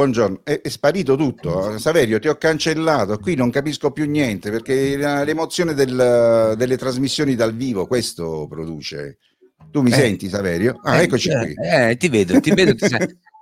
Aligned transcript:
Buongiorno. 0.00 0.40
È, 0.44 0.62
è, 0.62 0.68
sparito 0.70 1.14
tutto. 1.14 1.78
Saverio, 1.78 2.18
ti 2.18 2.28
ho 2.28 2.36
cancellato. 2.36 3.18
Qui 3.18 3.34
non 3.34 3.50
capisco 3.50 3.90
più 3.90 4.08
niente 4.08 4.50
perché 4.50 4.96
l'emozione 4.96 5.74
del, 5.74 6.54
delle 6.56 6.78
trasmissioni 6.78 7.34
dal 7.34 7.54
vivo 7.54 7.86
questo 7.86 8.46
produce. 8.48 9.18
Tu 9.70 9.82
mi 9.82 9.90
eh, 9.90 9.94
senti, 9.94 10.30
Saverio? 10.30 10.80
Ah, 10.84 11.00
eh, 11.00 11.02
eccoci 11.02 11.28
qui. 11.28 11.52
Eh, 11.52 11.98
ti 11.98 12.08
vedo, 12.08 12.40
ti 12.40 12.50
vedo. 12.50 12.74
Ti 12.74 12.88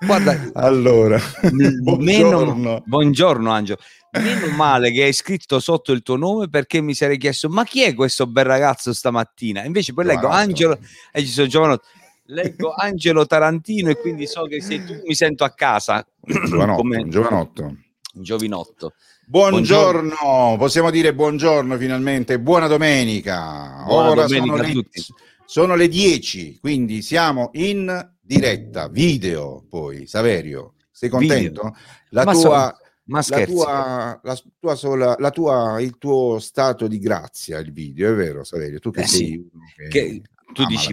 Guarda, 0.05 0.51
allora, 0.55 1.21
buongiorno. 1.81 2.55
Meno, 2.55 2.83
buongiorno 2.85 3.51
Angelo. 3.53 3.79
Meno 4.11 4.49
male 4.57 4.91
che 4.91 5.05
hai 5.05 5.13
scritto 5.13 5.61
sotto 5.61 5.93
il 5.93 6.03
tuo 6.03 6.17
nome 6.17 6.49
perché 6.49 6.81
mi 6.81 6.95
sarei 6.95 7.19
chiesto 7.19 7.49
ma 7.51 7.63
chi 7.63 7.83
è 7.83 7.95
questo 7.95 8.27
bel 8.27 8.47
ragazzo 8.47 8.93
stamattina? 8.93 9.63
Invece 9.65 9.93
poi 9.93 10.07
leggo 10.07 10.27
Angelo 10.27 10.77
e 11.13 11.21
ci 11.21 11.29
sono 11.29 11.47
giovanotto. 11.47 11.87
Leggo 12.31 12.75
Angelo 12.75 13.27
Tarantino 13.27 13.89
e 13.89 13.97
quindi 13.97 14.27
so 14.27 14.43
che 14.43 14.61
sei 14.61 14.85
tu, 14.85 15.01
mi 15.07 15.15
sento 15.15 15.45
a 15.45 15.51
casa. 15.51 16.07
Giovanotto. 16.21 16.77
Come... 16.77 17.09
Giovanotto. 17.09 17.77
Giovinotto. 18.13 18.95
Buongiorno. 19.27 20.15
buongiorno, 20.15 20.57
possiamo 20.59 20.91
dire 20.91 21.15
buongiorno 21.15 21.77
finalmente, 21.79 22.39
buona 22.39 22.67
domenica. 22.67 23.85
Buona 23.87 24.11
Ora 24.11 24.23
domenica 24.27 24.57
sono 24.57 24.63
le, 24.63 24.73
tutti. 24.73 25.03
sono 25.45 25.75
le 25.75 25.89
10, 25.89 26.59
quindi 26.61 27.01
siamo 27.01 27.51
in 27.55 28.11
diretta, 28.21 28.89
video 28.89 29.65
poi, 29.69 30.07
Saverio, 30.07 30.75
sei 30.91 31.09
contento? 31.09 31.75
La 32.11 32.25
Ma 32.25 32.33
tua... 32.33 32.77
So 32.77 32.87
ma 33.09 33.25
la 33.27 33.45
tua, 33.47 34.21
la 34.23 34.39
tua 34.61 34.75
sola, 34.75 35.17
la 35.19 35.31
tua, 35.31 35.81
il 35.81 35.97
tuo 35.97 36.39
stato 36.41 36.87
di 36.87 36.99
grazia, 36.99 37.57
il 37.57 37.73
video, 37.73 38.11
è 38.11 38.15
vero, 38.15 38.45
Saverio? 38.45 38.81
Tu 38.81 38.91
che 38.91 39.01
eh 39.01 39.07
sei 39.07 39.19
sì, 39.19 39.51
che 39.75 39.89
che 39.89 40.23
tu 40.53 40.67
dici, 40.67 40.93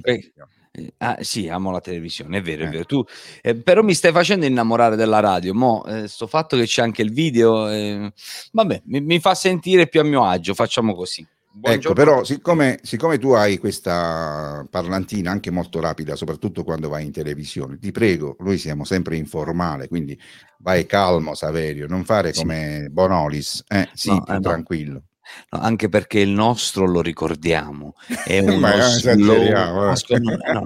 ah, 0.97 1.17
sì, 1.21 1.47
amo 1.47 1.71
la 1.71 1.81
televisione, 1.81 2.37
è 2.37 2.41
vero, 2.41 2.63
eh. 2.63 2.67
è 2.67 2.69
vero. 2.69 2.85
Tu, 2.85 3.03
eh, 3.41 3.55
però 3.55 3.81
mi 3.81 3.93
stai 3.93 4.11
facendo 4.11 4.45
innamorare 4.45 4.95
della 4.95 5.19
radio. 5.19 5.53
Mo, 5.53 5.83
eh, 5.85 6.07
sto 6.07 6.27
fatto 6.27 6.57
che 6.57 6.65
c'è 6.65 6.81
anche 6.81 7.01
il 7.01 7.11
video, 7.11 7.69
eh, 7.69 8.11
vabbè, 8.51 8.83
mi, 8.85 9.01
mi, 9.01 9.19
fa 9.19 9.35
sentire 9.35 9.87
più 9.87 9.99
a 9.99 10.03
mio 10.03 10.25
agio. 10.25 10.53
Facciamo 10.53 10.93
così. 10.93 11.25
Ecco, 11.61 11.93
però 11.93 12.23
siccome, 12.25 12.79
siccome, 12.83 13.17
tu 13.17 13.31
hai 13.31 13.57
questa 13.57 14.67
parlantina 14.69 15.31
anche 15.31 15.51
molto 15.51 15.79
rapida, 15.79 16.17
soprattutto 16.17 16.65
quando 16.65 16.89
vai 16.89 17.05
in 17.05 17.11
televisione, 17.13 17.77
ti 17.79 17.91
prego, 17.91 18.35
noi 18.39 18.57
siamo 18.57 18.83
sempre 18.83 19.15
informale, 19.15 19.87
quindi 19.87 20.19
vai 20.57 20.85
calmo 20.85 21.33
Saverio, 21.33 21.87
non 21.87 22.03
fare 22.03 22.33
come 22.33 22.81
sì. 22.83 22.89
Bonolis, 22.89 23.63
eh, 23.69 23.87
sì, 23.93 24.09
no, 24.09 24.25
eh, 24.27 24.39
tranquillo. 24.41 24.93
No, 24.93 25.03
anche 25.49 25.89
perché 25.89 26.19
il 26.19 26.29
nostro 26.29 26.85
lo 26.85 27.01
ricordiamo 27.01 27.95
è 28.25 28.39
uno 28.39 28.67
slow 28.81 29.41
eh. 29.41 30.19
no, 30.19 30.37
no, 30.53 30.63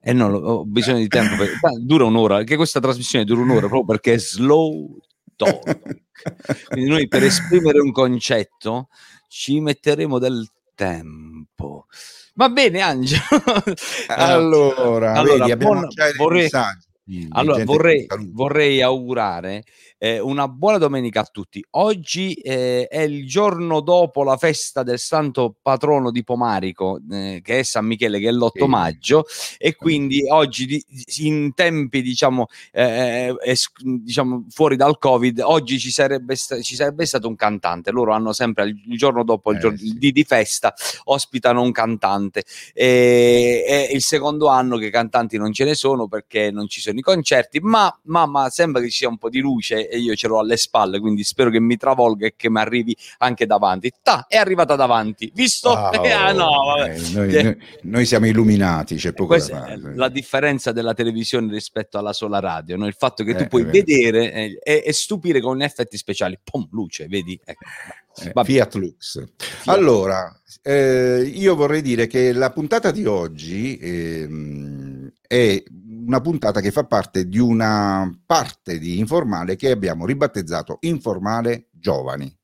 e 0.00 0.12
non 0.12 0.34
ho 0.34 0.64
bisogno 0.64 0.98
di 0.98 1.08
tempo 1.08 1.36
per... 1.36 1.50
dura 1.80 2.04
un'ora 2.04 2.36
anche 2.36 2.56
questa 2.56 2.80
trasmissione 2.80 3.24
dura 3.24 3.42
un'ora 3.42 3.68
proprio 3.68 3.84
perché 3.84 4.14
è 4.14 4.18
slow 4.18 4.98
talk 5.36 6.00
quindi 6.68 6.90
noi 6.90 7.08
per 7.08 7.22
esprimere 7.24 7.80
un 7.80 7.92
concetto 7.92 8.88
ci 9.28 9.60
metteremo 9.60 10.18
del 10.18 10.46
tempo. 10.74 11.86
Va 12.34 12.48
bene, 12.48 12.80
Angelo. 12.80 13.22
allora, 14.08 15.12
allora 15.14 15.46
vedi, 15.46 15.56
buon, 15.56 15.88
vorrei, 16.16 16.48
allora 17.30 17.64
vorrei, 17.64 18.06
vorrei, 18.30 18.82
augurare 18.82 19.64
eh, 20.02 20.18
una 20.18 20.48
buona 20.48 20.78
domenica 20.78 21.20
a 21.20 21.28
tutti. 21.30 21.64
Oggi 21.70 22.32
eh, 22.34 22.88
è 22.88 23.02
il 23.02 23.24
giorno 23.24 23.78
dopo 23.78 24.24
la 24.24 24.36
festa 24.36 24.82
del 24.82 24.98
santo 24.98 25.54
patrono 25.62 26.10
di 26.10 26.24
Pomarico, 26.24 26.98
eh, 27.08 27.40
che 27.40 27.60
è 27.60 27.62
San 27.62 27.86
Michele, 27.86 28.18
che 28.18 28.26
è 28.26 28.32
l'8 28.32 28.50
sì. 28.52 28.64
maggio, 28.64 29.24
e 29.58 29.76
quindi 29.76 30.24
oggi 30.28 30.66
di, 30.66 30.84
in 31.18 31.54
tempi 31.54 32.02
diciamo, 32.02 32.46
eh, 32.72 33.32
es, 33.44 33.70
diciamo, 33.80 34.46
fuori 34.50 34.74
dal 34.74 34.98
Covid, 34.98 35.38
oggi 35.44 35.78
ci 35.78 35.92
sarebbe, 35.92 36.34
sta, 36.34 36.60
ci 36.60 36.74
sarebbe, 36.74 37.06
stato 37.06 37.28
un 37.28 37.36
cantante. 37.36 37.92
Loro 37.92 38.12
hanno 38.12 38.32
sempre 38.32 38.64
il 38.64 38.98
giorno 38.98 39.22
dopo 39.22 39.52
il 39.52 39.60
giorno 39.60 39.76
eh, 39.76 39.86
sì. 39.86 39.98
di, 39.98 40.10
di, 40.10 40.24
festa, 40.24 40.74
ospitano 41.04 41.62
un 41.62 41.70
cantante. 41.70 42.42
E, 42.74 43.62
è 43.64 43.92
il 43.92 44.02
secondo 44.02 44.48
anno 44.48 44.78
che 44.78 44.90
cantanti 44.90 45.36
non 45.36 45.52
ce 45.52 45.62
ne 45.62 45.74
sono 45.76 46.08
perché 46.08 46.50
non 46.50 46.66
ci 46.66 46.80
sono 46.80 46.98
i 46.98 47.02
concerti, 47.02 47.60
ma, 47.60 47.96
ma, 48.06 48.26
ma 48.26 48.50
sembra 48.50 48.82
che 48.82 48.90
ci 48.90 48.96
sia 48.96 49.08
un 49.08 49.18
po' 49.18 49.28
di 49.28 49.38
luce 49.38 49.90
e 49.92 49.98
io 49.98 50.14
ce 50.14 50.26
l'ho 50.26 50.38
alle 50.38 50.56
spalle, 50.56 50.98
quindi 51.00 51.22
spero 51.22 51.50
che 51.50 51.60
mi 51.60 51.76
travolga 51.76 52.26
e 52.26 52.34
che 52.34 52.48
mi 52.48 52.58
arrivi 52.58 52.96
anche 53.18 53.44
davanti. 53.44 53.92
Ta, 54.02 54.24
è 54.26 54.36
arrivata 54.36 54.74
davanti. 54.74 55.30
Visto? 55.34 55.68
Oh, 55.68 55.90
ah, 55.92 56.32
no, 56.32 56.82
eh, 56.82 56.98
noi, 57.12 57.32
noi, 57.32 57.56
noi, 57.82 58.06
siamo 58.06 58.26
illuminati, 58.26 58.96
c'è 58.96 59.12
poco 59.12 59.36
da 59.36 59.44
fare. 59.44 59.94
La 59.94 60.08
differenza 60.08 60.72
della 60.72 60.94
televisione 60.94 61.52
rispetto 61.52 61.98
alla 61.98 62.14
sola 62.14 62.40
radio, 62.40 62.76
no? 62.76 62.86
il 62.86 62.94
fatto 62.94 63.22
che 63.22 63.32
eh, 63.32 63.34
tu 63.34 63.46
puoi 63.48 63.64
vedere 63.64 64.32
eh, 64.62 64.82
e, 64.86 64.92
stupire 64.94 65.40
con 65.40 65.60
effetti 65.60 65.98
speciali. 65.98 66.38
Pum, 66.42 66.66
luce, 66.70 67.06
vedi? 67.06 67.38
Ecco. 67.44 67.64
Eh, 68.16 68.44
Fiat 68.44 68.74
Lux. 68.74 69.24
Fiat. 69.36 69.76
Allora, 69.76 70.40
eh, 70.62 71.30
io 71.34 71.54
vorrei 71.54 71.82
dire 71.82 72.06
che 72.06 72.32
la 72.32 72.50
puntata 72.50 72.90
di 72.90 73.04
oggi 73.04 73.78
ehm, 73.78 75.10
è 75.26 75.62
una 76.06 76.20
puntata 76.20 76.60
che 76.60 76.70
fa 76.70 76.84
parte 76.84 77.26
di 77.28 77.38
una 77.38 78.10
parte 78.26 78.78
di 78.78 78.98
informale 78.98 79.56
che 79.56 79.70
abbiamo 79.70 80.06
ribattezzato 80.06 80.78
informale 80.80 81.68
giovani 81.70 82.34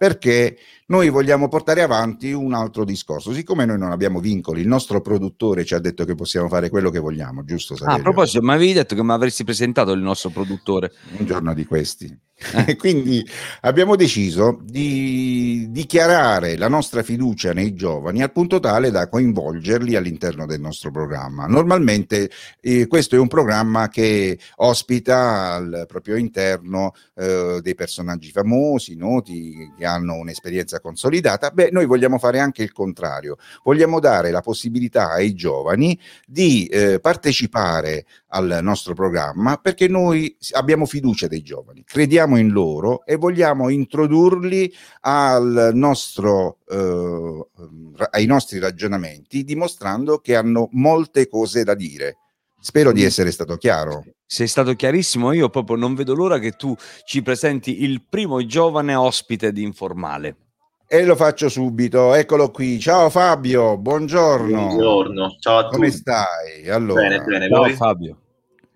perché 0.00 0.56
noi 0.86 1.10
vogliamo 1.10 1.48
portare 1.48 1.82
avanti 1.82 2.32
un 2.32 2.54
altro 2.54 2.86
discorso. 2.86 3.34
Siccome 3.34 3.66
noi 3.66 3.76
non 3.76 3.92
abbiamo 3.92 4.18
vincoli, 4.18 4.62
il 4.62 4.66
nostro 4.66 5.02
produttore 5.02 5.62
ci 5.66 5.74
ha 5.74 5.78
detto 5.78 6.06
che 6.06 6.14
possiamo 6.14 6.48
fare 6.48 6.70
quello 6.70 6.88
che 6.88 6.98
vogliamo, 6.98 7.44
giusto? 7.44 7.76
Ah, 7.84 7.92
a 7.92 7.98
proposito, 8.00 8.40
mi 8.40 8.54
avevi 8.54 8.72
detto 8.72 8.94
che 8.94 9.04
mi 9.04 9.12
avresti 9.12 9.44
presentato 9.44 9.92
il 9.92 10.00
nostro 10.00 10.30
produttore. 10.30 10.90
Un 11.18 11.26
giorno 11.26 11.52
di 11.52 11.66
questi. 11.66 12.18
Eh. 12.66 12.76
Quindi 12.76 13.24
abbiamo 13.62 13.96
deciso 13.96 14.60
di 14.62 15.66
dichiarare 15.70 16.56
la 16.56 16.68
nostra 16.68 17.02
fiducia 17.02 17.52
nei 17.52 17.74
giovani 17.74 18.22
al 18.22 18.32
punto 18.32 18.58
tale 18.60 18.90
da 18.90 19.08
coinvolgerli 19.08 19.94
all'interno 19.94 20.46
del 20.46 20.60
nostro 20.60 20.90
programma. 20.90 21.46
Normalmente 21.46 22.30
eh, 22.60 22.86
questo 22.86 23.14
è 23.16 23.18
un 23.18 23.28
programma 23.28 23.88
che 23.88 24.38
ospita 24.56 25.52
al 25.54 25.84
proprio 25.86 26.16
interno 26.16 26.92
eh, 27.14 27.60
dei 27.62 27.74
personaggi 27.74 28.30
famosi, 28.30 28.96
noti, 28.96 29.72
che 29.76 29.84
hanno 29.84 30.14
un'esperienza 30.14 30.80
consolidata. 30.80 31.50
Beh, 31.50 31.68
noi 31.70 31.84
vogliamo 31.84 32.18
fare 32.18 32.40
anche 32.40 32.62
il 32.62 32.72
contrario. 32.72 33.36
Vogliamo 33.62 34.00
dare 34.00 34.30
la 34.30 34.40
possibilità 34.40 35.10
ai 35.10 35.34
giovani 35.34 35.98
di 36.26 36.66
eh, 36.66 37.00
partecipare 37.00 38.06
al 38.28 38.60
nostro 38.62 38.94
programma 38.94 39.56
perché 39.56 39.88
noi 39.88 40.36
abbiamo 40.52 40.86
fiducia 40.86 41.26
dei 41.26 41.42
giovani, 41.42 41.84
crediamo 41.84 42.29
in 42.36 42.50
loro 42.50 43.04
e 43.04 43.16
vogliamo 43.16 43.68
introdurli 43.68 44.72
al 45.00 45.70
nostro, 45.74 46.58
eh, 46.68 47.46
ai 48.10 48.26
nostri 48.26 48.58
ragionamenti 48.58 49.44
dimostrando 49.44 50.18
che 50.18 50.36
hanno 50.36 50.68
molte 50.72 51.28
cose 51.28 51.64
da 51.64 51.74
dire. 51.74 52.16
Spero 52.60 52.92
di 52.92 53.02
essere 53.02 53.30
stato 53.30 53.56
chiaro. 53.56 54.04
Sei 54.26 54.46
stato 54.46 54.74
chiarissimo, 54.74 55.32
io 55.32 55.48
proprio 55.48 55.76
non 55.76 55.94
vedo 55.94 56.14
l'ora 56.14 56.38
che 56.38 56.52
tu 56.52 56.76
ci 57.04 57.22
presenti 57.22 57.82
il 57.82 58.04
primo 58.06 58.44
giovane 58.44 58.94
ospite 58.94 59.50
di 59.50 59.62
Informale. 59.62 60.36
E 60.86 61.04
lo 61.04 61.16
faccio 61.16 61.48
subito, 61.48 62.14
eccolo 62.14 62.50
qui. 62.50 62.78
Ciao 62.78 63.10
Fabio, 63.10 63.78
buongiorno. 63.78 64.66
Buongiorno, 64.66 65.36
ciao 65.38 65.58
a 65.58 65.62
tutti. 65.62 65.76
Come 65.76 65.90
stai? 65.90 66.68
Allora, 66.68 67.00
bene, 67.00 67.22
bene. 67.22 67.48
Ciao 67.48 67.68
Fabio. 67.70 68.18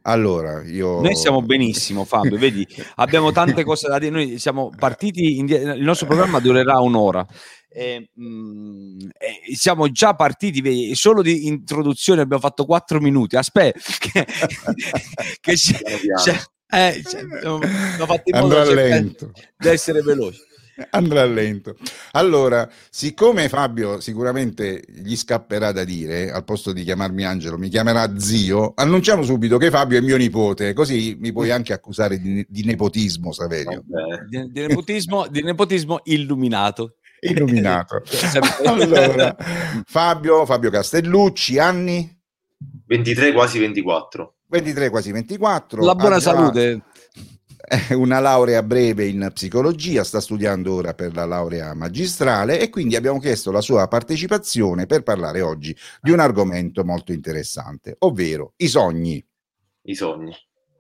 Allora, 0.07 0.63
io... 0.65 1.01
Noi 1.01 1.17
siamo 1.17 1.41
benissimo, 1.41 2.05
Fabio, 2.05 2.37
vedi, 2.37 2.67
abbiamo 2.97 3.33
tante 3.33 3.65
cose 3.65 3.89
da 3.89 3.99
dire, 3.99 4.11
noi 4.11 4.39
siamo 4.39 4.71
partiti, 4.77 5.39
in... 5.39 5.49
il 5.49 5.83
nostro 5.83 6.07
programma 6.07 6.41
durerà 6.41 6.79
un'ora, 6.81 7.27
e, 7.71 8.11
mh, 8.13 8.25
mm, 8.25 8.99
e 9.19 9.57
siamo 9.57 9.91
già 9.91 10.15
partiti, 10.15 10.61
vedi, 10.61 10.95
solo 10.95 11.23
di 11.23 11.47
introduzione 11.47 12.21
abbiamo 12.21 12.43
fatto 12.43 12.67
quattro 12.67 13.01
minuti, 13.01 13.37
aspetta, 13.37 13.79
che, 13.99 14.27
che 15.41 15.55
c'è, 15.55 15.79
c'è, 16.23 16.41
eh, 16.69 17.03
c'è, 17.03 17.21
abbiamo 17.21 17.61
fatto 18.07 18.23
in 18.25 18.39
modo 18.41 18.75
di 18.75 19.69
essere 19.69 20.03
veloci 20.03 20.53
andrà 20.91 21.25
lento. 21.25 21.77
Allora, 22.13 22.69
siccome 22.91 23.49
Fabio 23.49 24.01
sicuramente 24.01 24.83
gli 24.89 25.17
scapperà 25.17 25.73
da 25.73 25.85
dire, 25.85 26.31
al 26.31 26.45
posto 26.45 26.73
di 26.73 26.83
chiamarmi 26.83 27.25
Angelo, 27.25 27.59
mi 27.59 27.69
chiamerà 27.69 28.19
zio, 28.19 28.73
annunciamo 28.77 29.23
subito 29.23 29.57
che 29.57 29.71
Fabio 29.71 29.99
è 29.99 30.01
mio 30.01 30.17
nipote, 30.17 30.73
così 30.73 31.17
mi 31.19 31.33
puoi 31.33 31.51
anche 31.51 31.73
accusare 31.73 32.19
di, 32.21 32.45
di 32.49 32.65
nepotismo, 32.65 33.33
Saverio. 33.33 33.85
Di, 34.29 34.51
di, 34.51 34.67
nepotismo, 34.67 35.27
di 35.29 35.43
nepotismo 35.43 36.01
illuminato. 36.05 36.97
Illuminato. 37.21 38.03
allora, 38.67 39.35
Fabio, 39.87 40.45
Fabio 40.45 40.71
Castellucci, 40.71 41.59
anni? 41.59 42.23
23, 42.87 43.33
quasi 43.33 43.59
24. 43.59 44.35
23, 44.49 44.91
quasi 44.91 45.11
24. 45.11 45.85
La 45.85 45.95
buona 45.95 46.21
salute 46.21 46.83
una 47.95 48.21
laurea 48.21 48.63
breve 48.63 49.07
in 49.07 49.31
psicologia, 49.33 50.05
sta 50.05 50.21
studiando 50.21 50.75
ora 50.75 50.95
per 50.95 51.15
la 51.15 51.25
laurea 51.25 51.75
magistrale 51.75 52.61
e 52.61 52.69
quindi 52.69 52.97
abbiamo 52.97 53.19
chiesto 53.19 53.51
la 53.51 53.61
sua 53.61 53.89
partecipazione 53.89 54.87
per 54.87 55.03
parlare 55.03 55.41
oggi 55.41 55.77
di 56.01 56.11
un 56.11 56.21
argomento 56.21 56.85
molto 56.85 57.13
interessante, 57.13 57.97
ovvero 58.01 58.53
i 58.57 58.69
sogni. 58.69 59.25
I 59.83 59.95
sogni. 59.95 60.35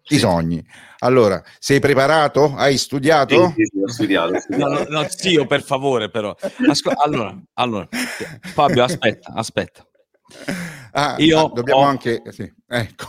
I 0.09 0.19
sogni. 0.19 0.67
Allora, 0.99 1.43
sei 1.59 1.81
preparato? 1.81 2.55
Hai 2.55 2.77
studiato? 2.77 3.55
Sì, 3.57 3.65
sì, 3.65 3.81
ho 3.83 3.89
studiato. 3.89 4.35
Ho 4.35 4.39
studiato. 4.39 4.91
No, 4.91 5.01
no, 5.01 5.09
zio, 5.09 5.47
per 5.47 5.63
favore, 5.63 6.11
però. 6.11 6.35
Ascol- 6.69 6.97
allora, 6.99 7.35
allora, 7.55 7.89
Fabio, 8.53 8.85
aspetta, 8.85 9.33
aspetta. 9.33 9.87
Ah, 10.93 11.17
Io 11.19 11.51
dobbiamo 11.53 11.81
ho... 11.81 11.85
anche... 11.85 12.23
Sì, 12.31 12.53
ecco. 12.69 13.07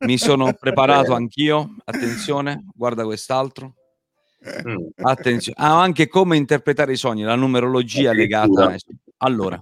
Mi 0.00 0.18
sono 0.18 0.52
preparato 0.58 1.14
anch'io. 1.14 1.76
Attenzione, 1.84 2.64
guarda 2.74 3.04
quest'altro. 3.04 3.74
Mm. 4.46 4.88
Attenzione, 5.02 5.58
ah, 5.58 5.80
anche 5.80 6.06
come 6.06 6.36
interpretare 6.36 6.92
i 6.92 6.96
sogni, 6.96 7.22
la 7.22 7.34
numerologia 7.34 8.12
legata. 8.12 8.66
A... 8.66 8.76
Allora, 9.18 9.58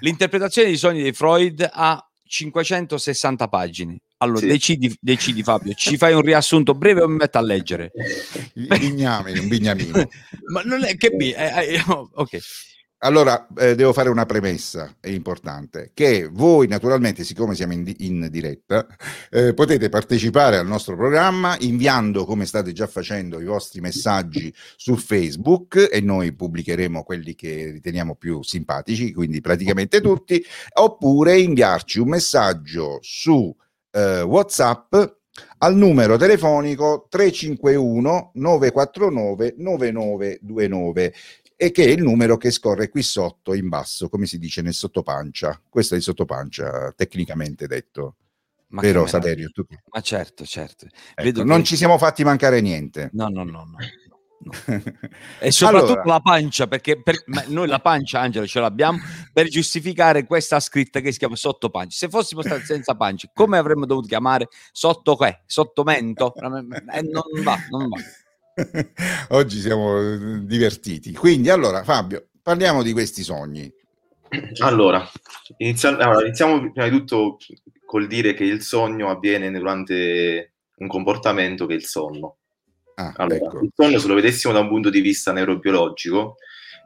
l'interpretazione 0.00 0.68
dei 0.68 0.76
sogni 0.76 1.02
di 1.02 1.12
Freud 1.12 1.68
ha 1.72 2.04
560 2.26 3.48
pagine. 3.48 3.98
Allora, 4.18 4.40
sì. 4.40 4.46
decidi, 4.46 4.96
decidi, 5.00 5.42
Fabio, 5.42 5.74
ci 5.74 5.96
fai 5.96 6.14
un 6.14 6.22
riassunto 6.22 6.74
breve 6.74 7.02
o 7.02 7.08
mi 7.08 7.16
metto 7.16 7.38
a 7.38 7.42
leggere? 7.42 7.92
Bignamino, 8.54 9.42
un 9.42 9.48
bignamino. 9.48 9.92
Ma 10.50 10.62
non 10.62 10.84
è 10.84 10.96
che... 10.96 11.08
Eh, 11.08 11.74
eh, 11.74 11.82
ok. 11.86 12.38
Allora, 13.04 13.46
eh, 13.58 13.74
devo 13.74 13.92
fare 13.92 14.08
una 14.08 14.24
premessa, 14.24 14.96
è 14.98 15.10
importante, 15.10 15.90
che 15.92 16.26
voi 16.32 16.66
naturalmente, 16.66 17.22
siccome 17.22 17.54
siamo 17.54 17.74
in, 17.74 17.92
in 17.98 18.28
diretta, 18.30 18.86
eh, 19.30 19.52
potete 19.52 19.90
partecipare 19.90 20.56
al 20.56 20.66
nostro 20.66 20.96
programma 20.96 21.54
inviando, 21.60 22.24
come 22.24 22.46
state 22.46 22.72
già 22.72 22.86
facendo, 22.86 23.42
i 23.42 23.44
vostri 23.44 23.82
messaggi 23.82 24.50
su 24.76 24.96
Facebook 24.96 25.90
e 25.92 26.00
noi 26.00 26.32
pubblicheremo 26.32 27.02
quelli 27.02 27.34
che 27.34 27.72
riteniamo 27.72 28.14
più 28.14 28.42
simpatici, 28.42 29.12
quindi 29.12 29.42
praticamente 29.42 30.00
tutti, 30.00 30.42
oppure 30.72 31.38
inviarci 31.38 32.00
un 32.00 32.08
messaggio 32.08 33.00
su 33.02 33.54
eh, 33.90 34.22
WhatsApp 34.22 34.94
al 35.58 35.76
numero 35.76 36.16
telefonico 36.16 37.06
351 37.10 38.30
949 38.34 39.54
9929 39.58 41.14
e 41.64 41.70
che 41.70 41.84
è 41.84 41.88
il 41.88 42.02
numero 42.02 42.36
che 42.36 42.50
scorre 42.50 42.90
qui 42.90 43.02
sotto 43.02 43.54
in 43.54 43.68
basso, 43.68 44.10
come 44.10 44.26
si 44.26 44.38
dice 44.38 44.60
nel 44.60 44.74
sottopancia. 44.74 45.60
Questo 45.68 45.94
è 45.94 45.96
il 45.96 46.02
sottopancia, 46.02 46.92
tecnicamente 46.94 47.66
detto. 47.66 48.16
Ma 48.68 48.82
Vero 48.82 49.06
Saverio? 49.06 49.50
Tu... 49.50 49.64
Ma 49.90 50.00
certo, 50.00 50.44
certo. 50.44 50.86
Ecco, 51.14 51.42
non 51.44 51.64
ci 51.64 51.76
siamo 51.76 51.96
fatti 51.96 52.22
mancare 52.22 52.60
niente. 52.60 53.08
No, 53.12 53.28
no, 53.28 53.44
no, 53.44 53.52
no. 53.52 53.64
no. 53.70 53.76
e 55.40 55.50
soprattutto 55.50 55.92
allora... 55.92 56.04
la 56.04 56.20
pancia, 56.20 56.66
perché 56.66 57.00
per... 57.00 57.22
noi 57.46 57.66
la 57.66 57.78
pancia, 57.78 58.20
Angelo, 58.20 58.46
ce 58.46 58.60
l'abbiamo 58.60 58.98
per 59.32 59.48
giustificare 59.48 60.26
questa 60.26 60.60
scritta 60.60 61.00
che 61.00 61.12
si 61.12 61.18
chiama 61.18 61.36
sottopancia. 61.36 61.96
Se 61.96 62.08
fossimo 62.10 62.42
stati 62.42 62.64
senza 62.64 62.94
pancia, 62.94 63.30
come 63.32 63.56
avremmo 63.56 63.86
dovuto 63.86 64.08
chiamare? 64.08 64.48
Sotto 64.70 65.16
che? 65.16 65.42
Sottomento? 65.46 66.34
Eh, 66.94 67.02
non 67.02 67.42
va, 67.42 67.56
non 67.70 67.88
va. 67.88 67.96
Oggi 69.30 69.58
siamo 69.58 70.00
eh, 70.00 70.44
divertiti. 70.44 71.12
Quindi, 71.12 71.50
allora, 71.50 71.82
Fabio, 71.82 72.28
parliamo 72.42 72.82
di 72.82 72.92
questi 72.92 73.22
sogni. 73.22 73.72
Allora, 74.60 75.08
iniziamo, 75.58 75.98
allora, 75.98 76.24
iniziamo 76.24 76.72
prima 76.72 76.88
di 76.88 76.98
tutto 76.98 77.36
col 77.84 78.06
dire 78.06 78.34
che 78.34 78.44
il 78.44 78.62
sogno 78.62 79.10
avviene 79.10 79.50
durante 79.50 80.54
un 80.76 80.88
comportamento 80.88 81.66
che 81.66 81.74
è 81.74 81.76
il 81.76 81.84
sonno. 81.84 82.38
Ah, 82.96 83.12
allora, 83.16 83.36
ecco. 83.36 83.60
Il 83.60 83.72
sonno, 83.74 83.98
se 83.98 84.08
lo 84.08 84.14
vedessimo 84.14 84.52
da 84.52 84.60
un 84.60 84.68
punto 84.68 84.90
di 84.90 85.00
vista 85.00 85.32
neurobiologico, 85.32 86.36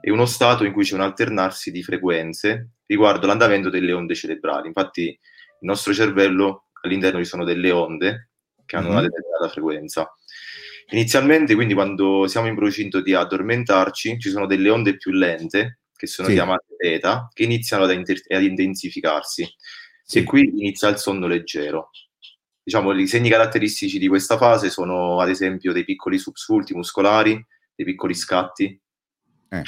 è 0.01 0.11
uno 0.11 0.27
stato 0.27 0.65
in 0.65 0.73
cui 0.73 0.85
c'è 0.85 0.95
un 0.95 1.01
alternarsi 1.01 1.71
di 1.71 1.83
frequenze 1.83 2.71
riguardo 2.87 3.27
l'andamento 3.27 3.71
delle 3.71 3.93
onde 3.93 4.15
cerebrali. 4.15 4.69
Infatti, 4.69 5.03
il 5.03 5.19
nostro 5.61 5.93
cervello 5.93 6.67
all'interno 6.83 7.19
ci 7.19 7.25
sono 7.25 7.45
delle 7.45 7.71
onde 7.71 8.31
che 8.65 8.77
hanno 8.77 8.89
mm-hmm. 8.89 8.97
una 8.97 9.07
determinata 9.07 9.49
frequenza. 9.49 10.13
Inizialmente, 10.91 11.55
quindi, 11.55 11.75
quando 11.75 12.27
siamo 12.27 12.47
in 12.47 12.55
procinto 12.55 13.03
di 13.03 13.15
addormentarci, 13.15 14.19
ci 14.19 14.31
sono 14.31 14.47
delle 14.47 14.71
onde 14.71 14.97
più 14.97 15.13
lente, 15.13 15.81
che 15.95 16.07
sono 16.07 16.29
sì. 16.29 16.35
chiamate 16.35 16.75
beta, 16.77 17.29
che 17.33 17.43
iniziano 17.43 17.85
ad, 17.85 17.93
inter- 17.93 18.33
ad 18.33 18.43
intensificarsi. 18.43 19.47
Sì. 20.03 20.19
E 20.19 20.23
qui 20.23 20.47
inizia 20.47 20.89
il 20.89 20.97
sonno 20.97 21.27
leggero. 21.27 21.91
Diciamo, 22.63 22.93
i 22.93 23.07
segni 23.07 23.29
caratteristici 23.29 23.99
di 23.99 24.09
questa 24.09 24.39
fase 24.39 24.71
sono, 24.71 25.21
ad 25.21 25.29
esempio, 25.29 25.73
dei 25.73 25.85
piccoli 25.85 26.19
sussulti 26.19 26.75
muscolari, 26.75 27.33
dei 27.75 27.85
piccoli 27.85 28.15
scatti. 28.15 28.81
Eh. 29.51 29.63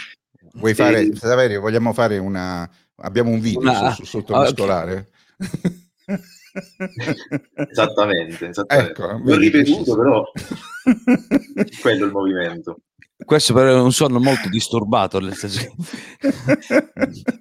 Vuoi 0.55 0.75
fare, 0.75 1.01
e... 1.01 1.17
Saverio, 1.17 1.61
vogliamo 1.61 1.93
fare 1.93 2.19
una... 2.19 2.69
Abbiamo 3.03 3.31
un 3.31 3.41
video 3.41 3.61
una... 3.61 3.93
su, 3.93 4.05
su. 4.05 4.25
esattamente, 7.71 8.49
esattamente. 8.49 8.91
Ecco, 8.91 9.21
L'ho 9.23 9.37
ripetuto, 9.37 9.97
però 9.97 10.25
quello 11.81 12.05
è 12.05 12.07
il 12.07 12.13
movimento. 12.13 12.81
Questo 13.25 13.53
però 13.53 13.71
è 13.71 13.81
un 13.81 13.93
sonno 13.93 14.19
molto 14.19 14.49
disturbato, 14.49 15.21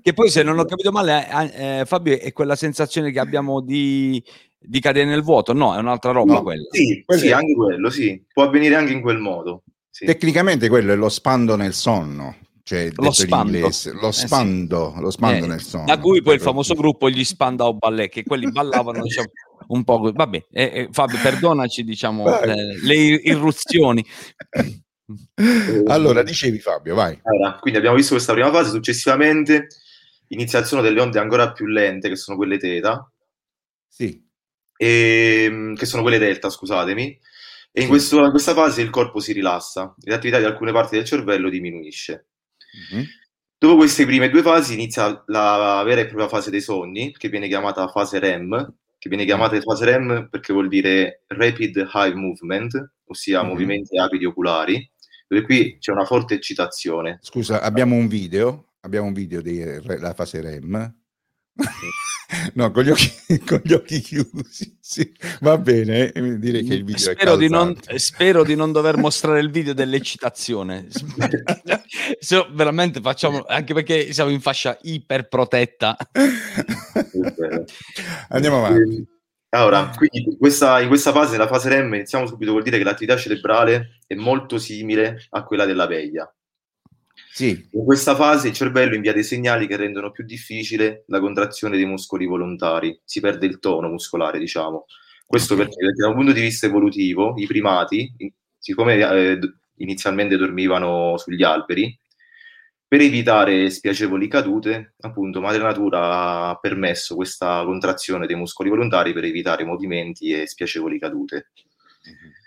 che 0.01 0.13
poi 0.13 0.29
se 0.29 0.43
non 0.43 0.59
ho 0.59 0.65
capito 0.65 0.91
male, 0.91 1.27
eh, 1.29 1.79
eh, 1.79 1.85
Fabio, 1.85 2.19
è 2.19 2.33
quella 2.33 2.55
sensazione 2.55 3.11
che 3.11 3.19
abbiamo 3.19 3.61
di, 3.61 4.21
di 4.59 4.79
cadere 4.81 5.05
nel 5.05 5.23
vuoto, 5.23 5.53
no, 5.53 5.75
è 5.75 5.79
un'altra 5.79 6.11
roba 6.11 6.33
no, 6.33 6.43
quella. 6.43 6.67
Sì, 6.71 7.03
sì, 7.07 7.31
anche 7.31 7.55
quello, 7.55 7.89
sì, 7.89 8.21
può 8.31 8.43
avvenire 8.43 8.75
anche 8.75 8.91
in 8.91 9.01
quel 9.01 9.19
modo. 9.19 9.63
Sì. 9.89 10.05
Tecnicamente 10.05 10.67
quello 10.67 10.91
è 10.91 10.95
lo 10.95 11.09
spando 11.09 11.55
nel 11.55 11.73
sonno, 11.73 12.35
cioè 12.69 12.91
lo 12.97 13.09
spando. 13.09 13.57
Inglese, 13.57 13.93
lo 13.93 14.11
spando, 14.11 14.89
eh 14.91 14.93
sì. 14.93 15.01
lo 15.01 15.09
spando 15.09 15.45
eh, 15.45 15.47
nel 15.47 15.59
sonno. 15.59 15.85
Da 15.85 15.97
cui 15.97 16.21
poi 16.21 16.35
il 16.35 16.39
famoso 16.39 16.75
gruppo 16.75 17.09
gli 17.09 17.23
Spandau 17.23 17.75
Ballet, 17.75 18.11
che 18.11 18.21
quelli 18.21 18.51
ballavano 18.51 19.01
diciamo, 19.01 19.29
un 19.69 19.83
po'. 19.83 20.11
Vabbè, 20.13 20.45
eh, 20.51 20.63
eh, 20.63 20.87
Fabio, 20.91 21.17
perdonaci 21.19 21.83
diciamo, 21.83 22.39
eh, 22.41 22.79
le 22.79 22.95
irruzioni. 22.95 24.05
allora, 25.87 26.21
dicevi 26.21 26.59
Fabio, 26.59 26.93
vai. 26.93 27.19
Allora, 27.23 27.57
quindi 27.59 27.79
abbiamo 27.79 27.95
visto 27.95 28.13
questa 28.13 28.33
prima 28.33 28.51
fase, 28.51 28.69
successivamente 28.69 29.69
iniziazione 30.27 30.83
delle 30.83 31.01
onde 31.01 31.17
ancora 31.17 31.51
più 31.51 31.65
lente, 31.65 32.07
che 32.07 32.17
sono 32.17 32.37
quelle 32.37 32.59
teta. 32.59 33.11
Sì. 33.87 34.23
E, 34.77 35.43
ehm, 35.45 35.75
che 35.75 35.87
sono 35.87 36.03
quelle 36.03 36.19
delta, 36.19 36.51
scusatemi. 36.51 37.19
E 37.71 37.81
in, 37.81 37.87
questo, 37.87 38.23
in 38.23 38.29
questa 38.29 38.53
fase 38.53 38.83
il 38.83 38.91
corpo 38.91 39.19
si 39.19 39.33
rilassa, 39.33 39.95
l'attività 40.01 40.37
di 40.37 40.45
alcune 40.45 40.71
parti 40.71 40.97
del 40.97 41.05
cervello 41.05 41.49
diminuisce. 41.49 42.28
Mm-hmm. 42.77 43.03
Dopo 43.57 43.75
queste 43.75 44.05
prime 44.05 44.29
due 44.29 44.41
fasi 44.41 44.73
inizia 44.73 45.21
la 45.27 45.81
vera 45.85 46.01
e 46.01 46.05
propria 46.05 46.29
fase 46.29 46.49
dei 46.49 46.61
sogni, 46.61 47.11
che 47.11 47.27
viene 47.27 47.47
chiamata 47.47 47.87
fase 47.89 48.19
REM, 48.19 48.73
che 48.97 49.09
viene 49.09 49.25
chiamata 49.25 49.59
fase 49.59 49.85
REM 49.85 50.29
perché 50.29 50.53
vuol 50.53 50.69
dire 50.69 51.23
Rapid 51.27 51.89
Eye 51.93 52.15
Movement, 52.15 52.91
ossia 53.05 53.41
mm-hmm. 53.41 53.49
movimenti 53.49 53.97
rapidi 53.97 54.25
oculari, 54.25 54.89
dove 55.27 55.43
qui 55.43 55.77
c'è 55.79 55.91
una 55.91 56.05
forte 56.05 56.35
eccitazione. 56.35 57.19
Scusa, 57.21 57.61
abbiamo 57.61 57.95
un 57.95 58.07
video, 58.07 58.73
abbiamo 58.81 59.07
un 59.07 59.13
video 59.13 59.41
della 59.41 60.13
fase 60.13 60.41
REM. 60.41 60.95
no, 62.53 62.71
con 62.71 62.83
gli, 62.83 62.89
occhi, 62.89 63.11
con 63.45 63.61
gli 63.63 63.73
occhi 63.73 63.99
chiusi. 63.99 64.77
Sì. 64.79 65.11
Va 65.41 65.57
bene, 65.57 66.11
eh, 66.11 66.39
direi 66.39 66.63
che 66.63 66.75
il 66.75 66.83
video 66.83 67.13
spero 67.13 67.35
di, 67.35 67.49
non, 67.49 67.75
spero 67.95 68.43
di 68.43 68.55
non 68.55 68.71
dover 68.71 68.97
mostrare 68.97 69.39
il 69.39 69.49
video 69.49 69.73
dell'eccitazione. 69.73 70.87
Se, 72.19 72.47
veramente 72.51 73.01
facciamo, 73.01 73.43
anche 73.47 73.73
perché 73.73 74.13
siamo 74.13 74.29
in 74.29 74.41
fascia 74.41 74.77
iperprotetta. 74.81 75.97
Andiamo 78.29 78.65
avanti. 78.65 79.17
Allora, 79.51 79.91
quindi 79.95 80.37
questa, 80.37 80.79
in 80.79 80.87
questa 80.87 81.11
fase, 81.11 81.31
nella 81.31 81.47
fase 81.47 81.69
REM, 81.69 81.91
iniziamo 81.95 82.27
subito 82.27 82.51
vuol 82.51 82.61
dire 82.61 82.77
che 82.77 82.83
l'attività 82.83 83.17
cerebrale 83.17 83.99
è 84.05 84.13
molto 84.13 84.59
simile 84.59 85.25
a 85.31 85.43
quella 85.43 85.65
della 85.65 85.87
veglia. 85.87 86.31
Sì. 87.39 87.69
In 87.71 87.85
questa 87.85 88.15
fase 88.15 88.49
il 88.49 88.53
cervello 88.53 88.95
invia 88.95 89.13
dei 89.13 89.23
segnali 89.23 89.65
che 89.65 89.77
rendono 89.77 90.11
più 90.11 90.25
difficile 90.25 91.05
la 91.07 91.21
contrazione 91.21 91.77
dei 91.77 91.85
muscoli 91.85 92.25
volontari, 92.25 92.99
si 93.05 93.21
perde 93.21 93.45
il 93.45 93.59
tono 93.59 93.87
muscolare, 93.87 94.39
diciamo. 94.39 94.87
Questo 95.25 95.55
perché, 95.55 95.77
perché 95.77 96.01
da 96.01 96.09
un 96.09 96.15
punto 96.15 96.33
di 96.33 96.41
vista 96.41 96.65
evolutivo 96.65 97.35
i 97.37 97.47
primati, 97.47 98.13
siccome 98.57 98.95
eh, 98.95 99.39
inizialmente 99.77 100.35
dormivano 100.35 101.15
sugli 101.15 101.41
alberi, 101.41 101.97
per 102.85 102.99
evitare 102.99 103.69
spiacevoli 103.69 104.27
cadute, 104.27 104.95
appunto, 104.99 105.39
Madre 105.39 105.63
Natura 105.63 106.47
ha 106.47 106.59
permesso 106.59 107.15
questa 107.15 107.63
contrazione 107.63 108.27
dei 108.27 108.35
muscoli 108.35 108.67
volontari 108.67 109.13
per 109.13 109.23
evitare 109.23 109.63
movimenti 109.63 110.33
e 110.33 110.45
spiacevoli 110.45 110.99
cadute. 110.99 111.51
Mm-hmm. 112.05 112.38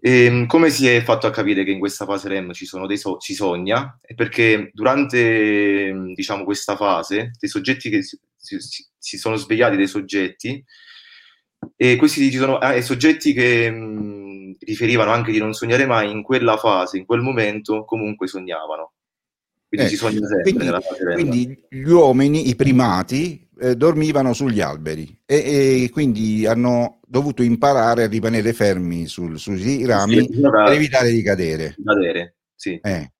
E, 0.00 0.24
ehm, 0.24 0.46
come 0.46 0.70
si 0.70 0.86
è 0.86 1.02
fatto 1.02 1.26
a 1.26 1.30
capire 1.30 1.64
che 1.64 1.72
in 1.72 1.78
questa 1.78 2.04
fase 2.04 2.28
REM 2.28 2.52
ci, 2.52 2.66
sono 2.66 2.86
dei 2.86 2.98
so- 2.98 3.20
si 3.20 3.34
sogna? 3.34 3.98
È 4.00 4.14
perché 4.14 4.70
durante 4.72 5.92
diciamo, 6.14 6.44
questa 6.44 6.76
fase 6.76 7.32
dei 7.38 7.48
soggetti 7.48 7.90
che 7.90 8.02
si, 8.02 8.18
si, 8.36 8.86
si 8.96 9.18
sono 9.18 9.36
svegliati 9.36 9.76
dei 9.76 9.88
soggetti 9.88 10.64
e 11.76 11.96
questi 11.96 12.30
ci 12.30 12.36
sono 12.38 12.60
eh, 12.60 12.82
soggetti 12.82 13.32
che 13.32 13.70
mh, 13.70 14.56
riferivano 14.60 15.10
anche 15.10 15.32
di 15.32 15.38
non 15.38 15.52
sognare 15.52 15.86
mai 15.86 16.10
in 16.10 16.22
quella 16.22 16.56
fase, 16.56 16.98
in 16.98 17.04
quel 17.04 17.20
momento 17.20 17.84
comunque 17.84 18.28
sognavano. 18.28 18.92
Quindi 19.68 19.94
eh. 19.94 20.42
Quindi, 20.42 20.70
quindi, 21.14 21.64
gli 21.68 21.90
uomini, 21.90 22.48
i 22.48 22.56
primati, 22.56 23.48
eh, 23.60 23.76
dormivano 23.76 24.32
sugli 24.32 24.60
alberi 24.60 25.20
e, 25.26 25.82
e, 25.82 25.90
quindi 25.90 26.46
hanno 26.46 27.00
dovuto 27.06 27.42
imparare 27.42 28.04
a 28.04 28.08
rimanere 28.08 28.52
fermi 28.52 29.06
sul, 29.06 29.38
sui 29.38 29.84
rami 29.84 30.22
sì, 30.22 30.40
per 30.40 30.72
evitare 30.72 31.10
di 31.10 31.22
cadere. 31.22 31.74
cadere 31.84 32.36
sì. 32.54 32.78
Eh. 32.82 33.12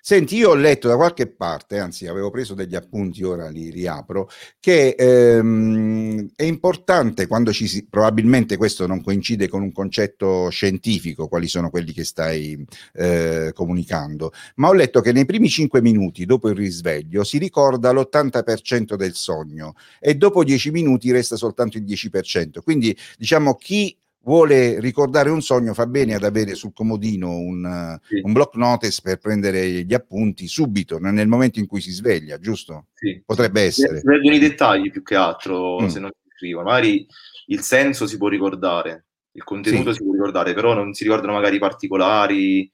Senti, 0.00 0.36
io 0.36 0.50
ho 0.50 0.54
letto 0.54 0.88
da 0.88 0.96
qualche 0.96 1.26
parte, 1.26 1.78
anzi 1.78 2.06
avevo 2.06 2.30
preso 2.30 2.54
degli 2.54 2.74
appunti, 2.74 3.22
ora 3.22 3.48
li 3.48 3.70
riapro, 3.70 4.28
che 4.58 4.94
ehm, 4.98 6.30
è 6.34 6.44
importante 6.44 7.26
quando 7.26 7.52
ci 7.52 7.66
si, 7.68 7.86
probabilmente 7.86 8.56
questo 8.56 8.86
non 8.86 9.02
coincide 9.02 9.48
con 9.48 9.62
un 9.62 9.70
concetto 9.70 10.48
scientifico, 10.48 11.28
quali 11.28 11.46
sono 11.46 11.68
quelli 11.68 11.92
che 11.92 12.04
stai 12.04 12.64
eh, 12.94 13.52
comunicando, 13.54 14.32
ma 14.56 14.68
ho 14.68 14.72
letto 14.72 15.00
che 15.02 15.12
nei 15.12 15.26
primi 15.26 15.48
cinque 15.48 15.82
minuti 15.82 16.24
dopo 16.24 16.48
il 16.48 16.56
risveglio 16.56 17.22
si 17.22 17.36
ricorda 17.36 17.92
l'80% 17.92 18.94
del 18.94 19.14
sogno 19.14 19.74
e 20.00 20.14
dopo 20.14 20.44
dieci 20.44 20.70
minuti 20.70 21.12
resta 21.12 21.36
soltanto 21.36 21.76
il 21.76 21.84
10%. 21.84 22.62
Quindi 22.62 22.96
diciamo 23.18 23.54
chi 23.56 23.94
vuole 24.20 24.78
ricordare 24.80 25.30
un 25.30 25.40
sogno, 25.40 25.74
fa 25.74 25.86
bene 25.86 26.14
ad 26.14 26.24
avere 26.24 26.54
sul 26.54 26.72
comodino 26.72 27.38
un, 27.38 27.98
sì. 28.02 28.20
un 28.22 28.32
block 28.32 28.56
notice 28.56 29.00
per 29.02 29.18
prendere 29.18 29.84
gli 29.84 29.94
appunti 29.94 30.46
subito, 30.46 30.98
nel 30.98 31.28
momento 31.28 31.58
in 31.58 31.66
cui 31.66 31.80
si 31.80 31.90
sveglia, 31.90 32.38
giusto? 32.38 32.88
Sì. 32.94 33.22
Potrebbe 33.24 33.62
essere. 33.62 34.00
Vedono 34.04 34.34
i 34.34 34.38
dettagli 34.38 34.90
più 34.90 35.02
che 35.02 35.14
altro, 35.14 35.80
mm. 35.80 35.86
se 35.86 36.00
non 36.00 36.10
si 36.10 36.28
scrivono. 36.36 36.68
Magari 36.68 37.06
il 37.46 37.60
senso 37.60 38.06
si 38.06 38.16
può 38.16 38.28
ricordare, 38.28 39.06
il 39.32 39.44
contenuto 39.44 39.92
sì. 39.92 39.98
si 39.98 40.04
può 40.04 40.12
ricordare, 40.12 40.52
però 40.52 40.74
non 40.74 40.92
si 40.92 41.04
ricordano 41.04 41.32
magari 41.32 41.56
i 41.56 41.60
particolari, 41.60 42.70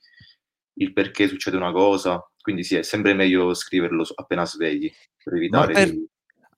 il 0.79 0.93
perché 0.93 1.29
succede 1.29 1.57
una 1.57 1.73
cosa. 1.73 2.27
Quindi 2.41 2.65
sì, 2.65 2.77
è 2.77 2.83
sempre 2.83 3.15
meglio 3.15 3.55
scriverlo 3.55 4.05
appena 4.17 4.45
svegli, 4.45 4.93
per 5.23 5.35
evitare... 5.35 5.73
Per... 5.73 5.91
Di 5.91 6.09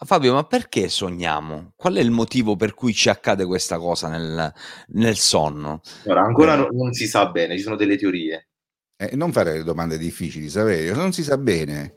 Fabio, 0.05 0.35
ma 0.35 0.45
perché 0.45 0.89
sogniamo? 0.89 1.73
Qual 1.77 1.95
è 1.95 2.01
il 2.01 2.11
motivo 2.11 2.57
per 2.57 2.75
cui 2.75 2.93
ci 2.93 3.09
accade 3.09 3.45
questa 3.45 3.79
cosa 3.79 4.09
nel, 4.09 4.53
nel 4.89 5.17
sonno? 5.17 5.81
Allora, 6.05 6.23
ancora 6.23 6.55
eh. 6.55 6.57
no, 6.57 6.69
non 6.73 6.93
si 6.93 7.07
sa 7.07 7.27
bene, 7.27 7.57
ci 7.57 7.63
sono 7.63 7.77
delle 7.77 7.97
teorie. 7.97 8.49
Eh, 8.97 9.15
non 9.17 9.33
fare 9.33 9.63
domande 9.63 9.99
difficili, 9.99 10.49
Saverio, 10.49 10.95
non 10.95 11.13
si 11.13 11.23
sa 11.23 11.39
bene. 11.39 11.95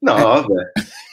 No, 0.00 0.16
eh. 0.16 0.22
vabbè. 0.22 0.72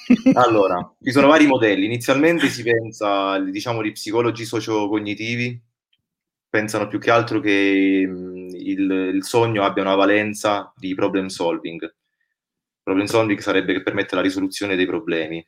allora, 0.34 0.96
ci 1.02 1.12
sono 1.12 1.28
vari 1.28 1.48
modelli. 1.48 1.86
Inizialmente 1.86 2.48
si 2.50 2.64
pensa, 2.64 3.40
diciamo, 3.40 3.84
gli 3.84 3.92
psicologi 3.92 4.46
sociocognitivi 4.46 5.62
pensano 6.50 6.88
più 6.88 7.00
che 7.00 7.12
altro 7.12 7.40
che 7.40 8.06
mh, 8.08 8.50
il, 8.56 8.92
il, 9.16 9.24
sogno 9.24 9.64
abbia 9.64 9.84
una 9.84 9.96
valenza 9.96 10.74
di 10.76 10.96
problem 10.96 11.28
solving. 11.28 11.96
Problem 12.82 13.06
solving 13.06 13.40
sarebbe 13.40 13.74
che 13.74 13.84
permette 13.84 14.16
la 14.16 14.22
risoluzione 14.22 14.76
dei 14.76 14.88
problemi. 14.88 15.46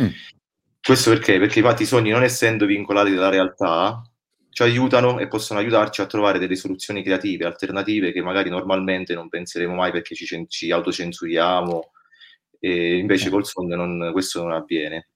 Mm. 0.00 0.08
Questo 0.80 1.10
perché? 1.10 1.38
Perché 1.38 1.58
infatti 1.58 1.82
i 1.82 1.86
sogni, 1.86 2.10
non 2.10 2.22
essendo 2.22 2.64
vincolati 2.64 3.14
dalla 3.14 3.28
realtà, 3.28 4.02
ci 4.50 4.62
aiutano 4.62 5.18
e 5.18 5.28
possono 5.28 5.60
aiutarci 5.60 6.00
a 6.00 6.06
trovare 6.06 6.38
delle 6.38 6.56
soluzioni 6.56 7.02
creative, 7.02 7.44
alternative 7.44 8.12
che 8.12 8.22
magari 8.22 8.50
normalmente 8.50 9.14
non 9.14 9.28
penseremo 9.28 9.74
mai 9.74 9.92
perché 9.92 10.14
ci, 10.14 10.46
ci 10.48 10.70
autocensuriamo 10.70 11.92
e 12.58 12.96
invece 12.96 13.28
eh. 13.28 13.30
col 13.30 13.46
sogno 13.46 13.76
non, 13.76 14.10
questo 14.12 14.42
non 14.42 14.52
avviene. 14.52 15.10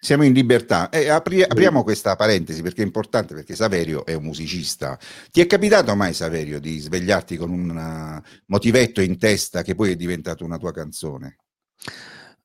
Siamo 0.00 0.24
in 0.24 0.32
libertà. 0.32 0.90
Eh, 0.90 1.08
apri- 1.08 1.42
apriamo 1.42 1.82
questa 1.82 2.14
parentesi 2.14 2.62
perché 2.62 2.82
è 2.82 2.84
importante, 2.84 3.34
perché 3.34 3.56
Saverio 3.56 4.06
è 4.06 4.14
un 4.14 4.22
musicista. 4.22 4.98
Ti 5.30 5.40
è 5.40 5.46
capitato 5.46 5.94
mai, 5.96 6.14
Saverio, 6.14 6.60
di 6.60 6.78
svegliarti 6.78 7.36
con 7.36 7.50
un 7.50 7.70
uh, 7.70 8.28
motivetto 8.46 9.00
in 9.00 9.18
testa 9.18 9.62
che 9.62 9.74
poi 9.74 9.92
è 9.92 9.96
diventato 9.96 10.44
una 10.44 10.56
tua 10.56 10.72
canzone? 10.72 11.38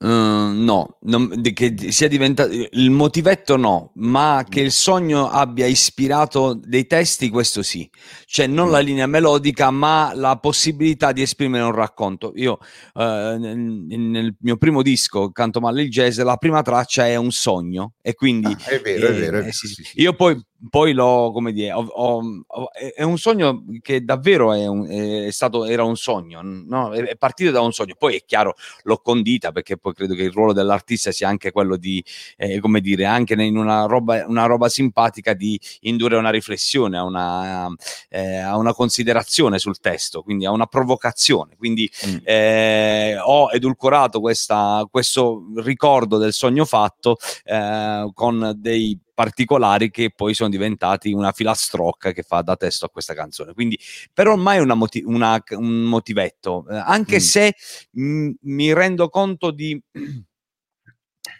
Uh, 0.04 0.52
no, 0.52 0.98
non, 1.04 1.42
che 1.54 1.76
sia 1.92 2.10
diventato 2.10 2.52
il 2.52 2.92
motivetto 2.92 3.56
no, 3.56 3.94
ma 3.96 4.46
che 4.50 4.60
il 4.60 4.74
sogno 4.74 5.30
abbia 5.30 5.66
ispirato 5.66 6.60
dei 6.62 6.88
testi, 6.88 7.30
questo 7.30 7.64
sì, 7.64 7.90
cioè 8.26 8.46
non 8.46 8.70
la 8.70 8.80
linea 8.80 9.08
melodica, 9.08 9.72
ma 9.72 10.12
la 10.14 10.36
possibilità 10.36 11.14
di 11.14 11.22
esprimere 11.22 11.64
un 11.64 11.72
racconto. 11.72 12.34
Io 12.36 12.58
uh, 12.96 13.02
nel, 13.02 13.58
nel, 13.58 14.36
mio 14.42 14.58
primo 14.58 14.82
disco, 14.82 15.32
Canto 15.32 15.62
Male 15.62 15.84
il 15.84 15.90
Jazz, 15.90 16.20
la 16.20 16.36
prima 16.36 16.62
traccia 16.62 17.08
è 17.08 17.16
un 17.16 17.32
sogno, 17.32 17.94
e 18.02 18.14
quindi 18.14 18.52
ah, 18.52 18.72
è 18.72 18.82
vero, 18.82 19.08
eh, 19.08 19.10
è 19.10 19.14
vero. 19.14 19.40
Eh, 19.40 19.54
sì, 19.54 19.68
sì. 19.68 19.84
Io 20.02 20.14
poi 20.16 20.38
poi 20.70 20.94
l'ho, 20.94 21.32
come 21.32 21.52
dire, 21.52 21.74
ho, 21.74 21.84
ho, 21.84 22.22
ho, 22.48 22.72
è 22.72 23.04
un 23.04 23.18
sogno 23.18 23.64
che 23.82 24.04
davvero 24.04 24.54
è, 24.54 24.66
un, 24.66 24.88
è 24.88 25.32
stato, 25.32 25.66
era 25.66 25.84
un 25.84 25.96
sogno, 25.98 26.42
no? 26.42 26.94
è, 26.94 27.16
partito 27.18 27.52
da 27.52 27.62
un 27.62 27.74
sogno. 27.74 27.96
Poi 27.98 28.16
è 28.16 28.24
chiaro, 28.26 28.56
l'ho 28.84 28.98
condita 28.98 29.52
perché 29.52 29.78
poi 29.78 29.94
credo 29.94 30.16
che 30.16 30.24
il 30.24 30.32
ruolo 30.32 30.54
dell'artista 30.54 31.12
sia 31.12 31.28
anche 31.28 31.52
quello 31.52 31.76
di, 31.76 32.04
eh, 32.38 32.60
come 32.60 32.80
dire, 32.80 33.06
anche 33.06 33.34
in 33.34 33.58
una 33.58 33.86
roba, 33.86 34.26
una 34.26 34.46
roba 34.46 34.70
simpatica 34.70 35.34
di 35.34 35.60
indurre 35.82 36.16
una 36.18 36.30
riflessione, 36.30 36.98
a 36.98 37.04
una, 37.04 37.68
eh, 38.10 38.38
a 38.38 38.56
una 38.58 38.74
considerazione 38.74 39.60
sul 39.60 39.80
testo, 39.80 40.22
quindi 40.24 40.46
a 40.46 40.52
una 40.52 40.68
provocazione. 40.68 41.56
Quindi 41.58 41.92
mm. 42.08 42.18
eh, 42.24 43.18
ho 43.22 43.50
edulcorato 43.52 44.20
questa, 44.22 44.88
questo 44.90 45.46
ricordo 45.58 46.18
del 46.18 46.34
sogno 46.34 46.66
fatto 46.66 47.18
eh, 47.44 48.10
con 48.14 48.54
dei 48.56 48.98
particolari 49.14 49.90
che 49.90 50.12
poi 50.16 50.34
sono 50.34 50.50
diventati 50.50 51.12
una 51.12 51.32
filastrocca 51.32 52.12
che 52.12 52.24
fa 52.24 52.42
da 52.42 52.56
testo 52.56 52.86
a 52.86 52.90
questa 52.90 53.14
canzone. 53.14 53.54
Quindi, 53.54 53.80
per 54.14 54.28
ormai 54.28 54.60
una 54.60 54.74
moti- 54.74 55.04
una, 55.06 55.42
un 55.52 55.84
motivetto, 55.84 56.66
eh, 56.70 56.76
anche 56.76 57.18
mm. 57.18 57.20
se 57.20 57.56
mh, 57.92 58.30
mi 58.42 58.74
rendo 58.74 59.10
conto 59.10 59.52
di 59.52 59.80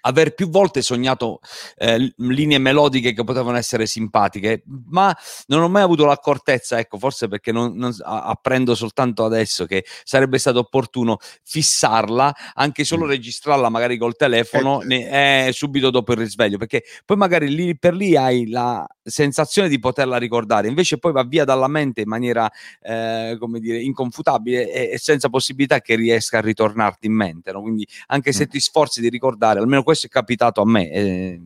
aver 0.02 0.34
più 0.34 0.50
volte 0.50 0.82
sognato 0.82 1.40
eh, 1.78 2.14
linee 2.18 2.58
melodiche 2.58 3.14
che 3.14 3.24
potevano 3.24 3.58
essere 3.58 3.86
simpatiche, 3.86 4.64
ma 4.88 5.16
non 5.48 5.62
ho 5.62 5.70
mai 5.70 5.84
avuto 5.84 6.06
l'accortezza, 6.06 6.80
ecco, 6.80 6.98
forse 6.98 7.28
perché 7.28 7.52
non, 7.52 7.76
non, 7.76 7.94
apprendo 8.04 8.76
soltanto 8.76 9.26
adesso 9.26 9.66
che 9.66 9.86
sarebbe 10.04 10.38
stato 10.38 10.60
opportuno 10.60 11.18
fissarla, 11.44 12.34
anche 12.54 12.84
solo 12.84 13.06
registrarla 13.06 13.70
magari 13.70 13.98
col 13.98 14.16
telefono 14.16 14.82
eh, 14.82 14.86
ne, 14.86 15.48
eh, 15.48 15.52
subito 15.54 15.90
dopo 15.90 16.12
il 16.14 16.20
risveglio, 16.20 16.58
perché 16.58 16.84
poi 17.06 17.18
magari 17.18 17.54
lì 17.54 17.78
per 17.78 17.94
lì 17.94 18.16
hai 18.16 18.50
la 18.50 18.86
sensazione 19.04 19.68
di 19.68 19.80
poterla 19.80 20.18
ricordare, 20.18 20.68
invece 20.68 20.98
poi 20.98 21.12
va 21.12 21.24
via 21.24 21.44
dalla 21.44 21.68
mente 21.68 22.02
in 22.02 22.08
maniera, 22.08 22.50
eh, 22.82 23.36
come 23.40 23.60
dire, 23.60 23.80
inconfutabile 23.80 24.72
e, 24.72 24.94
e, 24.94 24.98
senza 24.98 25.30
possibilità 25.30 25.82
che 25.82 25.96
riesca 25.96 26.38
a 26.38 26.42
ritornarti 26.42 27.08
in 27.08 27.14
mente, 27.14 27.52
no? 27.52 27.62
quindi 27.62 27.88
anche 28.08 28.32
se 28.32 28.48
ti 28.48 28.60
sforzi 28.60 29.02
di 29.02 29.10
ricordare, 29.10 29.60
almeno 29.60 29.73
questo 29.82 30.06
è 30.06 30.10
capitato 30.10 30.62
a 30.62 30.66
me. 30.66 30.92
Eh, 30.92 31.42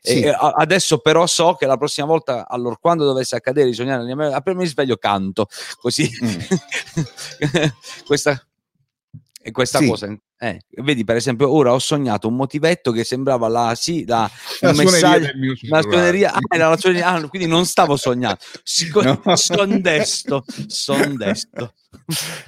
sì. 0.00 0.20
e, 0.20 0.34
adesso 0.38 0.98
però 0.98 1.26
so 1.26 1.54
che 1.54 1.66
la 1.66 1.76
prossima 1.76 2.06
volta, 2.06 2.48
allora, 2.48 2.76
quando 2.76 3.04
dovesse 3.04 3.36
accadere 3.36 3.68
di 3.68 3.74
sognare, 3.74 4.10
appena 4.32 4.58
mi 4.58 4.66
sveglio 4.66 4.96
canto, 4.96 5.48
così 5.80 6.08
mm. 6.24 6.38
questa, 8.06 8.42
questa 9.52 9.78
sì. 9.78 9.86
cosa 9.88 10.18
eh, 10.40 10.60
vedi, 10.82 11.02
per 11.02 11.16
esempio, 11.16 11.52
ora 11.52 11.72
ho 11.72 11.80
sognato 11.80 12.28
un 12.28 12.36
motivetto 12.36 12.92
che 12.92 13.02
sembrava 13.02 13.48
la, 13.48 13.74
sì, 13.74 14.06
la, 14.06 14.30
la 14.60 14.72
messaggio, 14.72 15.32
la 15.62 15.82
suoneria, 15.82 16.32
ah, 16.32 16.56
la 16.56 16.76
suoneria 16.76 17.06
ah, 17.08 17.28
quindi 17.28 17.48
non 17.48 17.66
stavo 17.66 17.96
sognando, 17.96 18.38
no. 19.24 19.36
son 19.36 19.80
desto, 19.80 20.44
son 20.68 21.16
desto. 21.16 21.74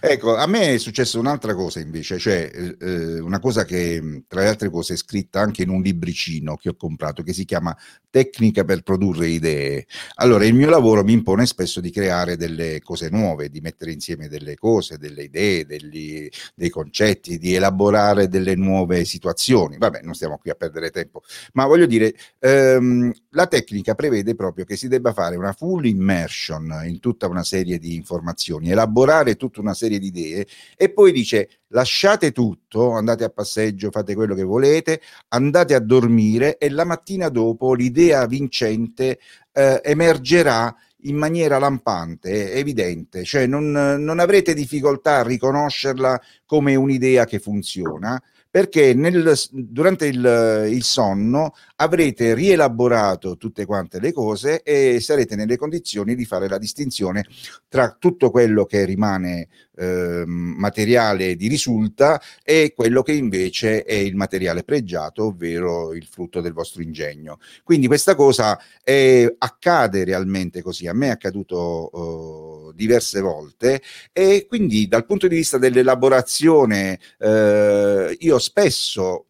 ecco, 0.00 0.36
a 0.36 0.46
me 0.46 0.74
è 0.74 0.78
successa 0.78 1.18
un'altra 1.18 1.54
cosa 1.54 1.80
invece, 1.80 2.18
cioè 2.18 2.50
eh, 2.80 3.20
una 3.20 3.38
cosa 3.38 3.64
che 3.64 4.24
tra 4.26 4.40
le 4.42 4.48
altre 4.48 4.70
cose 4.70 4.94
è 4.94 4.96
scritta 4.96 5.40
anche 5.40 5.62
in 5.62 5.68
un 5.68 5.82
libricino 5.82 6.56
che 6.56 6.70
ho 6.70 6.76
comprato 6.76 7.22
che 7.22 7.32
si 7.32 7.44
chiama 7.44 7.76
Tecnica 8.10 8.64
per 8.64 8.82
produrre 8.82 9.28
idee. 9.28 9.86
Allora, 10.16 10.44
il 10.44 10.54
mio 10.54 10.68
lavoro 10.68 11.04
mi 11.04 11.12
impone 11.12 11.46
spesso 11.46 11.80
di 11.80 11.90
creare 11.90 12.36
delle 12.36 12.80
cose 12.80 13.08
nuove, 13.08 13.50
di 13.50 13.60
mettere 13.60 13.92
insieme 13.92 14.26
delle 14.28 14.56
cose, 14.56 14.98
delle 14.98 15.24
idee, 15.24 15.64
degli, 15.64 16.28
dei 16.54 16.70
concetti, 16.70 17.38
di 17.38 17.54
elaborare 17.54 18.28
delle 18.28 18.56
nuove 18.56 19.04
situazioni. 19.04 19.78
Vabbè, 19.78 20.00
non 20.02 20.14
stiamo 20.14 20.38
qui 20.38 20.50
a 20.50 20.54
perdere 20.54 20.90
tempo, 20.90 21.22
ma 21.52 21.66
voglio 21.66 21.86
dire, 21.86 22.14
ehm, 22.40 23.12
la 23.30 23.46
tecnica 23.46 23.94
prevede 23.94 24.34
proprio 24.34 24.64
che 24.64 24.76
si 24.76 24.88
debba 24.88 25.12
fare 25.12 25.36
una 25.36 25.52
full 25.52 25.84
immersion 25.84 26.82
in 26.84 26.98
tutta 26.98 27.28
una 27.28 27.44
serie 27.44 27.78
di 27.78 27.94
informazioni, 27.94 28.70
elaborare 28.70 29.36
tutta 29.40 29.60
una 29.60 29.74
serie 29.74 29.98
di 29.98 30.08
idee 30.08 30.46
e 30.76 30.92
poi 30.92 31.10
dice 31.12 31.62
lasciate 31.68 32.30
tutto, 32.30 32.92
andate 32.92 33.24
a 33.24 33.30
passeggio, 33.30 33.90
fate 33.90 34.14
quello 34.14 34.34
che 34.34 34.42
volete, 34.42 35.00
andate 35.28 35.74
a 35.74 35.80
dormire 35.80 36.58
e 36.58 36.68
la 36.68 36.84
mattina 36.84 37.30
dopo 37.30 37.72
l'idea 37.72 38.26
vincente 38.26 39.18
eh, 39.52 39.80
emergerà 39.82 40.76
in 41.04 41.16
maniera 41.16 41.58
lampante, 41.58 42.52
evidente, 42.52 43.24
cioè 43.24 43.46
non, 43.46 43.70
non 43.70 44.18
avrete 44.18 44.52
difficoltà 44.52 45.18
a 45.18 45.22
riconoscerla 45.22 46.20
come 46.50 46.74
un'idea 46.74 47.26
che 47.26 47.38
funziona 47.38 48.20
perché 48.50 48.92
nel, 48.92 49.32
durante 49.52 50.06
il, 50.06 50.66
il, 50.68 50.82
sonno 50.82 51.54
avrete 51.76 52.34
rielaborato 52.34 53.36
tutte 53.36 53.64
quante 53.64 54.00
le 54.00 54.12
cose 54.12 54.62
e 54.62 54.98
sarete 54.98 55.36
nelle 55.36 55.56
condizioni 55.56 56.16
di 56.16 56.24
fare 56.24 56.48
la 56.48 56.58
distinzione 56.58 57.24
tra 57.68 57.94
tutto 57.96 58.32
quello 58.32 58.64
che 58.64 58.84
rimane 58.84 59.46
eh, 59.76 60.24
materiale 60.26 61.36
di 61.36 61.46
risulta 61.46 62.20
e 62.42 62.72
quello 62.74 63.02
che 63.02 63.12
invece 63.12 63.84
è 63.84 63.94
il 63.94 64.16
materiale 64.16 64.64
pregiato, 64.64 65.26
ovvero 65.26 65.94
il 65.94 66.04
frutto 66.10 66.40
del 66.40 66.52
vostro 66.52 66.82
ingegno. 66.82 67.38
Quindi 67.62 67.86
questa 67.86 68.16
cosa 68.16 68.58
è, 68.82 69.32
accade 69.38 70.02
realmente 70.02 70.60
così, 70.60 70.88
a 70.88 70.92
me 70.92 71.06
è 71.06 71.10
accaduto 71.10 71.90
uh, 71.92 72.49
diverse 72.72 73.20
volte 73.20 73.82
e 74.12 74.46
quindi 74.48 74.88
dal 74.88 75.06
punto 75.06 75.28
di 75.28 75.36
vista 75.36 75.58
dell'elaborazione 75.58 76.98
uh, 77.18 78.14
io 78.18 78.38
spesso 78.38 79.26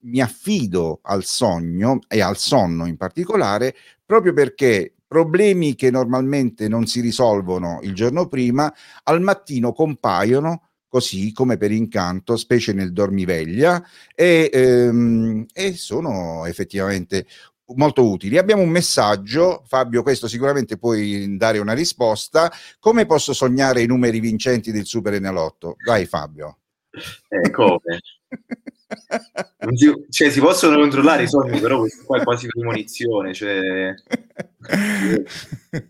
mi 0.00 0.20
affido 0.20 1.00
al 1.02 1.24
sogno 1.24 2.00
e 2.08 2.20
al 2.20 2.36
sonno 2.36 2.86
in 2.86 2.96
particolare 2.96 3.74
proprio 4.04 4.32
perché 4.32 4.94
problemi 5.06 5.74
che 5.74 5.90
normalmente 5.90 6.68
non 6.68 6.86
si 6.86 7.00
risolvono 7.00 7.78
il 7.82 7.94
giorno 7.94 8.26
prima 8.28 8.72
al 9.04 9.20
mattino 9.22 9.72
compaiono 9.72 10.68
così 10.94 11.32
come 11.32 11.56
per 11.56 11.72
incanto, 11.72 12.36
specie 12.36 12.72
nel 12.72 12.92
dormiveglia, 12.92 13.84
e, 14.14 14.48
ehm, 14.52 15.44
e 15.52 15.74
sono 15.74 16.46
effettivamente 16.46 17.26
molto 17.74 18.08
utili. 18.08 18.38
Abbiamo 18.38 18.62
un 18.62 18.68
messaggio, 18.68 19.62
Fabio, 19.66 20.02
questo 20.02 20.28
sicuramente 20.28 20.76
puoi 20.76 21.36
dare 21.36 21.58
una 21.58 21.72
risposta. 21.72 22.50
Come 22.78 23.06
posso 23.06 23.32
sognare 23.32 23.82
i 23.82 23.86
numeri 23.86 24.20
vincenti 24.20 24.72
del 24.72 24.84
Super 24.84 25.14
Enalotto? 25.14 25.76
Vai 25.86 26.06
Fabio. 26.06 26.58
Eh, 27.28 27.50
come? 27.50 28.00
si, 29.74 30.06
cioè, 30.10 30.30
si 30.30 30.40
possono 30.40 30.78
controllare 30.78 31.24
i 31.24 31.28
sogni, 31.28 31.60
però 31.60 31.78
questo 31.78 32.04
qua 32.04 32.20
è 32.20 32.24
quasi 32.24 32.46
premonizione, 32.46 33.32
cioè 33.32 33.94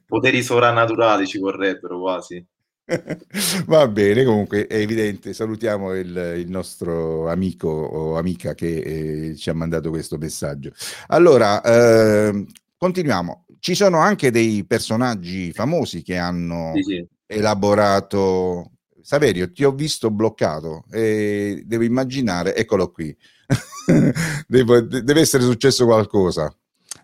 poteri 0.06 0.42
sovrannaturali 0.42 1.26
ci 1.26 1.38
vorrebbero 1.38 2.00
quasi. 2.00 2.44
Va 3.66 3.88
bene, 3.88 4.24
comunque 4.24 4.66
è 4.66 4.76
evidente. 4.76 5.32
Salutiamo 5.32 5.94
il, 5.94 6.34
il 6.38 6.50
nostro 6.50 7.28
amico 7.28 7.68
o 7.68 8.16
amica 8.16 8.54
che 8.54 9.30
eh, 9.30 9.36
ci 9.36 9.50
ha 9.50 9.54
mandato 9.54 9.90
questo 9.90 10.18
messaggio. 10.18 10.72
Allora, 11.08 11.62
eh, 11.62 12.46
continuiamo. 12.76 13.46
Ci 13.58 13.74
sono 13.74 13.98
anche 13.98 14.30
dei 14.30 14.64
personaggi 14.66 15.52
famosi 15.52 16.02
che 16.02 16.18
hanno 16.18 16.72
sì, 16.74 16.82
sì. 16.82 17.06
elaborato. 17.26 18.70
Saverio, 19.00 19.52
ti 19.52 19.64
ho 19.64 19.72
visto 19.72 20.10
bloccato 20.10 20.84
e 20.90 21.62
devo 21.66 21.84
immaginare, 21.84 22.54
eccolo 22.54 22.90
qui. 22.90 23.14
Devo, 24.48 24.80
deve 24.80 25.20
essere 25.20 25.42
successo 25.42 25.84
qualcosa. 25.84 26.54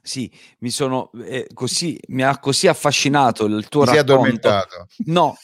Sì, 0.03 0.31
mi 0.61 0.71
sono 0.71 1.11
eh, 1.27 1.47
così, 1.53 1.99
mi 2.09 2.23
ha 2.23 2.39
così 2.39 2.69
affascinato 2.69 3.45
il 3.45 3.69
tuo 3.69 3.81
mi 3.81 3.87
racconto. 3.89 4.13
addormentato. 4.13 4.87
No, 5.05 5.37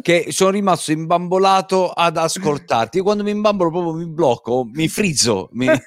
che 0.00 0.26
sono 0.30 0.50
rimasto 0.50 0.92
imbambolato 0.92 1.90
ad 1.90 2.16
ascoltarti. 2.16 3.00
Quando 3.00 3.22
mi 3.22 3.30
imbambolo 3.30 3.70
proprio 3.70 3.92
mi 3.94 4.06
blocco, 4.06 4.68
mi 4.72 4.88
frizzo. 4.88 5.48
Mi... 5.52 5.66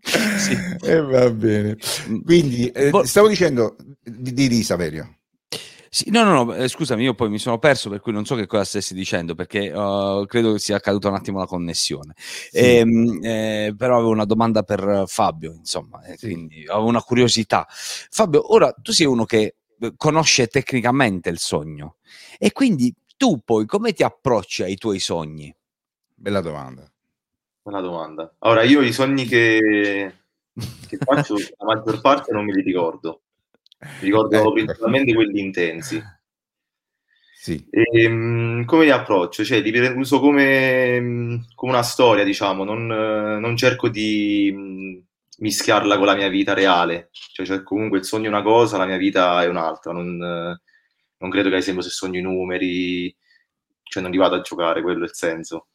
sì. 0.00 0.56
eh, 0.82 1.00
va 1.00 1.30
bene. 1.30 1.76
Quindi, 2.24 2.68
eh, 2.68 2.90
stavo 3.04 3.28
dicendo 3.28 3.76
di, 4.02 4.32
di, 4.32 4.48
di 4.48 4.62
Saverio. 4.62 5.12
Sì, 5.90 6.10
no, 6.10 6.22
no, 6.22 6.44
no, 6.44 6.54
eh, 6.54 6.68
scusami, 6.68 7.02
io 7.02 7.14
poi 7.14 7.30
mi 7.30 7.38
sono 7.38 7.58
perso, 7.58 7.88
per 7.88 8.00
cui 8.00 8.12
non 8.12 8.26
so 8.26 8.34
che 8.34 8.46
cosa 8.46 8.64
stessi 8.64 8.92
dicendo, 8.92 9.34
perché 9.34 9.70
uh, 9.70 10.26
credo 10.26 10.52
che 10.52 10.58
sia 10.58 10.78
caduta 10.80 11.08
un 11.08 11.14
attimo 11.14 11.38
la 11.38 11.46
connessione. 11.46 12.12
Sì. 12.16 12.56
E, 12.58 12.76
ehm, 12.76 13.18
eh, 13.22 13.74
però 13.76 13.94
avevo 13.94 14.10
una 14.10 14.26
domanda 14.26 14.62
per 14.64 15.04
Fabio, 15.06 15.52
insomma, 15.52 16.02
sì. 16.16 16.26
quindi 16.26 16.66
avevo 16.68 16.88
una 16.88 17.00
curiosità. 17.00 17.66
Fabio, 17.68 18.52
ora 18.52 18.70
tu 18.72 18.92
sei 18.92 19.06
uno 19.06 19.24
che 19.24 19.56
conosce 19.96 20.46
tecnicamente 20.48 21.28
il 21.28 21.38
sogno. 21.38 21.96
E 22.38 22.52
quindi 22.52 22.94
tu 23.16 23.40
poi 23.44 23.66
come 23.66 23.92
ti 23.92 24.02
approcci 24.02 24.62
ai 24.62 24.76
tuoi 24.76 24.98
sogni? 24.98 25.54
Bella 26.14 26.40
domanda. 26.40 26.90
Bella 27.62 27.80
domanda. 27.80 28.34
Ora, 28.40 28.62
io 28.62 28.80
i 28.80 28.92
sogni 28.92 29.24
che, 29.24 30.14
che 30.88 30.96
faccio, 31.04 31.36
la 31.36 31.66
maggior 31.66 32.00
parte 32.00 32.32
non 32.32 32.44
me 32.44 32.52
li 32.52 32.62
ricordo. 32.62 33.22
Mi 33.80 34.06
ricordo 34.06 34.36
ecco. 34.36 34.52
principalmente 34.52 35.14
quelli 35.14 35.40
intensi. 35.40 36.02
Sì. 37.40 37.64
E, 37.70 38.02
ehm, 38.02 38.64
come 38.64 38.84
li 38.84 38.90
approccio? 38.90 39.44
Cioè, 39.44 39.60
li 39.60 39.78
uso 39.96 40.18
come, 40.18 41.46
come 41.54 41.72
una 41.72 41.82
storia, 41.82 42.24
diciamo, 42.24 42.64
non, 42.64 42.86
non 42.86 43.56
cerco 43.56 43.88
di 43.88 45.06
mischiarla 45.38 45.96
con 45.96 46.06
la 46.06 46.14
mia 46.14 46.28
vita 46.28 46.54
reale. 46.54 47.10
Cioè, 47.12 47.46
cioè, 47.46 47.62
comunque 47.62 47.98
il 47.98 48.04
sogno 48.04 48.26
è 48.26 48.28
una 48.28 48.42
cosa, 48.42 48.76
la 48.76 48.86
mia 48.86 48.96
vita 48.96 49.42
è 49.42 49.46
un'altra. 49.46 49.92
Non, 49.92 50.16
non 50.16 51.30
credo 51.30 51.48
che, 51.48 51.54
ad 51.56 51.60
esempio, 51.60 51.82
se 51.82 51.90
sogno 51.90 52.18
i 52.18 52.22
numeri, 52.22 53.14
cioè 53.82 54.02
non 54.02 54.12
li 54.12 54.18
vado 54.18 54.36
a 54.36 54.40
giocare, 54.40 54.82
quello 54.82 55.00
è 55.00 55.08
il 55.08 55.14
senso. 55.14 55.68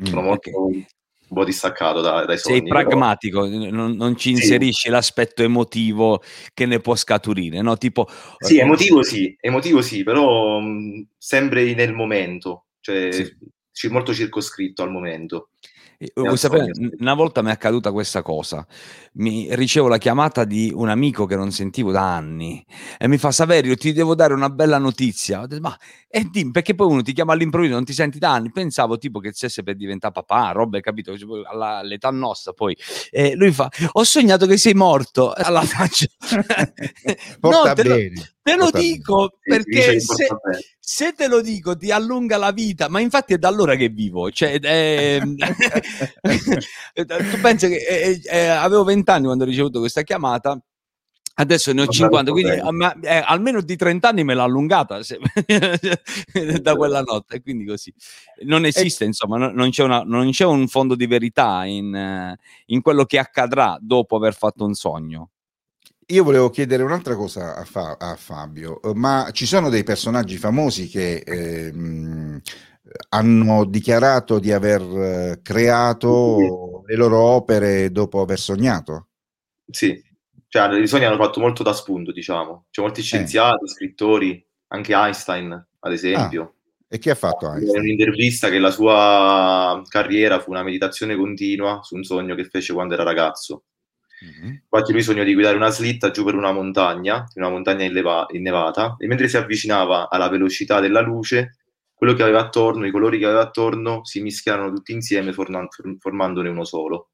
Mm, 0.00 0.04
Sono 0.04 0.22
molto 0.22 0.50
okay. 0.50 0.86
un 1.28 1.36
po' 1.36 1.44
distaccato 1.44 2.00
da, 2.00 2.24
dai 2.24 2.38
sogni. 2.38 2.58
Sei 2.58 2.68
pragmatico, 2.68 3.46
non, 3.46 3.92
non, 3.92 4.16
ci 4.16 4.30
inserisci 4.30 4.82
sì. 4.82 4.88
l'aspetto 4.88 5.42
emotivo 5.42 6.22
che 6.54 6.66
ne 6.66 6.80
può 6.80 6.94
scaturire, 6.94 7.60
no? 7.62 7.76
Tipo... 7.76 8.08
Sì, 8.38 8.58
eh, 8.58 8.62
emotivo 8.62 9.02
sì, 9.02 9.36
emotivo 9.40 9.82
sì, 9.82 10.02
però 10.02 10.60
mh, 10.60 11.08
sempre 11.18 11.74
nel 11.74 11.92
momento, 11.92 12.66
cioè 12.80 13.10
sì. 13.70 13.88
molto 13.88 14.14
circoscritto 14.14 14.82
al 14.82 14.90
momento. 14.90 15.50
Vuoi 16.14 16.38
sapere, 16.38 16.70
una 16.98 17.12
volta 17.12 17.42
mi 17.42 17.50
è 17.50 17.52
accaduta 17.52 17.92
questa 17.92 18.22
cosa. 18.22 18.66
Mi 19.14 19.54
ricevo 19.54 19.86
la 19.86 19.98
chiamata 19.98 20.44
di 20.44 20.72
un 20.74 20.88
amico 20.88 21.26
che 21.26 21.36
non 21.36 21.52
sentivo 21.52 21.92
da 21.92 22.16
anni 22.16 22.64
e 22.96 23.06
mi 23.06 23.18
fa: 23.18 23.30
Saverio, 23.30 23.76
ti 23.76 23.92
devo 23.92 24.14
dare 24.14 24.32
una 24.32 24.48
bella 24.48 24.78
notizia. 24.78 25.44
Detto, 25.44 25.60
ma 25.60 25.76
e 26.08 26.26
dimmi, 26.30 26.52
perché 26.52 26.74
poi 26.74 26.86
uno 26.86 27.02
ti 27.02 27.12
chiama 27.12 27.34
all'improvviso, 27.34 27.74
non 27.74 27.84
ti 27.84 27.92
senti 27.92 28.18
da 28.18 28.32
anni. 28.32 28.50
Pensavo 28.50 28.96
tipo 28.96 29.18
che 29.20 29.32
stesse 29.34 29.62
per 29.62 29.76
diventare 29.76 30.14
papà, 30.14 30.52
roba, 30.52 30.80
capito? 30.80 31.14
All'età 31.46 32.08
nostra 32.08 32.54
poi. 32.54 32.74
E 33.10 33.34
lui 33.34 33.52
fa: 33.52 33.68
Ho 33.92 34.02
sognato 34.02 34.46
che 34.46 34.56
sei 34.56 34.72
morto. 34.72 35.34
Alla 35.34 35.60
faccia, 35.60 36.06
no, 37.42 37.74
te. 37.74 37.84
Lo, 37.84 37.96
te 38.42 38.56
lo 38.56 38.70
dico 38.70 39.36
bene. 39.44 39.62
perché 39.64 40.00
se, 40.00 40.28
se, 40.92 41.12
te 41.12 41.28
lo 41.28 41.40
dico 41.40 41.76
ti 41.76 41.92
allunga 41.92 42.36
la 42.36 42.50
vita, 42.50 42.88
ma 42.88 42.98
infatti 42.98 43.34
è 43.34 43.38
da 43.38 43.46
allora 43.46 43.76
che 43.76 43.90
vivo. 43.90 44.28
Cioè, 44.30 44.58
eh, 44.60 45.20
tu 47.06 47.40
pensi 47.40 47.68
che 47.68 47.76
eh, 47.76 48.20
eh, 48.24 48.46
avevo 48.48 48.82
vent'anni 48.82 49.26
quando 49.26 49.44
ho 49.44 49.46
ricevuto 49.46 49.78
questa 49.78 50.02
chiamata 50.02 50.60
Adesso 51.32 51.72
ne 51.72 51.82
ho 51.82 51.86
50, 51.86 52.32
quindi 52.32 52.52
eh, 53.06 53.22
almeno 53.24 53.62
di 53.62 53.74
30 53.74 54.08
anni 54.08 54.24
me 54.24 54.34
l'ha 54.34 54.42
allungata 54.42 55.02
se, 55.02 55.18
da 56.60 56.76
quella 56.76 57.00
notte, 57.00 57.40
quindi 57.40 57.64
così. 57.64 57.94
Non 58.42 58.66
esiste, 58.66 59.04
insomma, 59.06 59.38
non 59.38 59.70
c'è, 59.70 59.82
una, 59.82 60.02
non 60.02 60.30
c'è 60.32 60.44
un 60.44 60.68
fondo 60.68 60.94
di 60.94 61.06
verità 61.06 61.64
in, 61.64 62.36
in, 62.66 62.82
quello 62.82 63.06
che 63.06 63.18
accadrà 63.18 63.78
dopo 63.80 64.16
aver 64.16 64.34
fatto 64.34 64.66
un 64.66 64.74
sogno. 64.74 65.30
Io 66.10 66.24
volevo 66.24 66.50
chiedere 66.50 66.82
un'altra 66.82 67.14
cosa 67.14 67.54
a, 67.56 67.64
Fa- 67.64 67.96
a 67.98 68.16
Fabio, 68.16 68.80
ma 68.94 69.28
ci 69.32 69.46
sono 69.46 69.68
dei 69.68 69.84
personaggi 69.84 70.38
famosi 70.38 70.88
che 70.88 71.18
ehm, 71.18 72.40
hanno 73.10 73.64
dichiarato 73.64 74.40
di 74.40 74.50
aver 74.50 74.80
eh, 74.82 75.40
creato 75.40 76.82
le 76.84 76.96
loro 76.96 77.18
opere 77.18 77.92
dopo 77.92 78.20
aver 78.20 78.40
sognato? 78.40 79.08
Sì, 79.70 80.02
cioè 80.48 80.76
i 80.76 80.88
sogni 80.88 81.04
hanno 81.04 81.16
fatto 81.16 81.38
molto 81.38 81.62
da 81.62 81.72
spunto, 81.72 82.10
diciamo. 82.10 82.66
C'è 82.70 82.82
molti 82.82 83.00
eh. 83.00 83.04
scienziati, 83.04 83.64
eh. 83.64 83.68
scrittori, 83.68 84.44
anche 84.68 84.94
Einstein, 84.94 85.52
ad 85.52 85.92
esempio. 85.92 86.42
Ah. 86.42 86.54
E 86.92 86.98
chi 86.98 87.10
ha 87.10 87.14
fatto 87.14 87.46
Einstein? 87.46 87.76
In 87.76 87.82
un'intervista 87.82 88.48
che 88.48 88.58
la 88.58 88.72
sua 88.72 89.80
carriera 89.88 90.40
fu 90.40 90.50
una 90.50 90.64
meditazione 90.64 91.14
continua 91.14 91.78
su 91.82 91.94
un 91.94 92.02
sogno 92.02 92.34
che 92.34 92.46
fece 92.46 92.72
quando 92.72 92.94
era 92.94 93.04
ragazzo. 93.04 93.66
Mm-hmm. 94.24 94.52
Infatti 94.70 94.92
lui 94.92 95.02
sognò 95.02 95.22
di 95.22 95.34
guidare 95.34 95.56
una 95.56 95.70
slitta 95.70 96.10
giù 96.10 96.24
per 96.24 96.34
una 96.34 96.52
montagna, 96.52 97.24
una 97.34 97.48
montagna 97.48 97.84
inneva- 97.84 98.26
innevata, 98.30 98.96
e 98.98 99.06
mentre 99.06 99.28
si 99.28 99.36
avvicinava 99.36 100.10
alla 100.10 100.28
velocità 100.28 100.80
della 100.80 101.00
luce, 101.00 101.56
quello 101.94 102.14
che 102.14 102.22
aveva 102.22 102.40
attorno, 102.40 102.86
i 102.86 102.90
colori 102.90 103.18
che 103.18 103.26
aveva 103.26 103.42
attorno, 103.42 104.04
si 104.04 104.20
mischiarono 104.20 104.72
tutti 104.72 104.92
insieme 104.92 105.32
formandone 105.32 106.48
uno 106.48 106.64
solo. 106.64 107.10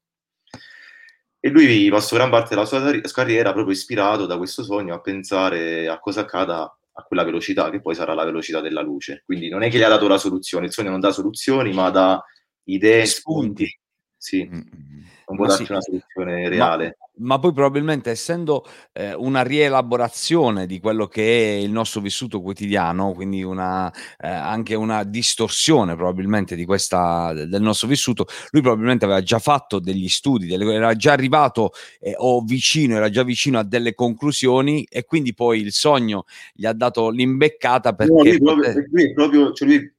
E 1.39 1.49
lui 1.49 1.89
passò 1.89 2.15
gran 2.15 2.29
parte 2.29 2.55
della 2.55 2.65
sua 2.65 2.81
carriera 3.13 3.53
proprio 3.53 3.73
ispirato 3.73 4.25
da 4.25 4.37
questo 4.37 4.63
sogno 4.63 4.93
a 4.93 5.01
pensare 5.01 5.87
a 5.87 5.99
cosa 5.99 6.21
accada 6.21 6.63
a 6.99 7.03
quella 7.03 7.23
velocità, 7.23 7.69
che 7.69 7.79
poi 7.79 7.95
sarà 7.95 8.13
la 8.13 8.23
velocità 8.25 8.59
della 8.59 8.81
luce. 8.81 9.23
Quindi 9.25 9.49
non 9.49 9.61
è 9.61 9.69
che 9.69 9.77
gli 9.77 9.83
ha 9.83 9.89
dato 9.89 10.07
la 10.07 10.17
soluzione, 10.17 10.65
il 10.65 10.71
sogno 10.71 10.89
non 10.89 10.99
dà 10.99 11.11
soluzioni, 11.11 11.71
ma 11.73 11.89
dà 11.89 12.23
idee, 12.63 13.05
spunti. 13.05 13.79
Sì, 14.15 14.45
mm, 14.45 14.55
mm, 14.55 14.59
mm. 14.59 15.03
Non 15.27 15.37
può 15.37 15.45
darci 15.45 15.65
sì. 15.65 15.71
una 15.71 15.81
soluzione 15.81 16.49
reale. 16.49 16.97
ma 17.17 17.37
poi 17.37 17.51
probabilmente 17.51 18.09
essendo 18.11 18.65
eh, 18.93 19.13
una 19.13 19.41
rielaborazione 19.41 20.65
di 20.65 20.79
quello 20.79 21.07
che 21.07 21.55
è 21.55 21.57
il 21.59 21.71
nostro 21.71 21.99
vissuto 21.99 22.41
quotidiano, 22.41 23.11
quindi 23.11 23.43
una, 23.43 23.91
eh, 23.91 24.27
anche 24.27 24.75
una 24.75 25.03
distorsione 25.03 25.95
probabilmente 25.95 26.55
di 26.55 26.63
questa, 26.63 27.33
del 27.33 27.61
nostro 27.61 27.87
vissuto, 27.87 28.25
lui 28.51 28.61
probabilmente 28.61 29.05
aveva 29.05 29.21
già 29.21 29.39
fatto 29.39 29.79
degli 29.79 30.07
studi, 30.07 30.47
delle, 30.47 30.73
era 30.73 30.95
già 30.95 31.11
arrivato 31.11 31.71
eh, 31.99 32.13
o 32.17 32.41
vicino, 32.41 32.95
era 32.95 33.09
già 33.09 33.23
vicino 33.23 33.59
a 33.59 33.63
delle 33.63 33.93
conclusioni 33.93 34.87
e 34.89 35.03
quindi 35.03 35.33
poi 35.33 35.59
il 35.59 35.73
sogno 35.73 36.23
gli 36.53 36.65
ha 36.65 36.73
dato 36.73 37.09
l'imbeccata 37.09 37.93
perché... 37.93 38.13
No, 38.13 38.23
lui, 38.23 38.39
proprio, 38.39 38.73
lui, 38.91 39.13
proprio, 39.13 39.51
cioè 39.51 39.67
lui 39.67 39.95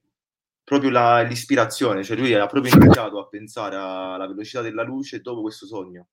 proprio 0.69 0.91
la, 0.91 1.21
l'ispirazione, 1.21 2.03
cioè 2.03 2.15
lui 2.15 2.31
era 2.31 2.45
proprio 2.45 2.75
iniziato 2.75 3.17
a 3.17 3.27
pensare 3.27 3.75
alla 3.75 4.27
velocità 4.27 4.61
della 4.61 4.83
luce 4.83 5.19
dopo 5.19 5.41
questo 5.41 5.65
sogno. 5.65 6.09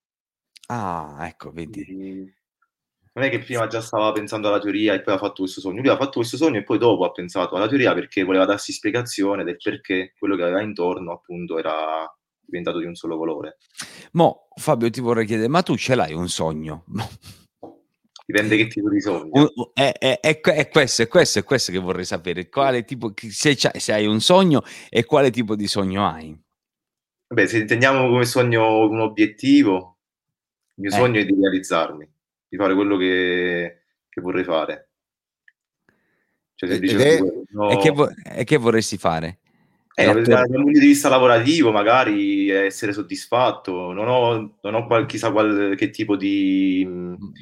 Ah, 0.68 1.26
ecco, 1.28 1.50
vedi. 1.50 1.84
Quindi, 1.84 2.34
non 3.12 3.24
è 3.26 3.28
che 3.28 3.40
prima 3.40 3.66
già 3.66 3.82
stava 3.82 4.12
pensando 4.12 4.48
alla 4.48 4.58
teoria 4.58 4.94
e 4.94 5.02
poi 5.02 5.12
ha 5.12 5.18
fatto 5.18 5.42
questo 5.42 5.60
sogno. 5.60 5.82
Lui 5.82 5.90
ha 5.90 5.96
fatto 5.98 6.20
questo 6.20 6.38
sogno 6.38 6.56
e 6.56 6.62
poi 6.62 6.78
dopo 6.78 7.04
ha 7.04 7.10
pensato 7.10 7.54
alla 7.54 7.68
teoria 7.68 7.92
perché 7.92 8.24
voleva 8.24 8.46
darsi 8.46 8.72
spiegazione 8.72 9.44
del 9.44 9.58
perché 9.62 10.14
quello 10.18 10.36
che 10.36 10.42
aveva 10.44 10.62
intorno 10.62 11.12
appunto 11.12 11.58
era 11.58 12.10
diventato 12.40 12.78
di 12.78 12.86
un 12.86 12.94
solo 12.94 13.18
colore. 13.18 13.58
Mo, 14.12 14.48
Fabio, 14.54 14.88
ti 14.88 15.02
vorrei 15.02 15.26
chiedere, 15.26 15.48
ma 15.48 15.60
tu 15.60 15.76
ce 15.76 15.94
l'hai 15.94 16.14
un 16.14 16.30
sogno? 16.30 16.84
Dipende 18.26 18.56
che 18.56 18.66
tipo 18.66 18.90
di 18.90 19.00
sogno. 19.00 19.52
È, 19.72 19.92
è, 19.96 20.18
è, 20.18 20.40
è, 20.40 20.68
questo, 20.68 21.02
è 21.02 21.06
questo, 21.06 21.38
è 21.38 21.44
questo 21.44 21.70
che 21.70 21.78
vorrei 21.78 22.04
sapere. 22.04 22.48
Quale 22.48 22.84
tipo, 22.84 23.14
se, 23.16 23.54
se, 23.54 23.92
hai 23.92 24.06
un 24.06 24.20
sogno 24.20 24.64
e 24.88 25.04
quale 25.04 25.30
tipo 25.30 25.54
di 25.54 25.68
sogno 25.68 26.08
hai? 26.08 26.36
Vabbè, 27.28 27.46
se 27.46 27.58
intendiamo 27.58 28.08
come 28.08 28.24
sogno 28.24 28.88
un 28.88 28.98
obiettivo, 28.98 29.98
il 30.74 30.82
mio 30.82 30.90
eh. 30.90 30.94
sogno 30.94 31.20
è 31.20 31.24
di 31.24 31.36
realizzarmi, 31.40 32.10
di 32.48 32.56
fare 32.56 32.74
quello 32.74 32.96
che, 32.96 33.82
che 34.08 34.20
vorrei 34.20 34.42
fare. 34.42 34.90
Cioè, 36.54 36.68
se 36.68 36.80
dice, 36.80 37.44
no... 37.50 37.70
e, 37.70 37.76
che 37.76 37.90
vo- 37.90 38.10
e 38.24 38.42
che 38.42 38.56
vorresti 38.56 38.96
fare? 38.96 39.38
Eh, 39.98 40.22
dal 40.24 40.46
punto 40.50 40.78
di 40.78 40.86
vista 40.86 41.08
lavorativo, 41.08 41.72
magari 41.72 42.50
essere 42.50 42.92
soddisfatto, 42.92 43.92
non 43.92 44.06
ho, 44.08 44.56
non 44.60 44.74
ho 44.74 44.86
qual, 44.86 45.06
chissà 45.06 45.32
qual, 45.32 45.74
che 45.74 45.88
tipo 45.88 46.16
di, 46.16 46.86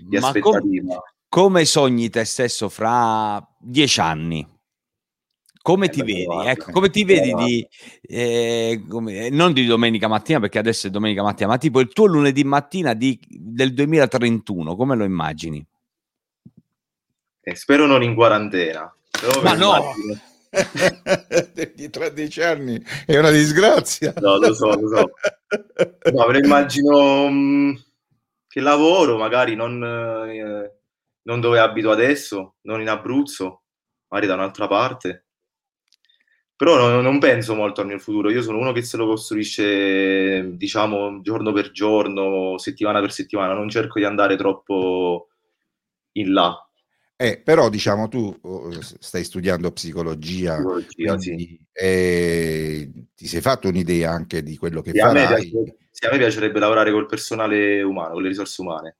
di 0.06 0.16
aspettativa. 0.16 0.94
Com- 0.94 1.02
come 1.28 1.64
sogni 1.64 2.10
te 2.10 2.24
stesso 2.24 2.68
fra 2.68 3.44
dieci 3.58 3.98
anni? 3.98 4.48
Come 5.60 5.86
eh, 5.86 5.88
ti 5.88 6.02
vedi? 6.02 6.46
Ecco, 6.46 6.70
come 6.70 6.90
ti 6.90 7.02
vedi 7.02 7.34
di, 7.34 7.68
eh, 8.02 8.84
come, 8.88 9.30
non 9.30 9.52
di 9.52 9.66
domenica 9.66 10.06
mattina, 10.06 10.38
perché 10.38 10.60
adesso 10.60 10.86
è 10.86 10.90
domenica 10.90 11.24
mattina, 11.24 11.48
ma 11.48 11.58
tipo 11.58 11.80
il 11.80 11.92
tuo 11.92 12.06
lunedì 12.06 12.44
mattina 12.44 12.94
di, 12.94 13.18
del 13.28 13.74
2031, 13.74 14.76
come 14.76 14.94
lo 14.94 15.02
immagini? 15.02 15.66
Eh, 17.40 17.54
spero 17.56 17.86
non 17.86 18.04
in 18.04 18.14
quarantena. 18.14 18.94
ma 19.42 19.54
no! 19.54 19.74
Immagino 19.76 20.32
di 21.74 21.90
13 21.90 22.42
anni 22.42 22.82
è 23.06 23.16
una 23.18 23.30
disgrazia. 23.30 24.14
No, 24.18 24.38
lo 24.38 24.54
so, 24.54 24.66
lo 24.78 24.88
so. 24.88 25.10
No, 26.12 26.24
però 26.26 26.38
immagino 26.38 27.28
mh, 27.28 27.34
mm, 27.34 27.74
che 28.48 28.60
lavoro 28.60 29.16
magari 29.16 29.54
non, 29.54 29.82
eh, 29.82 30.72
non 31.22 31.40
dove 31.40 31.58
abito 31.58 31.90
adesso, 31.90 32.56
non 32.62 32.80
in 32.80 32.88
Abruzzo, 32.88 33.62
magari 34.08 34.28
da 34.28 34.34
un'altra 34.34 34.66
parte. 34.66 35.24
Però 36.56 36.76
no, 36.76 37.00
non 37.00 37.18
penso 37.18 37.54
molto 37.54 37.80
al 37.80 37.88
mio 37.88 37.98
futuro, 37.98 38.30
io 38.30 38.40
sono 38.40 38.58
uno 38.58 38.70
che 38.72 38.82
se 38.82 38.96
lo 38.96 39.06
costruisce, 39.06 40.56
diciamo, 40.56 41.20
giorno 41.20 41.52
per 41.52 41.72
giorno, 41.72 42.56
settimana 42.58 43.00
per 43.00 43.10
settimana, 43.10 43.54
non 43.54 43.68
cerco 43.68 43.98
di 43.98 44.04
andare 44.04 44.36
troppo 44.36 45.30
in 46.12 46.32
là, 46.32 46.63
eh, 47.24 47.40
però 47.42 47.70
diciamo 47.70 48.08
tu 48.08 48.36
oh, 48.42 48.70
stai 48.80 49.24
studiando 49.24 49.72
psicologia, 49.72 50.56
psicologia 50.56 51.16
quindi, 51.16 51.46
sì. 51.46 51.60
eh, 51.72 52.90
ti 53.14 53.26
sei 53.26 53.40
fatto 53.40 53.68
un'idea 53.68 54.10
anche 54.10 54.42
di 54.42 54.58
quello 54.58 54.82
che 54.82 54.90
sì, 54.90 54.98
farai? 54.98 55.24
A 55.24 55.28
me, 55.30 55.34
piace, 55.34 55.76
sì, 55.90 56.04
a 56.04 56.10
me 56.10 56.18
piacerebbe 56.18 56.58
lavorare 56.58 56.92
col 56.92 57.06
personale 57.06 57.82
umano, 57.82 58.12
con 58.12 58.22
le 58.22 58.28
risorse 58.28 58.60
umane. 58.60 58.96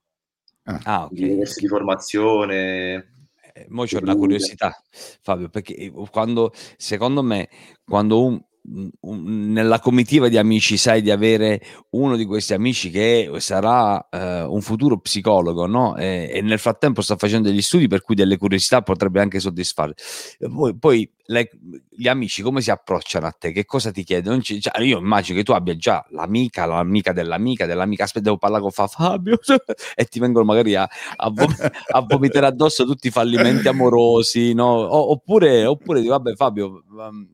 Ah, 0.63 0.79
ah 0.83 1.05
okay. 1.05 1.37
di 1.37 1.67
formazione. 1.67 3.13
Eh, 3.53 3.67
mo 3.69 3.85
c'è 3.85 3.99
una 4.01 4.15
curiosità, 4.15 4.75
Fabio, 5.21 5.49
perché 5.49 5.75
eh, 5.75 5.93
quando, 6.09 6.51
secondo 6.77 7.21
me, 7.21 7.47
quando 7.85 8.25
un, 8.25 8.43
nella 9.01 9.79
comitiva 9.79 10.27
di 10.27 10.37
amici 10.37 10.77
sai 10.77 11.01
di 11.01 11.11
avere 11.11 11.61
uno 11.91 12.15
di 12.15 12.25
questi 12.25 12.53
amici 12.53 12.89
che 12.89 13.29
sarà 13.37 14.09
eh, 14.09 14.41
un 14.41 14.61
futuro 14.61 14.97
psicologo 14.99 15.67
no? 15.67 15.95
e, 15.95 16.31
e, 16.33 16.41
nel 16.41 16.57
frattempo 16.57 17.01
sta 17.01 17.15
facendo 17.15 17.49
degli 17.49 17.61
studi 17.61 17.87
per 17.87 18.01
cui 18.01 18.15
delle 18.15 18.37
curiosità 18.37 18.81
potrebbe 18.81 19.21
anche 19.21 19.39
soddisfare 19.39 19.93
poi, 20.39 20.75
poi 20.77 21.09
le, 21.27 21.49
gli 21.89 22.07
amici 22.07 22.41
come 22.41 22.61
si 22.61 22.71
approcciano 22.71 23.25
a 23.25 23.31
te? 23.31 23.51
Che 23.51 23.65
cosa 23.65 23.91
ti 23.91 24.03
chiedono? 24.03 24.41
Cioè, 24.41 24.81
io 24.81 24.99
immagino 24.99 25.37
che 25.37 25.43
tu 25.43 25.51
abbia 25.53 25.75
già 25.75 26.05
l'amica, 26.11 26.65
l'amica 26.65 27.13
dell'amica, 27.13 27.65
dell'amica, 27.65 28.03
aspetta, 28.03 28.25
devo 28.25 28.37
parlare 28.37 28.61
con 28.61 28.71
fa 28.71 28.87
Fabio 28.87 29.39
e 29.95 30.05
ti 30.05 30.19
vengono 30.19 30.45
magari 30.45 30.75
a, 30.75 30.87
a, 31.15 31.29
vom- 31.29 31.71
a, 31.91 32.01
vomitare 32.01 32.45
addosso 32.45 32.85
tutti 32.85 33.07
i 33.07 33.11
fallimenti 33.11 33.67
amorosi, 33.67 34.53
no? 34.53 34.65
O, 34.65 35.11
oppure, 35.11 35.65
oppure 35.65 36.03
vabbè 36.03 36.35
Fabio, 36.35 36.83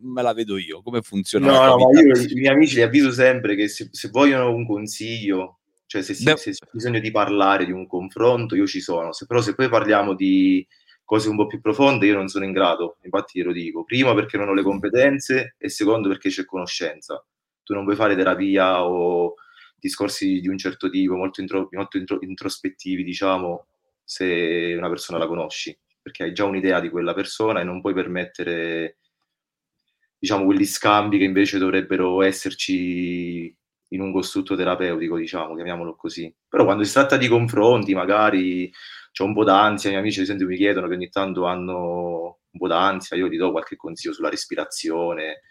me 0.02 0.22
la 0.22 0.34
vedo 0.34 0.58
io, 0.58 0.82
come 0.82 1.02
funziona? 1.02 1.48
No, 1.48 1.66
no, 1.66 1.78
ma 1.78 2.00
io 2.00 2.16
i 2.16 2.34
miei 2.36 2.54
amici 2.54 2.76
li 2.76 2.82
avviso 2.82 3.12
sempre 3.12 3.56
che 3.56 3.68
se, 3.68 3.90
se 3.92 4.10
vogliono 4.10 4.54
un 4.54 4.66
consiglio, 4.66 5.60
cioè 5.86 6.02
se, 6.02 6.14
se, 6.14 6.38
se 6.38 6.52
c'è 6.52 6.68
bisogno 6.72 7.00
di 7.00 7.12
parlare, 7.12 7.66
di 7.66 7.72
un 7.72 7.86
confronto, 7.88 8.56
io 8.56 8.66
ci 8.66 8.80
sono. 8.80 9.12
Se, 9.12 9.26
però 9.26 9.42
se 9.42 9.54
poi 9.54 9.68
parliamo 9.68 10.14
di 10.14 10.66
cose 11.12 11.28
un 11.28 11.36
po' 11.36 11.46
più 11.46 11.60
profonde 11.60 12.06
io 12.06 12.14
non 12.14 12.30
sono 12.30 12.46
in 12.46 12.54
grado, 12.54 12.96
infatti 13.02 13.38
te 13.38 13.46
lo 13.46 13.52
dico, 13.52 13.84
primo 13.84 14.14
perché 14.14 14.38
non 14.38 14.48
ho 14.48 14.54
le 14.54 14.64
competenze 14.64 15.56
e 15.58 15.68
secondo 15.68 16.08
perché 16.08 16.30
c'è 16.30 16.46
conoscenza. 16.46 17.22
Tu 17.64 17.74
non 17.74 17.84
puoi 17.84 17.98
fare 17.98 18.16
terapia 18.16 18.86
o 18.86 19.34
discorsi 19.78 20.40
di 20.40 20.48
un 20.48 20.58
certo 20.58 20.90
tipo, 20.90 21.18
molto, 21.18 21.42
intro, 21.42 21.68
molto 21.72 21.98
intro, 21.98 22.20
introspettivi, 22.22 23.04
diciamo, 23.04 23.66
se 24.02 24.74
una 24.78 24.88
persona 24.88 25.20
la 25.20 25.28
conosci, 25.28 25.78
perché 26.02 26.24
hai 26.24 26.34
già 26.34 26.46
un'idea 26.46 26.80
di 26.80 26.90
quella 26.90 27.14
persona 27.14 27.60
e 27.60 27.66
non 27.66 27.82
puoi 27.82 27.94
permettere, 27.94 29.00
diciamo, 30.18 30.46
quegli 30.46 30.66
scambi 30.66 31.18
che 31.18 31.26
invece 31.26 31.58
dovrebbero 31.58 32.22
esserci 32.22 33.54
in 33.90 34.00
un 34.00 34.14
costrutto 34.14 34.56
terapeutico, 34.56 35.18
diciamo, 35.18 35.56
chiamiamolo 35.56 35.94
così. 35.94 36.34
Però 36.48 36.64
quando 36.64 36.86
si 36.86 36.94
tratta 36.94 37.18
di 37.18 37.28
confronti, 37.28 37.94
magari 37.94 38.72
ho 39.20 39.26
un 39.26 39.34
po' 39.34 39.44
d'ansia, 39.44 39.90
i 39.90 39.94
miei 39.94 40.04
amici 40.04 40.20
ad 40.20 40.26
esempio 40.26 40.48
mi 40.48 40.56
chiedono 40.56 40.88
che 40.88 40.94
ogni 40.94 41.10
tanto 41.10 41.46
hanno 41.46 42.40
un 42.52 42.60
po' 42.60 42.68
d'ansia, 42.68 43.18
io 43.18 43.28
gli 43.28 43.38
do 43.38 43.52
qualche 43.52 43.76
consiglio 43.76 44.14
sulla 44.14 44.30
respirazione, 44.30 45.42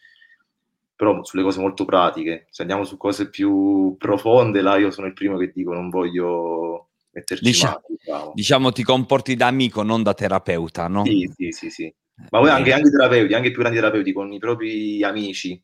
però 0.94 1.22
sulle 1.24 1.42
cose 1.42 1.60
molto 1.60 1.84
pratiche. 1.84 2.46
Se 2.50 2.62
andiamo 2.62 2.84
su 2.84 2.96
cose 2.96 3.30
più 3.30 3.96
profonde, 3.98 4.60
là 4.60 4.76
io 4.76 4.90
sono 4.90 5.06
il 5.06 5.14
primo 5.14 5.38
che 5.38 5.50
dico 5.50 5.72
non 5.72 5.88
voglio 5.88 6.90
metterci 7.12 7.62
mano. 7.62 7.82
Diciamo. 7.88 8.32
diciamo 8.34 8.72
ti 8.72 8.82
comporti 8.82 9.34
da 9.34 9.46
amico, 9.46 9.82
non 9.82 10.02
da 10.02 10.14
terapeuta, 10.14 10.88
no? 10.88 11.04
Sì, 11.04 11.30
sì, 11.34 11.50
sì, 11.52 11.70
sì. 11.70 11.94
Ma 12.30 12.40
poi 12.40 12.50
anche, 12.50 12.72
anche 12.72 12.90
terapeuti, 12.90 13.32
anche 13.32 13.48
i 13.48 13.50
più 13.50 13.60
grandi 13.60 13.78
terapeuti 13.78 14.12
con 14.12 14.30
i 14.30 14.38
propri 14.38 15.02
amici 15.02 15.62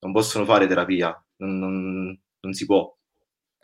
non 0.00 0.12
possono 0.12 0.44
fare 0.44 0.66
terapia, 0.66 1.22
non, 1.36 1.58
non, 1.58 2.20
non 2.40 2.52
si 2.54 2.64
può. 2.64 2.96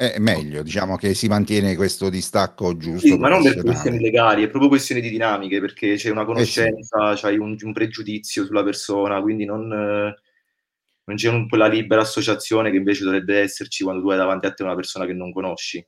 È 0.01 0.21
meglio, 0.21 0.63
diciamo 0.63 0.95
che 0.95 1.13
si 1.13 1.27
mantiene 1.27 1.75
questo 1.75 2.09
distacco 2.09 2.77
giusto. 2.77 3.05
Sì, 3.05 3.19
ma 3.19 3.29
non 3.29 3.43
per 3.43 3.61
questioni 3.63 3.99
legali, 3.99 4.45
è 4.45 4.49
proprio 4.49 4.69
questione 4.69 5.01
di 5.01 5.11
dinamiche, 5.11 5.59
perché 5.59 5.97
c'è 5.97 6.11
una 6.11 6.25
conoscenza, 6.25 7.11
eh 7.11 7.17
sì. 7.17 7.23
c'hai 7.23 7.37
un, 7.37 7.57
un, 7.61 7.73
pregiudizio 7.73 8.45
sulla 8.45 8.63
persona, 8.63 9.21
quindi 9.21 9.45
non, 9.45 9.67
non 9.67 11.17
c'è 11.17 11.29
un, 11.29 11.49
quella 11.49 11.67
libera 11.67 12.03
associazione 12.03 12.71
che 12.71 12.77
invece 12.77 13.03
dovrebbe 13.03 13.41
esserci 13.41 13.83
quando 13.83 14.01
tu 14.01 14.11
hai 14.11 14.19
davanti 14.19 14.47
a 14.47 14.53
te 14.53 14.63
una 14.63 14.77
persona 14.77 15.05
che 15.05 15.15
non 15.15 15.33
conosci. 15.33 15.85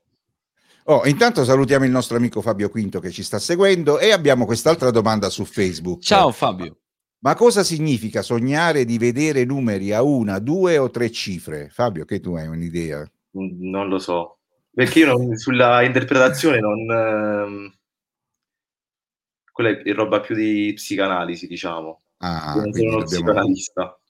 Oh, 0.86 1.06
intanto 1.06 1.44
salutiamo 1.44 1.84
il 1.84 1.92
nostro 1.92 2.16
amico 2.16 2.40
Fabio 2.40 2.68
Quinto 2.68 2.98
che 2.98 3.12
ci 3.12 3.22
sta 3.22 3.38
seguendo 3.38 4.00
e 4.00 4.10
abbiamo 4.10 4.44
quest'altra 4.44 4.90
domanda 4.90 5.30
su 5.30 5.44
Facebook. 5.44 6.02
Ciao 6.02 6.32
Fabio. 6.32 6.78
Ma 7.20 7.36
cosa 7.36 7.62
significa 7.62 8.22
sognare 8.22 8.84
di 8.84 8.98
vedere 8.98 9.44
numeri 9.44 9.92
a 9.92 10.02
una, 10.02 10.40
due 10.40 10.78
o 10.78 10.90
tre 10.90 11.12
cifre? 11.12 11.68
Fabio, 11.70 12.04
che 12.04 12.18
tu 12.18 12.34
hai 12.34 12.48
un'idea? 12.48 13.08
Non 13.32 13.88
lo 13.88 13.98
so, 13.98 14.38
perché 14.72 15.00
io 15.00 15.06
non, 15.06 15.36
sulla 15.36 15.82
interpretazione 15.82 16.60
non... 16.60 16.90
Ehm, 16.90 17.74
quella 19.52 19.82
è 19.82 19.92
roba 19.92 20.20
più 20.20 20.34
di 20.34 20.72
psicanalisi, 20.74 21.46
diciamo. 21.46 22.02
Ah, 22.18 22.54
non 22.56 22.72
sono 22.72 22.88
uno 22.88 22.98
dobbiamo... 23.00 23.04
psicanalista. 23.04 24.00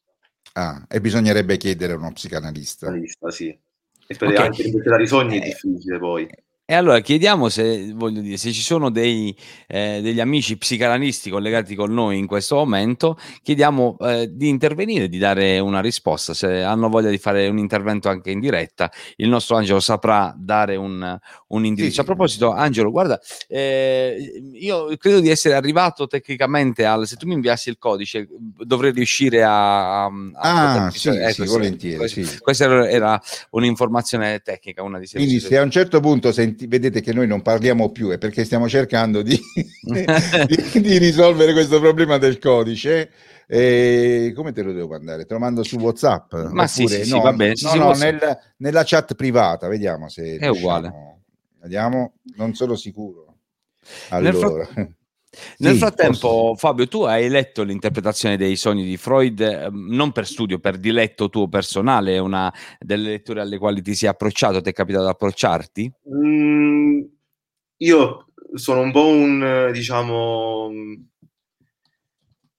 Ah, 0.52 0.84
e 0.88 1.00
bisognerebbe 1.00 1.56
chiedere 1.56 1.94
a 1.94 1.96
uno 1.96 2.12
psicanalista. 2.12 2.86
Psicanalista, 2.86 3.30
sì. 3.30 3.48
E 3.48 4.14
okay. 4.14 4.36
anche 4.36 4.62
interpretare 4.62 5.02
i 5.04 5.06
sogni 5.06 5.38
è 5.38 5.42
eh, 5.42 5.44
difficile 5.44 5.98
poi. 5.98 6.28
E 6.70 6.74
allora 6.74 7.00
chiediamo 7.00 7.48
se, 7.48 7.90
voglio 7.96 8.20
dire, 8.20 8.36
se 8.36 8.52
ci 8.52 8.60
sono 8.60 8.90
dei, 8.90 9.36
eh, 9.66 9.98
degli 10.00 10.20
amici 10.20 10.56
psicanalisti 10.56 11.28
collegati 11.28 11.74
con 11.74 11.92
noi 11.92 12.16
in 12.16 12.28
questo 12.28 12.54
momento, 12.54 13.18
chiediamo 13.42 13.96
eh, 13.98 14.28
di 14.30 14.46
intervenire, 14.46 15.08
di 15.08 15.18
dare 15.18 15.58
una 15.58 15.80
risposta. 15.80 16.32
Se 16.32 16.62
hanno 16.62 16.88
voglia 16.88 17.10
di 17.10 17.18
fare 17.18 17.48
un 17.48 17.58
intervento 17.58 18.08
anche 18.08 18.30
in 18.30 18.38
diretta, 18.38 18.88
il 19.16 19.28
nostro 19.28 19.56
Angelo 19.56 19.80
saprà 19.80 20.32
dare 20.38 20.76
un, 20.76 21.18
un 21.48 21.64
indirizzo. 21.64 21.94
Sì. 21.94 22.00
A 22.02 22.04
proposito, 22.04 22.52
Angelo, 22.52 22.92
guarda, 22.92 23.20
eh, 23.48 24.40
io 24.52 24.96
credo 24.96 25.18
di 25.18 25.28
essere 25.28 25.56
arrivato 25.56 26.06
tecnicamente 26.06 26.84
al... 26.84 27.04
Se 27.04 27.16
tu 27.16 27.26
mi 27.26 27.34
inviassi 27.34 27.68
il 27.68 27.78
codice, 27.78 28.28
dovrei 28.64 28.92
riuscire 28.92 29.42
a... 29.42 30.04
a 30.04 30.10
ah, 30.34 30.90
sì, 30.92 31.08
ecco, 31.08 31.44
sì, 31.44 31.50
volentieri. 31.50 31.96
Questo, 31.96 32.22
sì. 32.22 32.38
Questa 32.38 32.88
era 32.88 33.20
un'informazione 33.50 34.38
tecnica, 34.38 34.84
una 34.84 35.00
di 35.00 35.08
Quindi 35.08 35.40
se 35.40 35.58
a 35.58 35.62
un 35.62 35.70
certo 35.72 35.98
punto 35.98 36.30
senti 36.30 36.58
vedete 36.66 37.00
che 37.00 37.12
noi 37.12 37.26
non 37.26 37.42
parliamo 37.42 37.90
più, 37.90 38.10
è 38.10 38.18
perché 38.18 38.44
stiamo 38.44 38.68
cercando 38.68 39.22
di, 39.22 39.38
di, 39.82 40.80
di 40.80 40.98
risolvere 40.98 41.52
questo 41.52 41.80
problema 41.80 42.18
del 42.18 42.38
codice. 42.38 43.10
E 43.46 44.32
come 44.34 44.52
te 44.52 44.62
lo 44.62 44.72
devo 44.72 44.88
mandare? 44.88 45.26
Te 45.26 45.34
lo 45.34 45.40
mando 45.40 45.64
su 45.64 45.76
WhatsApp? 45.76 46.34
Ma 46.50 46.68
sì, 46.68 46.86
sì, 46.86 47.04
sì, 47.04 47.20
va 47.20 47.32
bene. 47.32 47.54
No, 47.62 47.74
no, 47.74 47.92
nel, 47.94 48.38
nella 48.58 48.84
chat 48.84 49.14
privata, 49.14 49.66
vediamo 49.66 50.08
se... 50.08 50.36
È 50.36 50.46
uguale. 50.46 51.18
Vediamo, 51.60 52.12
non 52.36 52.54
sono 52.54 52.76
sicuro. 52.76 53.34
Allora... 54.10 54.68
Nel. 55.58 55.70
Nel 55.70 55.78
frattempo, 55.78 56.18
forse... 56.18 56.66
Fabio, 56.66 56.88
tu 56.88 57.02
hai 57.02 57.28
letto 57.28 57.62
l'interpretazione 57.62 58.36
dei 58.36 58.56
sogni 58.56 58.84
di 58.84 58.96
Freud, 58.96 59.40
ehm, 59.40 59.94
non 59.94 60.10
per 60.10 60.26
studio, 60.26 60.58
per 60.58 60.76
diletto 60.76 61.28
tuo 61.28 61.48
personale, 61.48 62.14
è 62.14 62.18
una 62.18 62.52
delle 62.78 63.10
letture 63.10 63.40
alle 63.40 63.58
quali 63.58 63.80
ti 63.80 63.94
sei 63.94 64.08
approcciato, 64.08 64.60
ti 64.60 64.70
è 64.70 64.72
capitato 64.72 65.04
di 65.04 65.10
approcciarti? 65.10 65.92
Mm, 66.12 67.00
io 67.78 68.26
sono 68.54 68.80
un 68.80 68.90
po' 68.90 69.06
un, 69.06 69.70
diciamo, 69.72 70.70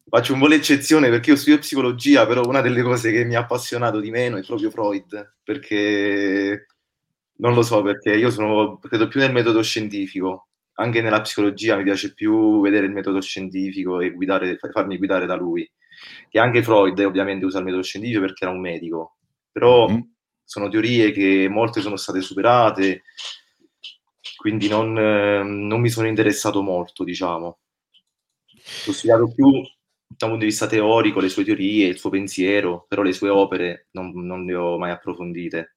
faccio 0.07 0.33
un 0.33 0.39
po' 0.39 0.47
l'eccezione 0.47 1.09
perché 1.09 1.31
io 1.31 1.35
studio 1.35 1.59
psicologia, 1.59 2.25
però 2.25 2.43
una 2.45 2.61
delle 2.61 2.81
cose 2.81 3.11
che 3.11 3.25
mi 3.25 3.35
ha 3.35 3.39
appassionato 3.39 3.99
di 3.99 4.11
meno 4.11 4.37
è 4.37 4.45
proprio 4.45 4.69
Freud, 4.71 5.35
perché 5.43 6.67
non 7.41 7.53
lo 7.53 7.63
so, 7.63 7.81
perché 7.81 8.15
io 8.15 8.29
sono, 8.29 8.77
credo 8.77 9.09
più 9.09 9.19
nel 9.19 9.33
metodo 9.33 9.61
scientifico 9.61 10.50
anche 10.75 11.01
nella 11.01 11.21
psicologia 11.21 11.75
mi 11.75 11.83
piace 11.83 12.13
più 12.13 12.61
vedere 12.61 12.85
il 12.85 12.91
metodo 12.91 13.21
scientifico 13.21 13.99
e 13.99 14.11
guidare, 14.11 14.57
farmi 14.71 14.97
guidare 14.97 15.25
da 15.25 15.35
lui. 15.35 15.69
Che 16.29 16.39
anche 16.39 16.63
Freud 16.63 16.97
ovviamente 16.99 17.45
usa 17.45 17.59
il 17.59 17.65
metodo 17.65 17.83
scientifico 17.83 18.21
perché 18.21 18.45
era 18.45 18.53
un 18.53 18.61
medico, 18.61 19.17
però 19.51 19.87
mm-hmm. 19.87 19.99
sono 20.43 20.69
teorie 20.69 21.11
che 21.11 21.47
molte 21.49 21.81
sono 21.81 21.97
state 21.97 22.21
superate, 22.21 23.03
quindi 24.37 24.67
non, 24.67 24.93
non 24.93 25.79
mi 25.79 25.89
sono 25.89 26.07
interessato 26.07 26.61
molto, 26.61 27.03
diciamo. 27.03 27.59
Ho 28.87 28.91
studiato 28.91 29.31
più 29.33 29.51
da 30.17 30.25
un 30.25 30.31
punto 30.31 30.37
di 30.37 30.45
vista 30.45 30.67
teorico 30.67 31.19
le 31.19 31.29
sue 31.29 31.43
teorie, 31.43 31.87
il 31.87 31.97
suo 31.97 32.09
pensiero, 32.09 32.85
però 32.87 33.01
le 33.01 33.13
sue 33.13 33.29
opere 33.29 33.87
non, 33.91 34.11
non 34.25 34.45
le 34.45 34.55
ho 34.55 34.77
mai 34.77 34.91
approfondite. 34.91 35.75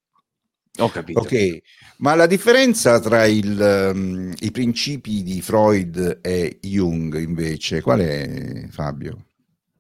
Ho 0.79 0.89
capito. 0.89 1.21
Ok, 1.21 1.63
ma 1.99 2.15
la 2.15 2.27
differenza 2.27 2.99
tra 2.99 3.27
il, 3.27 3.93
um, 3.95 4.33
i 4.41 4.51
principi 4.51 5.23
di 5.23 5.41
Freud 5.41 6.19
e 6.21 6.59
Jung 6.61 7.17
invece, 7.21 7.81
qual 7.81 8.01
è 8.01 8.67
Fabio? 8.71 9.27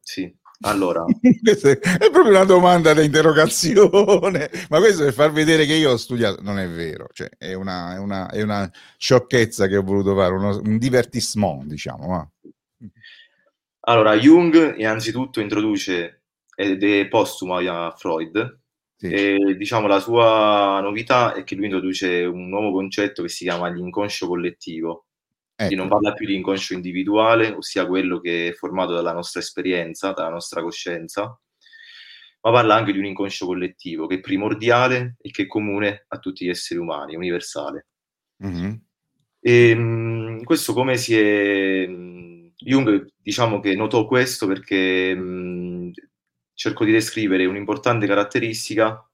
Sì, 0.01 0.33
allora... 0.61 1.05
è 1.21 2.11
proprio 2.11 2.29
una 2.29 2.45
domanda 2.45 2.95
da 2.95 3.03
interrogazione, 3.03 4.51
ma 4.71 4.79
questo 4.79 5.03
per 5.03 5.13
far 5.13 5.33
vedere 5.33 5.67
che 5.67 5.75
io 5.75 5.91
ho 5.91 5.97
studiato, 5.97 6.43
non 6.43 6.61
è 6.61 6.69
vero, 6.69 7.09
cioè, 7.13 7.29
è, 7.37 7.55
una, 7.55 7.97
è, 7.97 7.99
una, 7.99 8.31
è 8.31 8.43
una 8.43 8.71
sciocchezza 8.97 9.67
che 9.67 9.77
ho 9.77 9.83
voluto 9.83 10.15
fare, 10.15 10.33
uno, 10.33 10.61
un 10.65 10.79
divertissement, 10.79 11.65
diciamo. 11.65 12.07
Ma. 12.07 12.31
Allora, 13.87 14.17
Jung 14.17 14.77
innanzitutto 14.79 15.41
introduce, 15.41 16.23
ed 16.55 16.85
è 16.85 17.09
postuma 17.09 17.87
a 17.87 17.91
Freud, 17.91 18.61
sì. 19.09 19.15
E, 19.15 19.57
diciamo, 19.57 19.87
la 19.87 20.01
sua 20.01 20.81
novità 20.81 21.35
è 21.35 21.45
che 21.45 21.55
lui 21.55 21.67
introduce 21.67 22.25
un 22.25 22.49
nuovo 22.49 22.73
concetto 22.73 23.23
che 23.23 23.29
si 23.29 23.45
chiama 23.45 23.69
l'inconscio 23.69 24.27
collettivo. 24.27 25.07
Ecco. 25.57 25.69
Quindi 25.69 25.75
non 25.77 25.87
ecco. 25.87 25.95
parla 25.95 26.13
più 26.15 26.27
di 26.27 26.35
inconscio 26.35 26.75
individuale, 26.75 27.53
ossia 27.53 27.87
quello 27.87 28.19
che 28.19 28.49
è 28.49 28.53
formato 28.53 28.93
dalla 28.93 29.13
nostra 29.13 29.41
esperienza, 29.41 30.13
dalla 30.13 30.31
nostra 30.31 30.63
coscienza, 30.63 31.39
ma 32.41 32.51
parla 32.51 32.75
anche 32.75 32.93
di 32.93 32.99
un 32.99 33.05
inconscio 33.05 33.47
collettivo 33.47 34.07
che 34.07 34.17
è 34.17 34.21
primordiale 34.21 35.17
e 35.21 35.31
che 35.31 35.43
è 35.43 35.47
comune 35.47 36.05
a 36.09 36.19
tutti 36.19 36.45
gli 36.45 36.49
esseri 36.49 36.81
umani, 36.81 37.15
universale. 37.15 37.87
Mm-hmm. 38.45 38.75
E, 39.41 39.75
mh, 39.75 40.43
questo 40.45 40.73
come 40.73 40.97
si 40.97 41.17
è... 41.17 41.87
Jung 42.57 43.07
diciamo 43.21 43.61
che 43.61 43.75
notò 43.75 44.07
questo 44.07 44.47
perché 44.47 45.15
mh, 45.15 45.74
cerco 46.55 46.85
di 46.85 46.93
descrivere 46.93 47.47
un'importante 47.47 48.07
caratteristica 48.07 49.07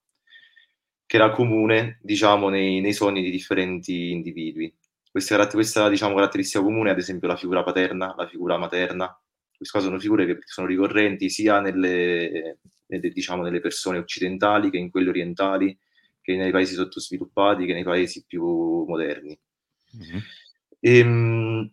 che 1.06 1.16
era 1.16 1.30
comune, 1.30 1.98
diciamo, 2.02 2.48
nei, 2.48 2.80
nei 2.80 2.92
sogni 2.92 3.22
di 3.22 3.30
differenti 3.30 4.12
individui. 4.12 4.72
Questa, 5.10 5.44
questa 5.48 5.88
diciamo, 5.88 6.14
caratteristica 6.14 6.62
comune, 6.62 6.90
ad 6.90 6.98
esempio, 6.98 7.26
la 7.26 7.36
figura 7.36 7.64
paterna, 7.64 8.14
la 8.16 8.28
figura 8.28 8.56
materna. 8.58 9.20
Queste 9.56 9.80
sono 9.80 9.98
figure 9.98 10.24
che 10.24 10.38
sono 10.44 10.68
ricorrenti 10.68 11.28
sia 11.28 11.60
nelle, 11.60 12.58
nelle, 12.86 13.08
diciamo, 13.10 13.42
nelle 13.42 13.60
persone 13.60 13.98
occidentali 13.98 14.70
che 14.70 14.78
in 14.78 14.90
quelle 14.90 15.08
orientali, 15.08 15.76
che 16.20 16.36
nei 16.36 16.52
paesi 16.52 16.74
sottosviluppati, 16.74 17.66
che 17.66 17.72
nei 17.72 17.82
paesi 17.82 18.24
più 18.24 18.84
moderni. 18.84 19.36
Mm-hmm. 19.96 20.18
E, 20.78 21.72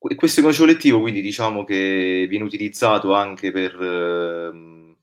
ehm, 0.00 0.16
questo 0.16 0.40
inconscio 0.40 0.64
collettivo, 0.64 1.00
quindi, 1.00 1.20
diciamo 1.20 1.64
che 1.64 2.26
viene 2.28 2.44
utilizzato 2.44 3.14
anche 3.14 3.50
per 3.52 3.74
eh, 3.80 4.96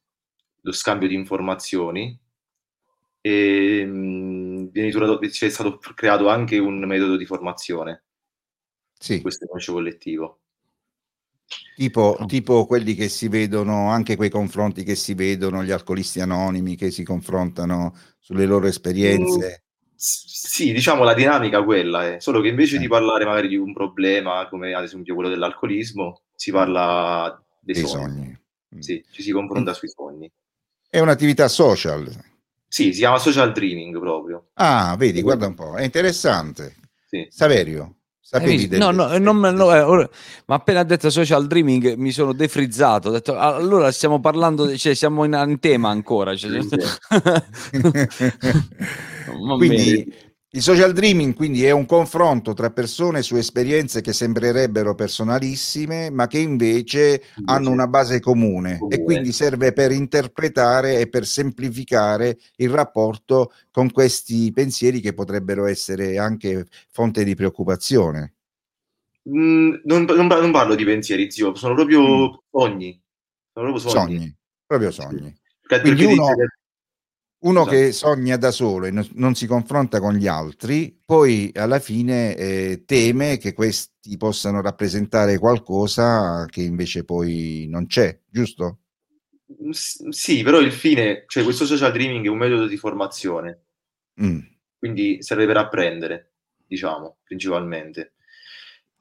lo 0.61 0.71
scambio 0.71 1.07
di 1.07 1.15
informazioni 1.15 2.19
e 3.21 3.85
mh, 3.85 4.69
viene 4.71 4.91
c'è 5.29 5.49
stato 5.49 5.79
creato 5.95 6.29
anche 6.29 6.57
un 6.57 6.79
metodo 6.79 7.15
di 7.15 7.25
formazione 7.25 8.03
sì. 8.99 9.21
questo 9.21 9.45
inconscio 9.45 9.73
collettivo. 9.73 10.39
Tipo, 11.75 12.17
tipo, 12.25 12.65
quelli 12.65 12.95
che 12.95 13.07
si 13.07 13.27
vedono, 13.27 13.89
anche 13.91 14.15
quei 14.15 14.29
confronti 14.29 14.83
che 14.83 14.95
si 14.95 15.13
vedono, 15.13 15.63
gli 15.63 15.71
alcolisti 15.71 16.19
anonimi 16.19 16.75
che 16.75 16.89
si 16.89 17.03
confrontano 17.03 17.95
sulle 18.19 18.45
loro 18.45 18.67
esperienze. 18.67 19.66
Sì, 19.99 20.73
diciamo 20.73 21.03
la 21.03 21.15
dinamica 21.15 21.63
quella 21.63 22.05
è, 22.05 22.19
solo 22.19 22.39
che 22.39 22.49
invece 22.49 22.75
eh. 22.75 22.79
di 22.79 22.87
parlare 22.87 23.25
magari 23.25 23.47
di 23.47 23.57
un 23.57 23.73
problema 23.73 24.47
come 24.47 24.73
ad 24.73 24.83
esempio 24.83 25.15
quello 25.15 25.29
dell'alcolismo, 25.29 26.21
si 26.35 26.51
parla 26.51 27.43
dei, 27.59 27.73
dei 27.73 27.83
sogni. 27.83 28.03
sogni. 28.03 28.39
Mm. 28.75 28.79
Sì, 28.79 29.03
ci 29.11 29.23
si 29.23 29.31
confronta 29.31 29.71
mm. 29.71 29.73
sui 29.73 29.89
sogni. 29.89 30.31
È 30.87 30.99
un'attività 30.99 31.47
social. 31.47 32.07
Sì, 32.67 32.93
si 32.93 32.99
chiama 32.99 33.17
social 33.17 33.51
dreaming 33.51 33.97
proprio. 33.99 34.49
Ah, 34.53 34.95
vedi, 34.97 35.21
guarda 35.21 35.47
un 35.47 35.55
po', 35.55 35.75
è 35.75 35.83
interessante. 35.83 36.75
Sì. 37.07 37.25
Saverio, 37.29 37.96
Sapevi 38.29 38.67
no, 38.77 38.91
no, 38.91 39.17
non, 39.19 39.39
no 39.39 40.01
eh, 40.01 40.09
ma 40.47 40.55
appena 40.55 40.83
detto 40.83 41.09
social 41.09 41.47
dreaming 41.47 41.93
mi 41.93 42.11
sono 42.11 42.33
defrizzato. 42.33 43.07
Ho 43.07 43.11
detto, 43.11 43.37
allora 43.37 43.89
stiamo 43.93 44.19
parlando, 44.19 44.75
cioè, 44.75 44.95
siamo 44.95 45.23
in, 45.23 45.41
in 45.47 45.59
tema 45.59 45.91
ancora. 45.91 46.35
Cioè, 46.35 46.59
quindi 49.57 50.13
il 50.51 50.61
social 50.61 50.93
dreaming 50.93 51.33
quindi 51.33 51.65
è 51.65 51.71
un 51.71 51.85
confronto 51.85 52.53
tra 52.53 52.71
persone 52.71 53.21
su 53.21 53.35
esperienze 53.35 53.99
che 53.99 54.13
sembrerebbero 54.13 54.95
personalissime, 54.95 56.09
ma 56.09 56.27
che 56.27 56.39
invece, 56.39 56.99
invece 56.99 57.23
hanno 57.45 57.69
una 57.69 57.87
base 57.87 58.21
comune, 58.21 58.77
comune, 58.77 58.95
e 58.95 59.03
quindi 59.03 59.33
serve 59.33 59.73
per 59.73 59.91
interpretare 59.91 60.99
e 60.99 61.09
per 61.09 61.25
semplificare 61.25 62.37
il 62.57 62.69
rapporto 62.69 63.51
con 63.71 63.91
questi 63.91 64.51
pensieri 64.53 65.01
che 65.01 65.13
potrebbero 65.13 65.65
essere 65.65 66.17
anche 66.17 66.65
fonte 66.91 67.25
di 67.25 67.35
preoccupazione. 67.35 68.35
Mm, 69.29 69.75
non, 69.83 70.03
non, 70.05 70.27
non, 70.27 70.51
parlo 70.51 70.75
di 70.75 70.85
pensieri, 70.85 71.29
zio, 71.29 71.55
sono 71.55 71.75
proprio 71.75 72.01
mm. 72.01 72.33
sogni. 72.49 73.01
Sono 73.51 73.71
proprio 73.71 73.91
sogni. 73.91 74.15
sogni. 74.17 74.35
Proprio 74.65 74.91
sogni. 74.91 75.37
Perché 75.67 76.05
uno, 76.05 76.33
uno 77.47 77.61
esatto. 77.61 77.75
che 77.75 77.91
sogna 77.93 78.37
da 78.37 78.51
solo 78.51 78.85
e 78.85 78.91
non, 78.91 79.07
non, 79.13 79.33
si 79.33 79.47
confronta 79.47 79.99
con 79.99 80.13
gli 80.15 80.27
altri, 80.27 80.95
poi 81.05 81.49
alla 81.55 81.79
fine 81.79 82.35
eh, 82.35 82.83
teme 82.85 83.37
che 83.37 83.53
questi 83.53 84.17
possano 84.17 84.61
rappresentare 84.61 85.37
qualcosa 85.37 86.45
che 86.49 86.61
invece 86.61 87.05
poi 87.05 87.65
non 87.69 87.87
c'è, 87.87 88.19
giusto? 88.29 88.79
Mm, 89.63 89.71
sì, 89.71 90.43
però 90.43 90.59
il 90.59 90.73
fine, 90.73 91.23
cioè 91.27 91.43
questo 91.43 91.65
social 91.65 91.91
dreaming 91.91 92.25
è 92.25 92.29
un 92.29 92.37
metodo 92.37 92.67
di 92.67 92.77
formazione, 92.77 93.63
mm. 94.21 94.39
quindi 94.77 95.23
serve 95.23 95.45
per 95.45 95.57
apprendere, 95.57 96.33
diciamo, 96.65 97.17
principalmente. 97.23 98.13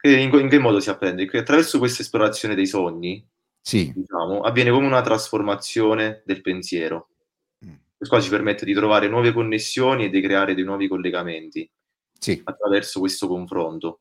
In, 0.03 0.31
in, 0.33 0.49
che 0.49 0.59
modo 0.61 0.79
si 0.79 0.89
apprende? 0.89 1.27
Che 1.27 1.39
attraverso 1.39 1.79
questa 1.79 2.03
esplorazione 2.03 2.55
dei 2.55 2.67
sogni, 2.67 3.27
sì. 3.61 3.93
diciamo, 3.93 4.43
avviene 4.43 4.71
come 4.71 4.87
una 4.87 5.01
trasformazione 5.01 6.23
del 6.25 6.43
pensiero 6.43 7.09
questo 8.07 8.09
qua 8.09 8.21
ci 8.21 8.31
permette 8.31 8.64
di 8.64 8.75
trovare 8.75 9.09
nuove 9.09 9.33
connessioni 9.33 10.05
e 10.05 10.11
di 10.11 10.21
creare 10.21 10.55
dei 10.55 10.64
nuovi 10.64 10.88
collegamenti 10.88 11.69
sì. 12.19 12.40
attraverso 12.45 13.01
questo 13.01 13.27
confronto. 13.27 14.01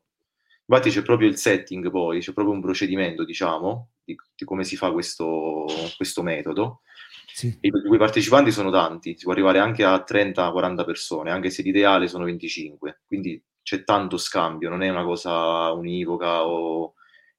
Infatti 0.68 0.90
c'è 0.90 1.02
proprio 1.02 1.28
il 1.28 1.36
setting 1.36 1.90
poi, 1.90 2.20
c'è 2.20 2.32
proprio 2.32 2.54
un 2.54 2.60
procedimento, 2.60 3.24
diciamo, 3.24 3.90
di, 4.02 4.16
di 4.34 4.44
come 4.44 4.64
si 4.64 4.76
fa 4.76 4.90
questo, 4.90 5.64
questo 5.96 6.22
metodo. 6.22 6.80
Sì. 7.32 7.56
I, 7.60 7.70
I 7.92 7.96
partecipanti 7.98 8.50
sono 8.50 8.70
tanti, 8.70 9.16
si 9.16 9.24
può 9.24 9.32
arrivare 9.32 9.58
anche 9.58 9.84
a 9.84 10.04
30-40 10.06 10.84
persone, 10.84 11.30
anche 11.30 11.50
se 11.50 11.62
l'ideale 11.62 12.08
sono 12.08 12.24
25. 12.24 13.02
Quindi 13.06 13.40
c'è 13.62 13.84
tanto 13.84 14.16
scambio, 14.16 14.68
non 14.68 14.82
è 14.82 14.88
una 14.88 15.04
cosa 15.04 15.70
univoca 15.72 16.46
o 16.46 16.94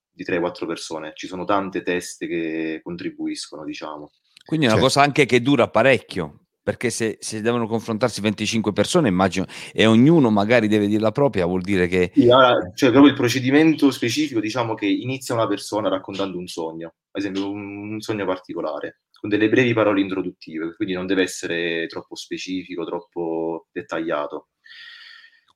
di 0.09 0.23
3-4 0.23 0.65
persone, 0.65 1.11
ci 1.13 1.27
sono 1.27 1.43
tante 1.43 1.81
teste 1.83 2.27
che 2.27 2.79
contribuiscono, 2.81 3.65
diciamo. 3.65 4.11
Quindi 4.45 4.65
è 4.65 4.69
una 4.69 4.79
certo. 4.79 4.93
cosa 4.93 5.05
anche 5.05 5.25
che 5.25 5.41
dura 5.41 5.69
parecchio, 5.69 6.46
perché 6.67 6.89
se, 6.89 7.15
se, 7.21 7.39
devono 7.39 7.65
confrontarsi 7.65 8.19
25 8.19 8.73
persone, 8.73 9.07
immagino, 9.07 9.45
e 9.71 9.85
ognuno 9.85 10.29
magari 10.29 10.67
deve 10.67 10.87
dire 10.87 10.99
la 10.99 11.13
propria, 11.13 11.45
vuol 11.45 11.61
dire 11.61 11.87
che... 11.87 12.11
Sì, 12.13 12.27
cioè 12.75 12.91
proprio 12.91 13.05
il 13.05 13.13
procedimento 13.13 13.89
specifico, 13.89 14.41
diciamo 14.41 14.73
che 14.73 14.85
inizia 14.85 15.33
una 15.33 15.47
persona 15.47 15.87
raccontando 15.87 16.37
un 16.37 16.47
sogno, 16.47 16.95
ad 17.11 17.21
esempio 17.21 17.49
un, 17.49 17.93
un 17.93 18.01
sogno 18.01 18.25
particolare, 18.25 19.03
con 19.17 19.29
delle 19.29 19.47
brevi 19.47 19.73
parole 19.73 20.01
introduttive, 20.01 20.75
quindi 20.75 20.93
non 20.93 21.05
deve 21.05 21.21
essere 21.21 21.87
troppo 21.87 22.15
specifico, 22.15 22.83
troppo 22.83 23.67
dettagliato. 23.71 24.49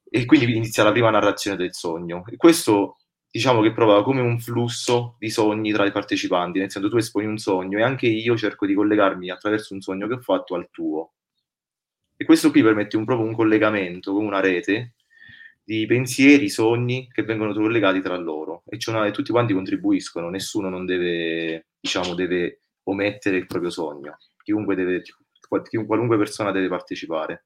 E 0.09 0.23
quindi 0.23 0.55
inizia 0.55 0.85
la 0.85 0.93
prima 0.93 1.09
narrazione 1.09 1.57
del 1.57 1.73
sogno. 1.73 2.23
E 2.25 2.37
questo 2.37 2.99
diciamo 3.31 3.61
che 3.61 3.71
prova 3.71 4.03
come 4.03 4.19
un 4.19 4.39
flusso 4.39 5.15
di 5.17 5.29
sogni 5.29 5.71
tra 5.71 5.85
i 5.85 5.91
partecipanti, 5.91 6.59
nel 6.59 6.69
senso 6.69 6.89
tu 6.89 6.97
esponi 6.97 7.27
un 7.27 7.37
sogno 7.37 7.79
e 7.79 7.81
anche 7.81 8.05
io 8.07 8.35
cerco 8.35 8.65
di 8.65 8.73
collegarmi 8.73 9.29
attraverso 9.29 9.73
un 9.73 9.79
sogno 9.79 10.07
che 10.07 10.15
ho 10.15 10.19
fatto 10.19 10.53
al 10.53 10.67
tuo. 10.69 11.13
E 12.17 12.25
questo 12.25 12.51
qui 12.51 12.61
permette 12.61 12.97
un, 12.97 13.05
proprio 13.05 13.25
un 13.25 13.33
collegamento, 13.33 14.11
come 14.11 14.27
una 14.27 14.41
rete 14.41 14.95
di 15.63 15.85
pensieri, 15.85 16.49
sogni 16.49 17.09
che 17.09 17.23
vengono 17.23 17.53
collegati 17.53 18.01
tra 18.01 18.17
loro 18.17 18.63
e, 18.67 18.77
una, 18.87 19.05
e 19.05 19.11
tutti 19.11 19.31
quanti 19.31 19.53
contribuiscono, 19.53 20.29
nessuno 20.29 20.67
non 20.69 20.85
deve, 20.85 21.67
diciamo, 21.79 22.13
deve 22.13 22.59
omettere 22.83 23.37
il 23.37 23.45
proprio 23.45 23.69
sogno, 23.69 24.17
chiunque, 24.43 24.75
deve, 24.75 25.03
qualunque 25.47 26.17
persona 26.17 26.51
deve 26.51 26.67
partecipare 26.67 27.45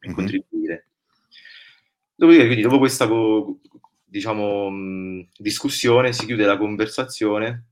e 0.00 0.08
mm-hmm. 0.08 0.16
contribuire. 0.16 0.88
Dopodiché, 2.14 2.44
quindi, 2.46 2.62
dopo 2.62 2.78
questa 2.78 3.06
co- 3.06 3.60
diciamo, 4.12 4.68
mh, 4.68 5.28
discussione, 5.38 6.12
si 6.12 6.26
chiude 6.26 6.44
la 6.44 6.58
conversazione 6.58 7.68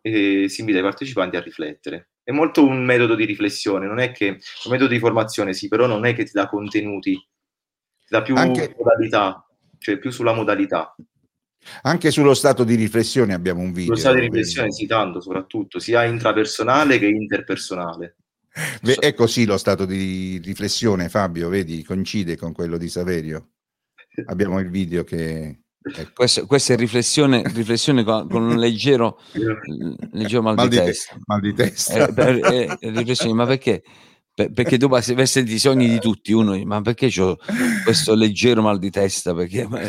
e 0.00 0.46
si 0.48 0.60
invita 0.60 0.78
i 0.78 0.82
partecipanti 0.82 1.36
a 1.36 1.40
riflettere. 1.40 2.10
È 2.22 2.30
molto 2.30 2.64
un 2.64 2.84
metodo 2.84 3.16
di 3.16 3.24
riflessione, 3.24 3.86
non 3.86 3.98
è 3.98 4.12
che 4.12 4.28
un 4.28 4.70
metodo 4.70 4.86
di 4.92 5.00
formazione, 5.00 5.52
sì, 5.52 5.66
però 5.66 5.86
non 5.86 6.06
è 6.06 6.14
che 6.14 6.24
ti 6.24 6.30
dà 6.32 6.48
contenuti, 6.48 7.14
ti 7.14 8.06
dà 8.08 8.22
più 8.22 8.36
Anche... 8.36 8.72
modalità, 8.78 9.44
cioè 9.78 9.98
più 9.98 10.10
sulla 10.10 10.32
modalità. 10.32 10.94
Anche 11.82 12.12
sullo 12.12 12.34
stato 12.34 12.62
di 12.62 12.76
riflessione 12.76 13.34
abbiamo 13.34 13.60
un 13.60 13.72
video. 13.72 13.96
Sullo 13.96 13.96
stato 13.96 14.14
di 14.14 14.20
riflessione, 14.26 14.70
sì, 14.70 14.86
tanto, 14.86 15.20
soprattutto, 15.20 15.80
sia 15.80 16.04
intrapersonale 16.04 16.98
che 17.00 17.06
interpersonale. 17.06 18.16
È 18.80 19.12
così 19.12 19.44
lo 19.44 19.58
stato 19.58 19.86
di 19.86 20.40
riflessione, 20.42 21.08
Fabio, 21.08 21.48
vedi, 21.48 21.82
coincide 21.82 22.36
con 22.36 22.52
quello 22.52 22.78
di 22.78 22.88
Saverio. 22.88 23.50
Abbiamo 24.26 24.60
il 24.60 24.70
video 24.70 25.02
che 25.04 25.58
Ecco. 25.82 26.10
Questa, 26.14 26.44
questa, 26.44 26.74
è 26.74 26.76
riflessione, 26.76 27.42
riflessione 27.54 28.04
con, 28.04 28.28
con, 28.28 28.42
un 28.42 28.58
leggero, 28.58 29.18
leggero 30.12 30.42
mal, 30.42 30.54
mal, 30.54 30.68
di, 30.68 30.76
testa. 30.76 31.16
Mal 31.24 31.40
di 31.40 31.54
testa. 31.54 32.06
Eh, 32.06 32.76
eh, 32.78 32.90
riflessione, 32.90 33.32
ma 33.32 33.46
perché? 33.46 33.82
Per, 34.34 34.52
perché 34.52 34.76
dopo 34.76 34.94
aver 34.94 35.26
sentito 35.26 35.56
i 35.56 35.58
sogni 35.58 35.88
di 35.88 35.98
tutti, 35.98 36.32
uno 36.32 36.56
ma 36.64 36.82
perché 36.82 37.10
ho 37.20 37.38
questo 37.82 38.14
leggero 38.14 38.60
mal 38.60 38.78
di 38.78 38.90
testa? 38.90 39.34
Perché, 39.34 39.66
ma, 39.66 39.80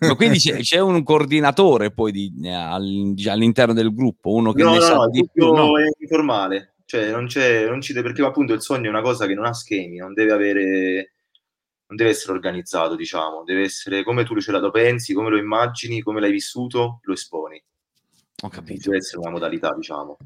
ma 0.00 0.14
quindi 0.14 0.38
c'è, 0.38 0.56
c'è, 0.56 0.80
un 0.80 1.02
coordinatore 1.02 1.92
poi 1.92 2.12
di, 2.12 2.32
all'interno 2.48 3.74
del 3.74 3.94
gruppo, 3.94 4.32
uno 4.32 4.54
che 4.54 4.62
no, 4.62 4.70
ne 4.70 4.78
no, 4.78 4.82
sa 4.82 4.94
no, 4.94 5.10
di 5.10 5.28
più. 5.30 5.52
No, 5.52 5.78
è 5.78 5.84
informale, 6.00 6.76
cioè 6.86 7.10
non 7.10 7.26
c'è, 7.26 7.68
non 7.68 7.82
ci 7.82 7.92
deve, 7.92 8.08
perché 8.08 8.24
appunto 8.24 8.54
il 8.54 8.62
sogno 8.62 8.86
è 8.86 8.88
una 8.88 9.02
cosa 9.02 9.26
che 9.26 9.34
non 9.34 9.44
ha 9.44 9.52
schemi, 9.52 9.98
non 9.98 10.14
deve 10.14 10.32
avere 10.32 11.15
non 11.88 11.96
deve 11.96 12.10
essere 12.10 12.32
organizzato, 12.32 12.96
diciamo, 12.96 13.44
deve 13.44 13.62
essere 13.62 14.02
come 14.02 14.24
tu 14.24 14.38
ce 14.40 14.52
la 14.52 14.70
pensi, 14.70 15.14
come 15.14 15.30
lo 15.30 15.38
immagini, 15.38 16.02
come 16.02 16.20
l'hai 16.20 16.32
vissuto, 16.32 17.00
lo 17.02 17.12
esponi. 17.12 17.62
Ho 18.42 18.48
capito. 18.48 18.82
Deve 18.84 18.96
essere 18.98 19.18
una 19.18 19.30
modalità, 19.30 19.72
diciamo. 19.74 20.16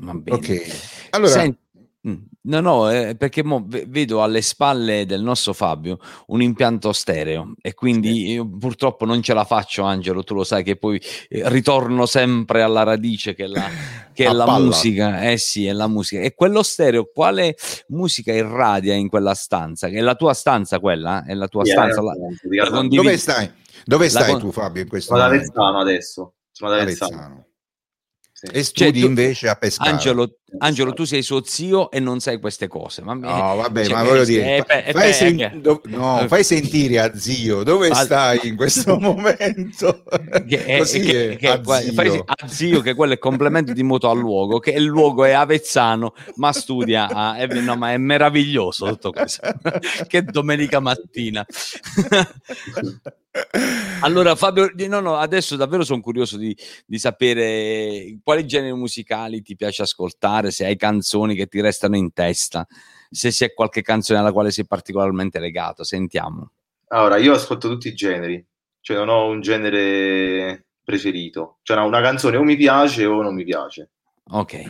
Va 0.00 0.14
bene. 0.14 0.36
Ok. 0.36 1.08
Allora, 1.10 1.30
Senti. 1.30 1.58
No, 2.00 2.60
no, 2.60 2.90
eh, 2.90 3.16
perché 3.16 3.42
vedo 3.44 4.22
alle 4.22 4.40
spalle 4.40 5.04
del 5.04 5.20
nostro 5.20 5.52
Fabio 5.52 5.98
un 6.28 6.40
impianto 6.40 6.92
stereo 6.92 7.54
e 7.60 7.74
quindi 7.74 8.12
sì. 8.12 8.30
io 8.30 8.48
purtroppo 8.48 9.04
non 9.04 9.20
ce 9.20 9.34
la 9.34 9.44
faccio, 9.44 9.82
Angelo. 9.82 10.22
Tu 10.22 10.34
lo 10.34 10.44
sai 10.44 10.62
che 10.62 10.76
poi 10.76 11.00
eh, 11.28 11.48
ritorno 11.48 12.06
sempre 12.06 12.62
alla 12.62 12.84
radice 12.84 13.34
che 13.34 13.44
è 13.44 13.46
la, 13.48 13.68
che 14.14 14.24
è 14.24 14.32
la 14.32 14.58
musica. 14.58 15.28
Eh 15.28 15.38
sì, 15.38 15.66
è 15.66 15.72
la 15.72 15.88
musica. 15.88 16.22
E 16.22 16.34
quello 16.34 16.62
stereo, 16.62 17.10
quale 17.12 17.56
musica 17.88 18.32
irradia 18.32 18.94
in 18.94 19.08
quella 19.08 19.34
stanza? 19.34 19.88
È 19.88 20.00
la 20.00 20.14
tua 20.14 20.34
stanza 20.34 20.78
quella? 20.78 21.24
È 21.24 21.34
la 21.34 21.48
tua 21.48 21.64
yeah, 21.64 21.74
stanza? 21.74 22.00
La, 22.00 22.14
la 22.70 22.82
Dove 22.82 23.16
stai? 23.16 23.50
Dove 23.84 24.08
stai 24.08 24.30
con... 24.30 24.40
tu, 24.40 24.52
Fabio? 24.52 24.82
In 24.82 24.88
questo 24.88 25.14
Sono 25.14 25.26
ad 25.26 25.32
Avezzano 25.32 25.80
adesso. 25.80 26.34
Sono 26.52 26.72
ad 26.72 26.80
Avezzano. 26.80 27.47
Sì. 28.40 28.46
E 28.52 28.62
studi 28.62 29.00
cioè, 29.00 29.08
invece 29.08 29.48
a 29.48 29.56
pescare. 29.56 29.90
Angelo, 29.90 30.38
Angelo, 30.58 30.92
tu 30.92 31.02
sei 31.02 31.22
suo 31.22 31.42
zio 31.42 31.90
e 31.90 31.98
non 31.98 32.20
sai 32.20 32.38
queste 32.38 32.68
cose. 32.68 33.02
Ma 33.02 33.12
no, 33.14 33.56
vabbè, 33.56 33.86
cioè, 33.86 33.94
ma 33.94 34.04
voglio 34.04 34.24
dire, 34.24 34.64
fai, 34.64 34.92
fai, 34.92 35.12
sen- 35.12 35.58
do- 35.60 35.80
no, 35.86 36.24
fai, 36.28 36.44
sentire 36.44 37.00
a 37.00 37.18
zio 37.18 37.64
dove 37.64 37.92
stai 37.92 38.46
in 38.46 38.54
questo 38.54 38.94
momento. 39.00 40.04
Che, 40.46 40.64
è, 40.64 40.78
Così 40.78 41.00
che, 41.00 41.36
che, 41.36 41.48
a, 41.48 41.60
zio. 41.64 41.92
Fai, 41.92 42.22
a 42.24 42.46
zio, 42.46 42.80
che 42.80 42.94
quello 42.94 43.14
è 43.14 43.18
complemento 43.18 43.72
di 43.72 43.82
moto 43.82 44.08
al 44.08 44.18
luogo, 44.18 44.60
che 44.60 44.70
il 44.70 44.84
luogo 44.84 45.24
è 45.24 45.32
Avezzano, 45.32 46.14
ma 46.36 46.52
studia 46.52 47.08
a... 47.08 47.42
Eh, 47.42 47.46
no, 47.60 47.74
ma 47.74 47.92
è 47.92 47.96
meraviglioso 47.96 48.86
tutto 48.86 49.10
questo. 49.10 49.52
che 50.06 50.22
domenica 50.22 50.78
mattina. 50.78 51.44
Allora 54.00 54.34
Fabio, 54.36 54.70
no, 54.88 55.00
no, 55.00 55.16
adesso 55.16 55.56
davvero 55.56 55.84
sono 55.84 56.00
curioso 56.00 56.36
di, 56.36 56.56
di, 56.86 56.98
sapere 56.98 58.18
quali 58.22 58.46
generi 58.46 58.74
musicali 58.74 59.42
ti 59.42 59.56
piace 59.56 59.82
ascoltare, 59.82 60.50
se 60.50 60.64
hai 60.64 60.76
canzoni 60.76 61.34
che 61.34 61.46
ti 61.46 61.60
restano 61.60 61.96
in 61.96 62.12
testa, 62.12 62.66
se 63.10 63.30
c'è 63.30 63.52
qualche 63.54 63.82
canzone 63.82 64.18
alla 64.18 64.32
quale 64.32 64.50
sei 64.50 64.66
particolarmente 64.66 65.38
legato, 65.40 65.82
sentiamo. 65.84 66.52
Allora, 66.88 67.16
io 67.16 67.34
ascolto 67.34 67.68
tutti 67.68 67.88
i 67.88 67.94
generi, 67.94 68.44
cioè 68.80 68.96
non 68.96 69.08
ho 69.08 69.26
un 69.26 69.40
genere 69.40 70.66
preferito, 70.82 71.58
cioè 71.62 71.76
una 71.78 72.00
canzone 72.00 72.36
o 72.36 72.42
mi 72.42 72.56
piace 72.56 73.04
o 73.04 73.20
non 73.20 73.34
mi 73.34 73.44
piace. 73.44 73.90
Ok. 74.30 74.62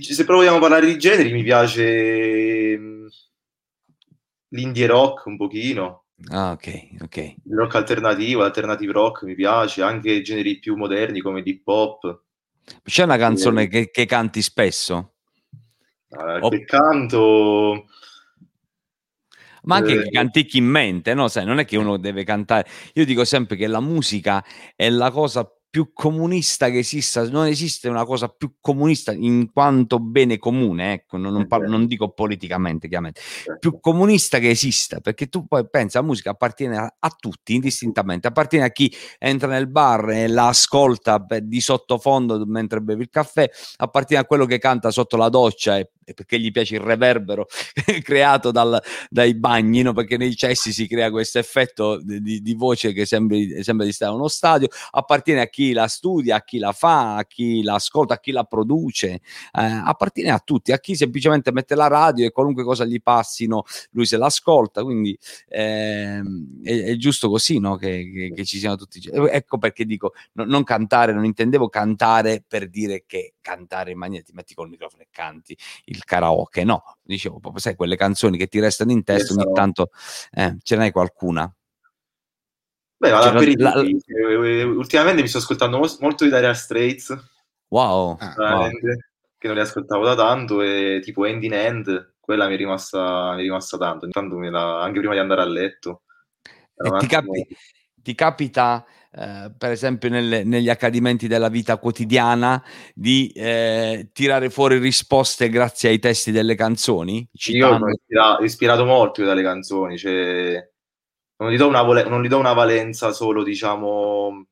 Se 0.00 0.24
proviamo 0.24 0.56
a 0.56 0.60
parlare 0.60 0.86
di 0.86 0.98
generi, 0.98 1.32
mi 1.32 1.42
piace 1.42 2.78
mm, 2.78 3.06
l'indie 4.50 4.86
rock 4.86 5.26
un 5.26 5.36
pochino, 5.36 6.05
Ah, 6.30 6.52
ok, 6.52 7.02
ok. 7.02 7.16
Il 7.16 7.54
rock 7.54 7.74
alternativo, 7.74 8.42
alternative 8.42 8.92
rock 8.92 9.22
mi 9.24 9.34
piace, 9.34 9.82
anche 9.82 10.22
generi 10.22 10.58
più 10.58 10.74
moderni 10.76 11.20
come 11.20 11.42
l'hip 11.42 11.66
hop. 11.66 12.22
C'è 12.82 13.04
una 13.04 13.18
canzone 13.18 13.64
e... 13.64 13.68
che, 13.68 13.90
che, 13.90 14.06
canti 14.06 14.42
spesso? 14.42 15.14
Uh, 16.08 16.38
o... 16.40 16.48
Che 16.48 16.64
canto... 16.64 17.86
Ma 19.64 19.76
anche 19.76 19.92
eh... 19.92 20.02
che 20.04 20.10
canticchi 20.10 20.58
in 20.58 20.66
mente, 20.66 21.12
no? 21.12 21.28
Sai, 21.28 21.44
non 21.44 21.58
è 21.58 21.64
che 21.64 21.76
uno 21.76 21.96
deve 21.98 22.24
cantare. 22.24 22.66
Io 22.94 23.04
dico 23.04 23.24
sempre 23.24 23.56
che 23.56 23.66
la 23.66 23.80
musica 23.80 24.44
è 24.74 24.88
la 24.88 25.10
cosa 25.10 25.48
più 25.76 25.90
comunista 25.92 26.70
che 26.70 26.78
esista, 26.78 27.28
non 27.28 27.48
esiste 27.48 27.90
una 27.90 28.06
cosa 28.06 28.28
più 28.28 28.54
comunista 28.62 29.12
in 29.12 29.52
quanto 29.52 29.98
bene 29.98 30.38
comune, 30.38 30.94
ecco, 30.94 31.18
non, 31.18 31.34
non, 31.34 31.46
parlo, 31.46 31.68
non 31.68 31.86
dico 31.86 32.12
politicamente 32.12 32.88
chiaramente, 32.88 33.20
certo. 33.20 33.58
più 33.58 33.78
comunista 33.78 34.38
che 34.38 34.48
esista, 34.48 35.00
perché 35.00 35.26
tu 35.26 35.46
poi 35.46 35.68
pensi 35.68 35.98
la 35.98 36.02
musica 36.02 36.30
appartiene 36.30 36.78
a, 36.78 36.96
a 36.98 37.10
tutti 37.10 37.54
indistintamente, 37.54 38.26
appartiene 38.26 38.64
a 38.64 38.70
chi 38.70 38.90
entra 39.18 39.48
nel 39.48 39.68
bar 39.68 40.08
e 40.12 40.28
la 40.28 40.48
ascolta 40.48 41.22
di 41.42 41.60
sottofondo 41.60 42.46
mentre 42.46 42.80
beve 42.80 43.02
il 43.02 43.10
caffè, 43.10 43.46
appartiene 43.76 44.22
a 44.22 44.24
quello 44.26 44.46
che 44.46 44.58
canta 44.58 44.90
sotto 44.90 45.18
la 45.18 45.28
doccia 45.28 45.76
e 45.76 45.90
perché 46.14 46.38
gli 46.38 46.52
piace 46.52 46.76
il 46.76 46.82
reverbero 46.82 47.48
creato 48.02 48.52
dal, 48.52 48.80
dai 49.10 49.34
bagni, 49.34 49.82
no? 49.82 49.92
perché 49.92 50.16
nei 50.16 50.36
cessi 50.36 50.72
si 50.72 50.86
crea 50.86 51.10
questo 51.10 51.40
effetto 51.40 52.00
di, 52.00 52.40
di 52.40 52.54
voce 52.54 52.92
che 52.92 53.04
sembra, 53.04 53.36
sembra, 53.60 53.84
di 53.84 53.92
stare 53.92 54.12
a 54.12 54.14
uno 54.14 54.28
stadio, 54.28 54.68
appartiene 54.92 55.40
a 55.40 55.48
chi 55.48 55.65
la 55.72 55.88
studia, 55.88 56.36
a 56.36 56.44
chi 56.44 56.58
la 56.58 56.72
fa, 56.72 57.16
a 57.16 57.24
chi 57.24 57.62
la 57.62 57.74
ascolta, 57.74 58.14
a 58.14 58.20
chi 58.20 58.30
la 58.30 58.44
produce, 58.44 59.08
eh, 59.08 59.20
appartiene 59.50 60.30
a 60.30 60.38
tutti, 60.38 60.70
a 60.70 60.78
chi 60.78 60.94
semplicemente 60.94 61.50
mette 61.50 61.74
la 61.74 61.88
radio 61.88 62.24
e 62.24 62.30
qualunque 62.30 62.62
cosa 62.62 62.84
gli 62.84 63.02
passino, 63.02 63.64
lui 63.90 64.06
se 64.06 64.16
l'ascolta, 64.16 64.84
quindi 64.84 65.18
eh, 65.48 66.22
è, 66.62 66.82
è, 66.82 66.96
giusto 66.96 67.28
così 67.28 67.58
no? 67.58 67.76
che, 67.76 68.10
che, 68.12 68.32
che, 68.32 68.44
ci 68.44 68.58
siano 68.58 68.76
tutti. 68.76 69.00
Ecco 69.12 69.58
perché 69.58 69.84
dico, 69.84 70.12
no, 70.34 70.44
non 70.44 70.62
cantare, 70.62 71.12
non 71.12 71.24
intendevo 71.24 71.68
cantare 71.68 72.44
per 72.46 72.68
dire 72.68 73.04
che 73.06 73.34
cantare 73.40 73.90
in 73.90 73.98
maniera, 73.98 74.24
ti 74.24 74.32
metti 74.32 74.54
col 74.54 74.68
microfono 74.68 75.02
e 75.02 75.08
canti. 75.10 75.56
Il 75.86 75.96
il 75.96 76.04
karaoke, 76.04 76.62
no, 76.62 76.96
dicevo 77.02 77.40
proprio, 77.40 77.60
sai, 77.60 77.74
quelle 77.74 77.96
canzoni 77.96 78.36
che 78.36 78.46
ti 78.46 78.60
restano 78.60 78.92
in 78.92 79.02
testa, 79.02 79.32
ogni 79.32 79.52
tanto 79.52 79.90
eh, 80.32 80.56
ce 80.62 80.76
n'hai 80.76 80.92
qualcuna? 80.92 81.52
Beh, 82.98 83.08
cioè, 83.08 83.56
la, 83.56 83.74
la, 83.74 84.66
ultimamente 84.66 85.20
mi 85.20 85.28
sto 85.28 85.38
ascoltando 85.38 85.78
molto 86.00 86.24
di 86.24 86.30
Dire 86.30 86.54
Straits. 86.54 87.14
Wow. 87.68 88.16
Ah, 88.18 88.34
wow. 88.36 88.70
Che 89.38 89.46
non 89.46 89.56
li 89.56 89.62
ascoltavo 89.62 90.04
da 90.04 90.14
tanto 90.14 90.62
e 90.62 91.00
tipo 91.02 91.26
End 91.26 91.42
in 91.42 91.52
End, 91.52 92.14
quella 92.20 92.48
mi 92.48 92.54
è 92.54 92.56
rimasta, 92.56 93.34
mi 93.34 93.40
è 93.40 93.42
rimasta 93.42 93.76
tanto, 93.76 94.06
intanto 94.06 94.38
la, 94.38 94.82
anche 94.82 94.98
prima 94.98 95.12
di 95.12 95.20
andare 95.20 95.42
a 95.42 95.46
letto. 95.46 96.02
Ti, 96.74 97.06
capi, 97.06 97.46
ti, 97.94 98.14
capita, 98.14 98.84
eh, 99.12 99.52
per 99.56 99.70
esempio, 99.70 100.08
nelle, 100.08 100.42
negli 100.44 100.70
accadimenti 100.70 101.28
della 101.28 101.48
vita 101.48 101.76
quotidiana 101.76 102.62
di 102.94 103.28
eh, 103.28 104.08
tirare 104.12 104.48
fuori 104.50 104.78
risposte 104.78 105.48
grazie 105.50 105.90
ai 105.90 105.98
testi 105.98 106.32
delle 106.32 106.54
canzoni? 106.54 107.28
Citando... 107.32 107.66
Io 107.66 107.78
sono 107.78 107.90
ispirato, 107.90 108.44
ispirato 108.44 108.84
molto 108.84 109.22
dalle 109.22 109.42
canzoni, 109.42 109.98
cioè 109.98 110.66
non 111.38 111.50
gli 111.50 111.56
do 111.56 111.68
una, 111.68 111.82
non 111.82 112.22
gli 112.22 112.28
do 112.28 112.38
una 112.38 112.52
valenza 112.52 113.12
solo, 113.12 113.42
diciamo, 113.42 114.46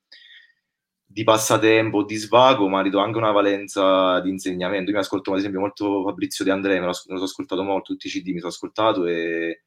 di 1.05 1.23
passatempo, 1.25 2.05
di 2.05 2.17
svago, 2.17 2.69
ma 2.69 2.83
gli 2.83 2.91
do 2.91 2.99
anche 2.99 3.19
una 3.19 3.31
valenza 3.31 4.21
di 4.21 4.31
insegnamento. 4.31 4.91
Io 4.91 4.97
mi 4.97 5.03
ascolto, 5.03 5.33
ad 5.33 5.39
esempio, 5.39 5.61
molto 5.61 6.03
Fabrizio 6.05 6.45
De 6.45 6.51
André, 6.51 6.81
me 6.81 6.87
lo, 6.87 6.87
me 6.87 6.91
lo 6.91 6.95
sono 7.15 7.25
ascoltato 7.25 7.63
molto, 7.63 7.93
tutti 7.93 8.09
i 8.09 8.11
CD 8.11 8.29
mi 8.33 8.39
sono 8.39 8.51
ascoltato 8.51 9.07
e 9.07 9.63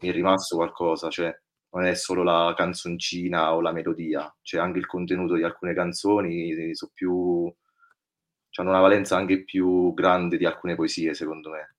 mi 0.00 0.08
è 0.08 0.12
rimasto 0.12 0.56
qualcosa, 0.56 1.10
cioè 1.10 1.36
non 1.70 1.84
è 1.84 1.94
solo 1.94 2.22
la 2.22 2.54
canzoncina 2.56 3.54
o 3.54 3.60
la 3.60 3.72
melodia, 3.72 4.34
c'è 4.42 4.58
anche 4.58 4.78
il 4.78 4.86
contenuto 4.86 5.34
di 5.34 5.42
alcune 5.42 5.74
canzoni, 5.74 6.74
so 6.74 6.90
più, 6.94 7.52
hanno 8.56 8.70
una 8.70 8.80
valenza 8.80 9.16
anche 9.16 9.44
più 9.44 9.92
grande 9.94 10.36
di 10.36 10.46
alcune 10.46 10.74
poesie, 10.74 11.14
secondo 11.14 11.50
me. 11.50 11.76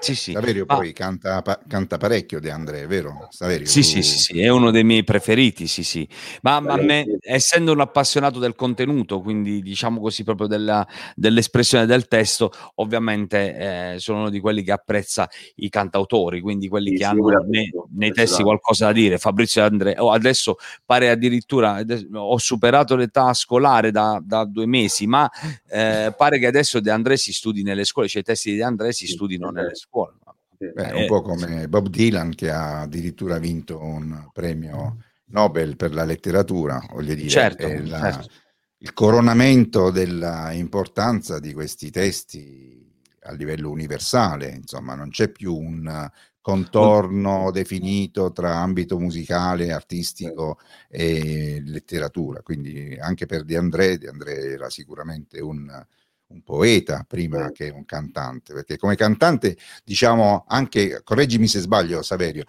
Sì, 0.00 0.14
sì. 0.14 0.32
Saverio 0.32 0.64
Ma... 0.66 0.76
poi 0.76 0.92
canta, 0.92 1.42
pa- 1.42 1.58
canta, 1.66 1.96
parecchio 1.96 2.40
De 2.40 2.50
André, 2.50 2.86
vero? 2.86 3.26
Saverio, 3.30 3.66
sì, 3.66 3.80
tu... 3.80 3.86
sì, 3.86 4.02
sì, 4.02 4.18
sì, 4.18 4.40
è 4.40 4.48
uno 4.48 4.70
dei 4.70 4.84
miei 4.84 5.02
preferiti, 5.02 5.66
sì, 5.66 5.82
sì. 5.82 6.08
Ma, 6.42 6.60
ma 6.60 6.76
me, 6.76 7.18
essendo 7.20 7.72
un 7.72 7.80
appassionato 7.80 8.38
del 8.38 8.54
contenuto, 8.54 9.20
quindi 9.20 9.60
diciamo 9.60 10.00
così 10.00 10.22
proprio 10.22 10.46
della, 10.46 10.86
dell'espressione 11.16 11.84
del 11.84 12.06
testo, 12.06 12.52
ovviamente 12.76 13.94
eh, 13.94 13.98
sono 13.98 14.20
uno 14.20 14.30
di 14.30 14.38
quelli 14.38 14.62
che 14.62 14.72
apprezza 14.72 15.28
i 15.56 15.68
cantautori, 15.68 16.40
quindi 16.40 16.68
quelli 16.68 16.90
sì, 16.90 16.98
che 16.98 17.04
hanno 17.04 17.26
nei, 17.48 17.70
nei 17.94 18.12
testi 18.12 18.42
qualcosa 18.42 18.86
da 18.86 18.92
dire. 18.92 19.18
Fabrizio 19.18 19.62
De 19.62 19.68
André, 19.68 19.94
oh, 19.98 20.12
adesso 20.12 20.56
pare 20.86 21.10
addirittura, 21.10 21.82
ho 22.12 22.38
superato 22.38 22.94
l'età 22.94 23.34
scolare 23.34 23.90
da, 23.90 24.20
da 24.22 24.44
due 24.44 24.66
mesi, 24.66 25.06
ma 25.08 25.28
eh, 25.68 26.14
pare 26.16 26.38
che 26.38 26.46
adesso 26.46 26.78
De 26.78 26.90
André 26.90 27.16
si 27.16 27.32
studi 27.32 27.62
nelle 27.64 27.84
scuole, 27.84 28.06
cioè 28.06 28.22
i 28.22 28.24
testi 28.24 28.52
di 28.52 28.56
De 28.56 28.62
André 28.62 28.92
si 28.92 29.08
studino 29.08 29.50
nelle 29.50 29.74
scuole 29.74 29.86
scuola. 29.88 30.14
Beh, 30.58 30.92
un 30.92 31.06
po' 31.06 31.22
come 31.22 31.68
Bob 31.68 31.88
Dylan 31.88 32.34
che 32.34 32.50
ha 32.50 32.80
addirittura 32.80 33.38
vinto 33.38 33.80
un 33.80 34.28
premio 34.32 34.96
Nobel 35.26 35.76
per 35.76 35.94
la 35.94 36.04
letteratura, 36.04 36.84
voglio 36.90 37.14
dire, 37.14 37.28
certo, 37.28 37.68
la, 37.84 38.12
certo. 38.12 38.28
il 38.78 38.92
coronamento 38.92 39.90
dell'importanza 39.90 41.38
di 41.38 41.52
questi 41.52 41.90
testi 41.90 42.76
a 43.22 43.32
livello 43.32 43.70
universale, 43.70 44.48
insomma, 44.50 44.94
non 44.94 45.10
c'è 45.10 45.28
più 45.28 45.54
un 45.54 46.10
contorno 46.40 47.50
definito 47.50 48.32
tra 48.32 48.56
ambito 48.56 48.98
musicale, 48.98 49.70
artistico 49.70 50.58
e 50.88 51.60
letteratura, 51.62 52.40
quindi 52.42 52.96
anche 52.98 53.26
per 53.26 53.44
De 53.44 53.56
André, 53.56 53.98
De 53.98 54.08
André 54.08 54.52
era 54.52 54.70
sicuramente 54.70 55.40
un, 55.40 55.70
un 56.28 56.42
poeta 56.42 57.04
prima 57.06 57.50
che 57.52 57.70
un 57.70 57.84
cantante, 57.84 58.52
perché 58.52 58.76
come 58.76 58.96
cantante, 58.96 59.56
diciamo 59.84 60.44
anche, 60.46 61.00
correggimi 61.02 61.46
se 61.46 61.60
sbaglio, 61.60 62.02
Saverio, 62.02 62.44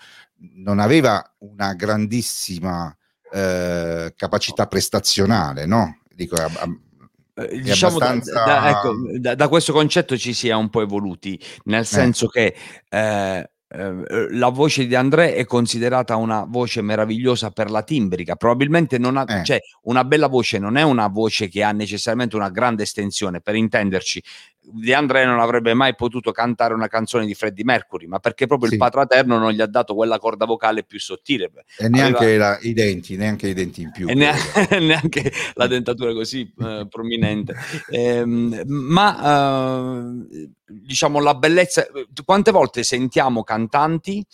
non 0.56 0.80
aveva 0.80 1.24
una 1.40 1.74
grandissima 1.74 2.96
eh, 3.32 4.14
capacità 4.16 4.68
prestazionale, 4.68 5.66
no? 5.66 6.00
Dico, 6.14 6.36
a, 6.36 6.46
a, 6.46 7.44
eh, 7.46 7.62
diciamo 7.62 7.96
abbastanza... 7.96 8.34
da, 8.34 8.46
da, 8.46 8.70
ecco, 8.70 8.94
da, 9.18 9.36
da, 9.36 9.48
questo 9.48 9.72
concetto 9.72 10.18
ci 10.18 10.34
si 10.34 10.50
è 10.50 10.54
un 10.54 10.70
po' 10.70 10.82
evoluti, 10.82 11.40
nel 11.66 11.82
eh. 11.82 11.86
senso 11.86 12.32
eh. 12.32 12.32
che 12.32 12.56
eh, 12.90 13.50
eh, 13.72 14.28
la 14.32 14.50
voce 14.50 14.88
di 14.88 14.96
André 14.96 15.36
è 15.36 15.46
considerata 15.46 16.16
una 16.16 16.44
voce 16.48 16.82
meravigliosa 16.82 17.52
per 17.52 17.70
la 17.70 17.84
timbrica. 17.84 18.36
Probabilmente 18.36 18.98
non 18.98 19.16
ha, 19.16 19.26
eh. 19.28 19.44
cioè, 19.44 19.62
una 19.84 20.04
bella 20.04 20.28
voce 20.28 20.58
non 20.58 20.76
è 20.76 20.82
una 20.82 21.08
voce 21.08 21.48
che 21.50 21.62
ha 21.62 21.72
necessariamente 21.72 22.36
una 22.36 22.50
grande 22.50 22.84
estensione, 22.84 23.42
per 23.42 23.54
intenderci. 23.54 24.24
Di 24.72 24.94
André 24.94 25.26
non 25.26 25.40
avrebbe 25.40 25.74
mai 25.74 25.96
potuto 25.96 26.32
cantare 26.32 26.74
una 26.74 26.88
canzone 26.88 27.26
di 27.26 27.34
Freddie 27.34 27.64
Mercury, 27.64 28.06
ma 28.06 28.20
perché 28.20 28.48
proprio 28.48 28.68
sì. 28.68 28.76
il 28.76 28.80
patraterno 28.80 29.38
non 29.38 29.52
gli 29.52 29.62
ha 29.62 29.68
dato 29.68 29.96
quella 29.96 30.20
corda 30.20 30.46
vocale 30.46 30.84
più 30.84 31.00
sottile. 31.00 31.52
E 31.78 31.90
neanche 31.90 32.24
Aveva... 32.24 32.50
la, 32.50 32.60
i 32.62 32.74
denti, 32.74 33.16
neanche 33.16 33.48
i 33.48 33.54
denti 33.54 33.82
in 33.82 33.92
più. 33.92 34.08
E 34.08 34.14
neanche, 34.14 34.80
neanche 34.80 35.32
la 35.54 35.68
dentatura 35.68 36.14
così 36.14 36.52
eh, 36.60 36.88
prominente. 36.90 37.56
Eh, 37.90 38.24
ma 38.26 40.14
eh, 40.26 40.50
diciamo 40.70 41.20
la 41.20 41.36
bellezza, 41.36 41.88
quante 42.24 42.52
volte 42.52 42.84
sentiamo 42.84 43.44
cantanti 43.44 44.26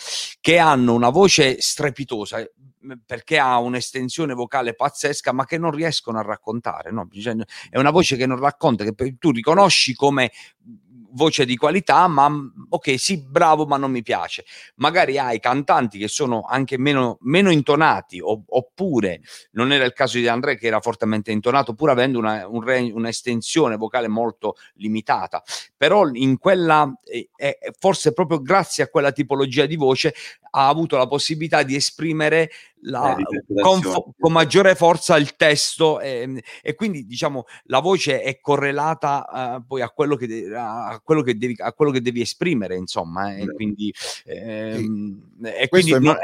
che 0.41 0.57
hanno 0.57 0.93
una 0.93 1.09
voce 1.09 1.57
strepitosa, 1.59 2.45
perché 3.05 3.37
ha 3.37 3.57
un'estensione 3.59 4.33
vocale 4.33 4.75
pazzesca, 4.75 5.31
ma 5.31 5.45
che 5.45 5.57
non 5.57 5.71
riescono 5.71 6.19
a 6.19 6.21
raccontare. 6.21 6.91
No? 6.91 7.07
È 7.69 7.77
una 7.77 7.91
voce 7.91 8.15
che 8.15 8.25
non 8.25 8.39
racconta, 8.39 8.83
che 8.83 9.17
tu 9.17 9.31
riconosci 9.31 9.93
come 9.93 10.31
voce 11.15 11.45
di 11.45 11.55
qualità, 11.55 12.07
ma 12.07 12.29
ok, 12.69 12.99
sì, 12.99 13.23
bravo, 13.25 13.65
ma 13.65 13.77
non 13.77 13.89
mi 13.89 14.03
piace. 14.03 14.45
Magari 14.75 15.17
hai 15.17 15.39
cantanti 15.39 15.97
che 15.97 16.07
sono 16.07 16.41
anche 16.41 16.77
meno, 16.77 17.17
meno 17.21 17.51
intonati, 17.51 18.19
o, 18.21 18.43
oppure 18.45 19.21
non 19.51 19.71
era 19.71 19.85
il 19.85 19.93
caso 19.93 20.17
di 20.17 20.27
Andrea 20.27 20.55
che 20.55 20.67
era 20.67 20.81
fortemente 20.81 21.31
intonato, 21.31 21.73
pur 21.73 21.89
avendo 21.89 22.19
una, 22.19 22.47
un 22.47 22.61
re, 22.61 22.91
un'estensione 22.91 23.77
vocale 23.77 24.07
molto 24.07 24.55
limitata. 24.75 25.41
Però 25.85 26.09
in 26.13 26.39
quella, 26.39 26.91
eh, 27.03 27.29
eh, 27.35 27.59
forse 27.77 28.11
proprio 28.11 28.41
grazie 28.41 28.83
a 28.83 28.87
quella 28.87 29.11
tipologia 29.11 29.67
di 29.67 29.75
voce, 29.75 30.15
ha 30.49 30.67
avuto 30.67 30.97
la 30.97 31.05
possibilità 31.05 31.61
di 31.61 31.75
esprimere 31.75 32.49
la, 32.87 33.15
eh, 33.15 33.61
con, 33.61 33.81
con, 34.17 34.31
maggiore 34.31 34.73
forza 34.73 35.15
il 35.15 35.35
testo 35.35 35.99
e, 35.99 36.43
e, 36.63 36.73
quindi 36.73 37.05
diciamo 37.05 37.45
la 37.65 37.81
voce 37.81 38.21
è 38.21 38.39
correlata 38.39 39.57
uh, 39.57 39.65
poi 39.65 39.81
a 39.81 39.89
quello, 39.89 40.15
che 40.15 40.25
de- 40.25 40.55
a, 40.55 40.99
quello 41.03 41.21
che 41.21 41.37
devi, 41.37 41.55
a 41.59 41.71
quello 41.73 41.91
che 41.91 42.01
devi 42.01 42.21
esprimere 42.21 42.75
insomma 42.75 43.35
eh, 43.35 43.43
e 43.43 43.53
quindi, 43.53 43.93
ehm, 44.25 45.39
e 45.43 45.67
quindi 45.67 45.91
non, 45.91 46.01
mo- 46.01 46.17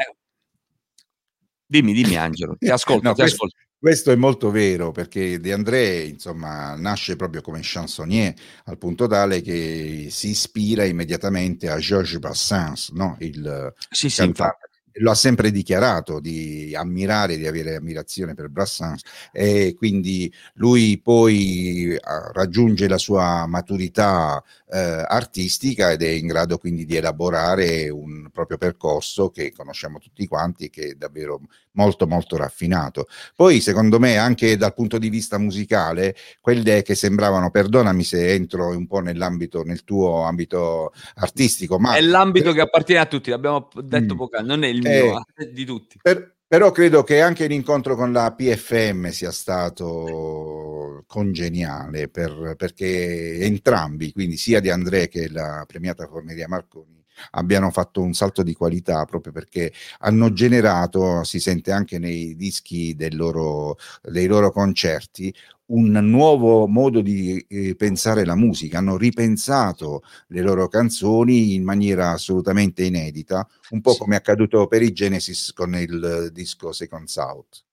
dimmi 1.72 1.94
dimmi 1.94 2.18
Angelo 2.18 2.56
ti 2.58 2.68
ascolto, 2.70 3.08
no, 3.08 3.14
ti 3.14 3.22
questo, 3.22 3.46
ascolto. 3.46 3.56
Questo 3.82 4.12
è 4.12 4.16
molto 4.16 4.52
vero 4.52 4.92
perché 4.92 5.40
De 5.40 5.54
André, 5.54 6.04
insomma, 6.04 6.76
nasce 6.76 7.16
proprio 7.16 7.42
come 7.42 7.62
chansonnier 7.64 8.32
al 8.66 8.78
punto 8.78 9.08
tale 9.08 9.42
che 9.42 10.08
si 10.12 10.30
ispira 10.30 10.84
immediatamente 10.84 11.68
a 11.68 11.80
Georges 11.80 12.20
Brassens, 12.20 12.90
no? 12.90 13.16
il 13.22 13.74
sì, 13.90 14.10
sì, 14.10 14.18
cantante, 14.18 14.70
lo 14.96 15.12
ha 15.12 15.16
sempre 15.16 15.52
dichiarato 15.52 16.20
di 16.20 16.74
ammirare, 16.76 17.38
di 17.38 17.48
avere 17.48 17.76
ammirazione 17.76 18.34
per 18.34 18.50
Brassens 18.50 19.04
e 19.32 19.76
quindi 19.78 20.32
lui 20.56 21.00
poi 21.00 21.98
ah, 22.00 22.32
raggiunge 22.34 22.88
la 22.88 22.98
sua 22.98 23.46
maturità 23.48 24.44
eh, 24.70 24.80
artistica 25.08 25.92
ed 25.92 26.02
è 26.02 26.10
in 26.10 26.28
grado 26.28 26.58
quindi 26.58 26.86
di 26.86 26.96
elaborare 26.96 27.90
un 27.90 28.30
proprio 28.32 28.58
percorso 28.58 29.30
che 29.30 29.52
conosciamo 29.52 30.00
tutti 30.00 30.28
quanti 30.28 30.66
e 30.66 30.70
che 30.70 30.90
è 30.90 30.94
davvero 30.94 31.42
molto 31.74 32.08
molto 32.08 32.38
raffinato. 32.38 33.08
Poi 33.36 33.62
secondo 33.62 34.00
me 34.00 34.18
anche 34.18 34.58
dal 34.58 34.74
punto 34.74 34.98
di 34.98 35.10
vista 35.10 35.38
musicale 35.38 36.16
quelle 36.42 36.82
che 36.82 36.96
sembravano, 36.96 37.50
perdonami 37.50 38.04
se 38.04 38.34
entro 38.34 38.68
un 38.70 38.88
po' 38.88 39.00
nell'ambito, 39.00 39.64
nel 39.64 39.84
tuo 39.84 40.24
ambito 40.24 40.94
artistico, 41.16 41.80
ma... 41.80 41.96
È 41.96 42.02
l'ambito 42.02 42.52
che 42.54 42.62
appartiene 42.62 43.02
a 43.02 43.06
tutti, 43.06 43.30
l'abbiamo 43.30 43.70
detto 43.82 44.14
mm. 44.14 44.18
poc'anzi, 44.18 44.48
non 44.48 44.64
è 44.64 44.68
il 44.68 44.81
mio, 44.90 45.24
eh, 45.36 45.52
di 45.52 45.66
tutti. 45.66 46.00
Per, 46.02 46.36
però 46.48 46.72
credo 46.72 47.04
che 47.04 47.22
anche 47.22 47.48
l'incontro 47.48 47.96
con 47.96 48.12
la 48.12 48.34
PFM 48.34 49.10
sia 49.10 49.32
stato 49.32 51.04
congeniale 51.08 52.10
per, 52.10 52.56
perché 52.58 53.40
entrambi, 53.40 54.12
quindi 54.12 54.38
sia 54.38 54.60
di 54.60 54.70
Andrea 54.70 55.08
che 55.08 55.30
la 55.30 55.64
premiata 55.66 56.08
Forneria 56.08 56.48
Marconi, 56.48 57.02
abbiano 57.32 57.72
fatto 57.72 58.02
un 58.02 58.14
salto 58.14 58.44
di 58.44 58.54
qualità 58.54 59.06
proprio 59.06 59.32
perché 59.32 59.72
hanno 60.00 60.34
generato, 60.34 61.24
si 61.24 61.40
sente 61.40 61.72
anche 61.72 62.00
nei 62.00 62.36
dischi 62.36 62.96
loro, 63.12 63.78
dei 64.02 64.28
loro 64.28 64.52
concerti, 64.52 65.34
un 65.74 65.92
nuovo 65.92 66.68
modo 66.68 67.02
di 67.02 67.38
eh, 67.48 67.76
pensare 67.76 68.26
la 68.26 68.36
musica, 68.36 68.78
hanno 68.78 68.98
ripensato 68.98 70.04
le 70.28 70.42
loro 70.42 70.68
canzoni 70.68 71.54
in 71.54 71.64
maniera 71.64 72.12
assolutamente 72.12 72.84
inedita, 72.84 73.48
un 73.70 73.82
po' 73.82 73.92
sì. 73.92 74.00
come 74.00 74.16
è 74.16 74.18
accaduto 74.18 74.68
per 74.68 74.82
i 74.82 74.94
Genesis 74.94 75.54
con 75.54 75.76
il 75.76 76.30
disco 76.32 76.72
Second 76.72 77.08
South. 77.08 77.64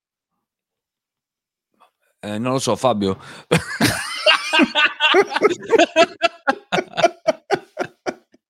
Eh, 2.21 2.39
non 2.39 2.53
lo 2.53 2.59
so, 2.59 2.75
Fabio. 2.77 3.19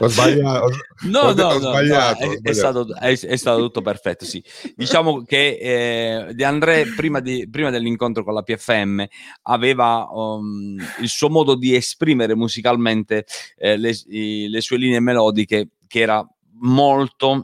ho 0.00 0.08
sbagliato. 0.08 0.70
No, 1.04 1.20
ho, 1.20 1.34
no, 1.34 1.46
ho 1.46 1.52
no, 1.54 1.58
sbagliato, 1.58 2.24
no, 2.24 2.32
è, 2.32 2.38
è, 2.40 2.52
stato, 2.52 2.94
è, 2.94 3.18
è, 3.18 3.36
stato, 3.36 3.60
tutto 3.60 3.82
perfetto, 3.82 4.24
sì. 4.24 4.42
Diciamo 4.74 5.22
che 5.22 5.58
eh, 5.60 6.34
De 6.34 6.44
André, 6.44 6.86
prima, 6.96 7.20
di, 7.20 7.48
prima, 7.50 7.70
dell'incontro 7.70 8.24
con 8.24 8.32
la 8.32 8.42
PFM, 8.42 9.04
aveva 9.42 10.08
um, 10.10 10.76
il 11.00 11.08
suo 11.08 11.28
modo 11.28 11.56
di 11.56 11.74
esprimere 11.74 12.34
musicalmente 12.34 13.26
eh, 13.56 13.76
le, 13.76 13.94
i, 14.08 14.48
le 14.48 14.60
sue 14.60 14.78
linee 14.78 15.00
melodiche 15.00 15.70
che 15.86 16.00
era 16.00 16.26
molto 16.60 17.42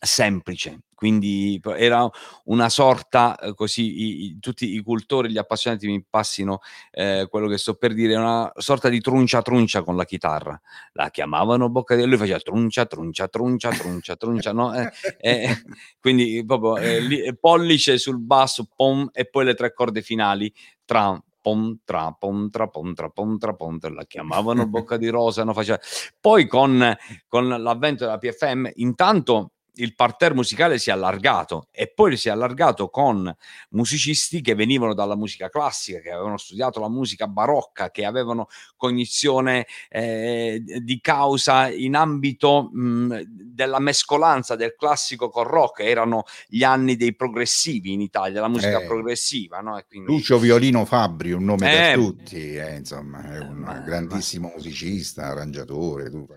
semplice 0.00 0.80
quindi 0.98 1.60
era 1.76 2.10
una 2.46 2.68
sorta, 2.68 3.38
eh, 3.38 3.54
così 3.54 4.32
i, 4.32 4.38
tutti 4.40 4.74
i 4.74 4.80
cultori, 4.80 5.30
gli 5.30 5.38
appassionati 5.38 5.86
mi 5.86 6.02
passino 6.02 6.58
eh, 6.90 7.28
quello 7.30 7.46
che 7.46 7.56
sto 7.56 7.74
per 7.74 7.94
dire, 7.94 8.16
una 8.16 8.50
sorta 8.56 8.88
di 8.88 9.00
truncia 9.00 9.40
truncia 9.40 9.84
con 9.84 9.94
la 9.94 10.04
chitarra. 10.04 10.60
La 10.94 11.10
chiamavano 11.10 11.68
bocca 11.68 11.94
di... 11.94 12.04
lui 12.04 12.16
faceva 12.16 12.40
truncia 12.40 12.84
truncia 12.86 13.28
truncia 13.28 13.70
truncia 13.70 14.16
truncia, 14.16 14.52
no? 14.52 14.74
Eh, 14.74 14.90
eh, 15.20 15.62
quindi 16.00 16.44
proprio 16.44 16.78
eh, 16.78 16.98
lì, 16.98 17.38
pollice 17.38 17.96
sul 17.96 18.18
basso, 18.18 18.66
pom, 18.74 19.08
e 19.12 19.24
poi 19.24 19.44
le 19.44 19.54
tre 19.54 19.72
corde 19.72 20.02
finali, 20.02 20.52
tra 20.84 21.16
pom 21.40 21.78
tra 21.84 22.10
pom 22.10 22.50
tra 22.50 22.66
pom 22.66 22.92
tra 22.92 23.08
pom 23.08 23.38
tra 23.38 23.54
pom 23.54 23.78
la 23.94 24.04
chiamavano 24.04 24.66
bocca 24.66 24.96
di 24.96 25.06
rosa 25.08 25.44
no? 25.44 25.52
Faceva... 25.54 25.78
poi 26.20 26.48
con, 26.48 26.92
con 27.28 27.48
l'avvento 27.48 28.04
della 28.04 28.18
PFM 28.18 28.68
intanto 28.74 29.52
il 29.78 29.94
parterre 29.94 30.34
musicale 30.34 30.78
si 30.78 30.90
è 30.90 30.92
allargato 30.92 31.68
e 31.70 31.92
poi 31.92 32.16
si 32.16 32.28
è 32.28 32.30
allargato 32.30 32.88
con 32.88 33.34
musicisti 33.70 34.40
che 34.40 34.54
venivano 34.54 34.94
dalla 34.94 35.16
musica 35.16 35.48
classica, 35.48 36.00
che 36.00 36.10
avevano 36.10 36.36
studiato 36.36 36.80
la 36.80 36.88
musica 36.88 37.26
barocca, 37.26 37.90
che 37.90 38.04
avevano 38.04 38.48
cognizione 38.76 39.66
eh, 39.88 40.62
di 40.62 41.00
causa 41.00 41.70
in 41.70 41.94
ambito 41.94 42.70
mh, 42.72 43.22
della 43.26 43.78
mescolanza 43.78 44.56
del 44.56 44.74
classico 44.76 45.28
col 45.28 45.46
rock, 45.46 45.80
erano 45.80 46.24
gli 46.46 46.62
anni 46.62 46.96
dei 46.96 47.14
progressivi 47.14 47.92
in 47.92 48.00
Italia, 48.00 48.40
la 48.40 48.48
musica 48.48 48.80
eh, 48.80 48.86
progressiva. 48.86 49.60
No? 49.60 49.80
Quindi... 49.86 50.10
Lucio 50.10 50.38
Violino 50.38 50.84
Fabri, 50.84 51.32
un 51.32 51.44
nome 51.44 51.70
eh, 51.70 51.76
per 51.76 51.94
tutti, 51.94 52.56
eh, 52.56 52.76
insomma, 52.76 53.22
è 53.34 53.38
un 53.38 53.82
grandissimo 53.84 54.52
musicista, 54.54 55.26
arrangiatore, 55.26 56.10
tutto. 56.10 56.36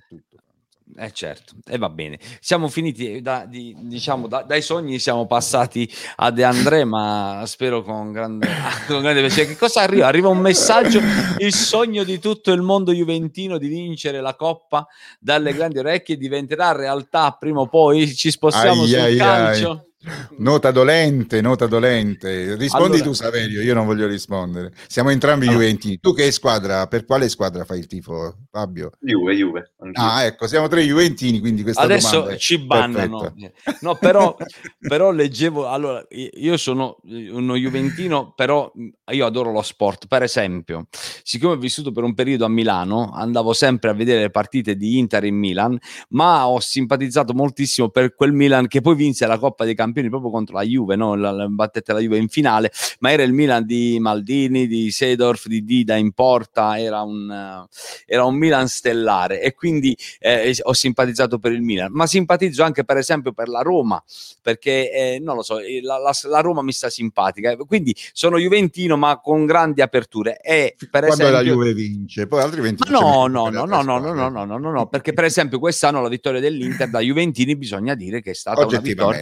Eh 1.04 1.12
certo, 1.14 1.56
e 1.68 1.74
eh, 1.74 1.78
va 1.80 1.89
bene. 1.89 2.20
Siamo 2.39 2.68
finiti 2.68 3.24
da, 3.24 3.45
di, 3.47 3.76
diciamo, 3.76 4.28
da, 4.28 4.43
dai 4.43 4.62
sogni, 4.62 4.99
siamo 4.99 5.26
passati 5.26 5.91
a 6.18 6.30
De 6.30 6.43
André, 6.43 6.84
ma 6.84 7.41
spero 7.47 7.82
con 7.82 8.12
grande, 8.12 8.47
con 8.86 9.02
grande 9.02 9.22
piacere. 9.22 9.47
Che 9.47 9.58
cosa 9.58 9.82
arriva? 9.82 10.06
Arriva 10.06 10.28
un 10.28 10.38
messaggio, 10.38 11.02
il 11.39 11.54
sogno 11.56 12.04
di 12.04 12.20
tutto 12.20 12.52
il 12.52 12.62
mondo 12.62 12.93
juventino 12.93 13.58
di 13.58 13.68
vincere 13.68 14.22
la 14.22 14.36
Coppa 14.36 14.86
dalle 15.20 15.56
grandi 15.56 15.80
orecchie 15.80 16.18
diventerà 16.18 16.72
realtà 16.72 17.32
prima 17.32 17.62
o 17.62 17.68
poi, 17.68 18.14
ci 18.14 18.30
spostiamo 18.30 18.84
ai, 18.84 18.88
sul 18.88 18.99
ai, 18.99 19.18
calcio. 19.18 19.72
Ai. 19.72 19.91
Nota 20.38 20.72
dolente, 20.72 21.41
nota 21.41 21.68
dolente. 21.68 22.56
Rispondi 22.56 22.95
allora, 22.95 23.04
tu, 23.04 23.14
Saverio, 23.14 23.62
io 23.62 23.76
non 23.76 23.86
voglio 23.86 24.08
rispondere. 24.08 24.74
Siamo 24.88 25.12
entrambi 25.12 25.45
allora. 25.45 25.62
Juventini. 25.62 25.99
Tu 25.99 26.16
che 26.16 26.32
squadra, 26.32 26.88
per 26.88 27.06
quale 27.06 27.30
squadra 27.30 27.66
fai 27.66 27.80
il 27.80 27.86
tifo, 27.86 28.38
Fabio? 28.49 28.89
Juve, 28.99 29.36
Juve. 29.36 29.74
Anch'io. 29.78 30.04
Ah, 30.04 30.24
ecco, 30.24 30.47
siamo 30.47 30.68
tre 30.68 30.82
Juventini, 30.82 31.39
quindi 31.39 31.62
questa 31.62 31.84
Adesso 31.84 32.36
ci 32.38 32.58
bannano. 32.58 33.36
No, 33.82 33.95
però, 33.95 34.36
però 34.80 35.12
leggevo, 35.12 35.68
allora, 35.68 36.04
io 36.10 36.58
sono 36.58 36.97
uno 37.04 37.56
Juventino, 37.56 38.34
però 38.36 38.72
io 39.12 39.26
adoro 39.26 39.52
lo 39.52 39.62
sport. 39.62 40.08
Per 40.08 40.24
esempio, 40.24 40.88
siccome 41.22 41.54
ho 41.54 41.58
vissuto 41.58 41.91
per 41.91 42.04
un 42.04 42.16
periodo 42.16 42.45
a 42.45 42.49
Milano, 42.49 43.12
andavo 43.14 43.54
sempre 43.54 43.91
a 43.91 43.93
vedere 43.93 44.22
le 44.22 44.30
partite 44.32 44.76
di 44.76 44.97
Inter 44.97 45.26
in 45.26 45.36
Milan, 45.36 45.78
ma 46.10 46.47
ho 46.47 46.60
simpatizzato 46.60 47.34
moltissimo 47.36 47.89
per 47.89 48.16
quel 48.16 48.34
Milan 48.34 48.68
che 48.68 48.82
poi 48.82 48.95
vinse 48.95 49.28
la 49.28 49.38
Coppa 49.38 49.64
dei 49.64 49.76
Campioni 49.76 49.89
campioni 49.92 50.10
proprio 50.10 50.32
contro 50.32 50.56
la 50.56 50.64
Juve, 50.64 50.96
no? 50.96 51.16
la, 51.16 51.32
la, 51.32 51.48
battette 51.48 51.94
la 51.94 52.00
Juve 52.00 52.18
in 52.18 52.30
finale, 52.30 52.72
ma 53.00 53.12
era 53.12 53.24
il 53.24 53.34
Milan 53.34 53.66
di 53.66 53.98
Maldini, 54.00 54.68
di 54.68 54.89
Seedorf, 54.89 55.48
di 55.48 55.64
Dida 55.64 55.96
in 55.96 56.14
porta, 56.14 56.80
era 56.80 57.02
un, 57.02 57.68
era 58.06 58.26
un 58.26 58.36
Milan 58.36 58.68
stellare. 58.68 59.42
E 59.42 59.54
quindi 59.54 59.96
eh, 60.20 60.56
ho 60.64 60.74
simpatizzato 60.74 61.38
per 61.38 61.52
il 61.52 61.62
Milan, 61.62 61.92
ma 61.92 62.08
simpatizzo 62.08 62.64
anche 62.64 62.84
per 62.86 62.98
esempio 62.98 63.34
per 63.34 63.50
la 63.50 63.62
Roma, 63.62 64.02
perché 64.42 64.92
eh, 64.92 65.20
non 65.20 65.36
lo 65.36 65.44
so, 65.44 65.60
eh, 65.60 65.82
la, 65.82 65.98
la, 65.98 66.12
la, 66.24 66.39
Roma 66.39 66.62
mi 66.62 66.72
sta 66.72 66.89
simpatica, 66.89 67.56
quindi 67.58 67.96
sono 68.14 68.38
Juventino 68.38 68.96
ma 68.98 69.20
con 69.20 69.46
grandi 69.46 69.82
aperture. 69.82 70.39
E 70.39 70.76
per 70.78 71.06
Quando 71.06 71.24
esempio... 71.24 71.36
la 71.36 71.44
Juve 71.44 71.74
vince, 71.74 72.28
poi 72.28 72.42
altrimenti... 72.42 72.89
No, 72.89 73.28
no, 73.28 73.50
no, 73.50 73.66
no, 73.66 73.82
no, 73.82 74.00
no, 74.00 74.14
no, 74.14 74.30
no, 74.30 74.46
no, 74.46 74.58
no, 74.58 74.72
no, 74.72 74.88
perché 74.88 75.14
per 75.14 75.26
esempio 75.26 75.60
quest'anno 75.60 76.02
la 76.02 76.10
vittoria 76.10 76.39
dell'Inter 76.39 76.89
da 76.89 77.00
Juventini 77.00 77.56
bisogna 77.56 77.96
dire 77.96 78.22
che 78.22 78.32
è 78.32 78.34
stata 78.34 78.66
una 78.66 78.80
vittoria 78.80 79.20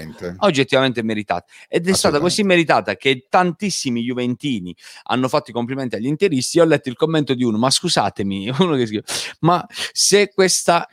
oggettivamente 0.59 1.01
meritata. 1.03 1.45
Ed 1.67 1.87
è 1.87 1.93
stata 1.93 2.19
così 2.19 2.43
meritata 2.43 2.95
che 2.95 3.25
tantissimi 3.29 4.01
Juventini 4.01 4.75
hanno 5.03 5.27
fatto 5.27 5.49
i 5.49 5.53
complimenti 5.53 5.95
agli 5.95 6.07
interisti. 6.07 6.57
Io 6.57 6.63
ho 6.63 6.67
letto 6.67 6.89
il 6.89 6.95
commento 6.95 7.33
di 7.33 7.43
uno, 7.43 7.57
ma 7.57 7.69
scusatemi, 7.69 8.49
uno 8.59 8.75
che 8.75 8.85
scrive, 8.85 9.03
ma 9.39 9.65
se 9.91 10.31
questa, 10.33 10.87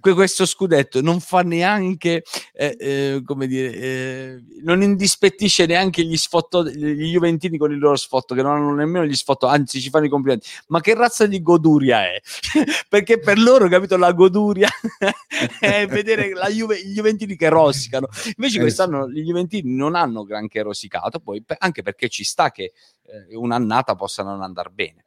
questo 0.00 0.46
scudetto 0.46 1.00
non 1.00 1.20
fa 1.20 1.42
neanche, 1.42 2.22
eh, 2.52 2.76
eh, 2.78 3.22
come 3.24 3.46
dire, 3.46 3.72
eh, 3.74 4.42
non 4.62 4.82
indispettisce 4.82 5.66
neanche 5.66 6.04
gli 6.04 6.16
sfotto, 6.16 6.64
gli 6.64 7.10
Juventini 7.10 7.58
con 7.58 7.72
il 7.72 7.78
loro 7.78 7.96
sfotto, 7.96 8.34
che 8.34 8.42
non 8.42 8.56
hanno 8.56 8.74
nemmeno 8.74 9.04
gli 9.04 9.14
sfotto, 9.14 9.46
anzi 9.46 9.80
ci 9.80 9.90
fanno 9.90 10.06
i 10.06 10.10
complimenti. 10.10 10.46
Ma 10.68 10.80
che 10.80 10.94
razza 10.94 11.26
di 11.26 11.42
goduria 11.42 12.02
è? 12.02 12.20
Perché 12.88 13.18
per 13.18 13.38
loro, 13.38 13.68
capito, 13.68 13.96
la 13.96 14.12
goduria 14.12 14.68
è 15.60 15.86
vedere 15.86 16.32
la 16.32 16.48
Juve, 16.48 16.84
gli 16.84 16.94
Juventini 16.94 17.36
che 17.36 17.48
rosicano. 17.48 18.08
Invece 18.36 18.58
eh 18.58 18.60
quest'anno 18.98 19.10
gli 19.10 19.24
Juventini 19.24 19.74
non 19.74 19.94
hanno 19.94 20.24
granché 20.24 20.62
rosicato, 20.62 21.20
poi 21.20 21.42
anche 21.58 21.82
perché 21.82 22.08
ci 22.08 22.24
sta 22.24 22.50
che 22.50 22.72
eh, 23.04 23.36
un'annata 23.36 23.94
possa 23.94 24.22
non 24.22 24.42
andare 24.42 24.70
bene. 24.70 25.04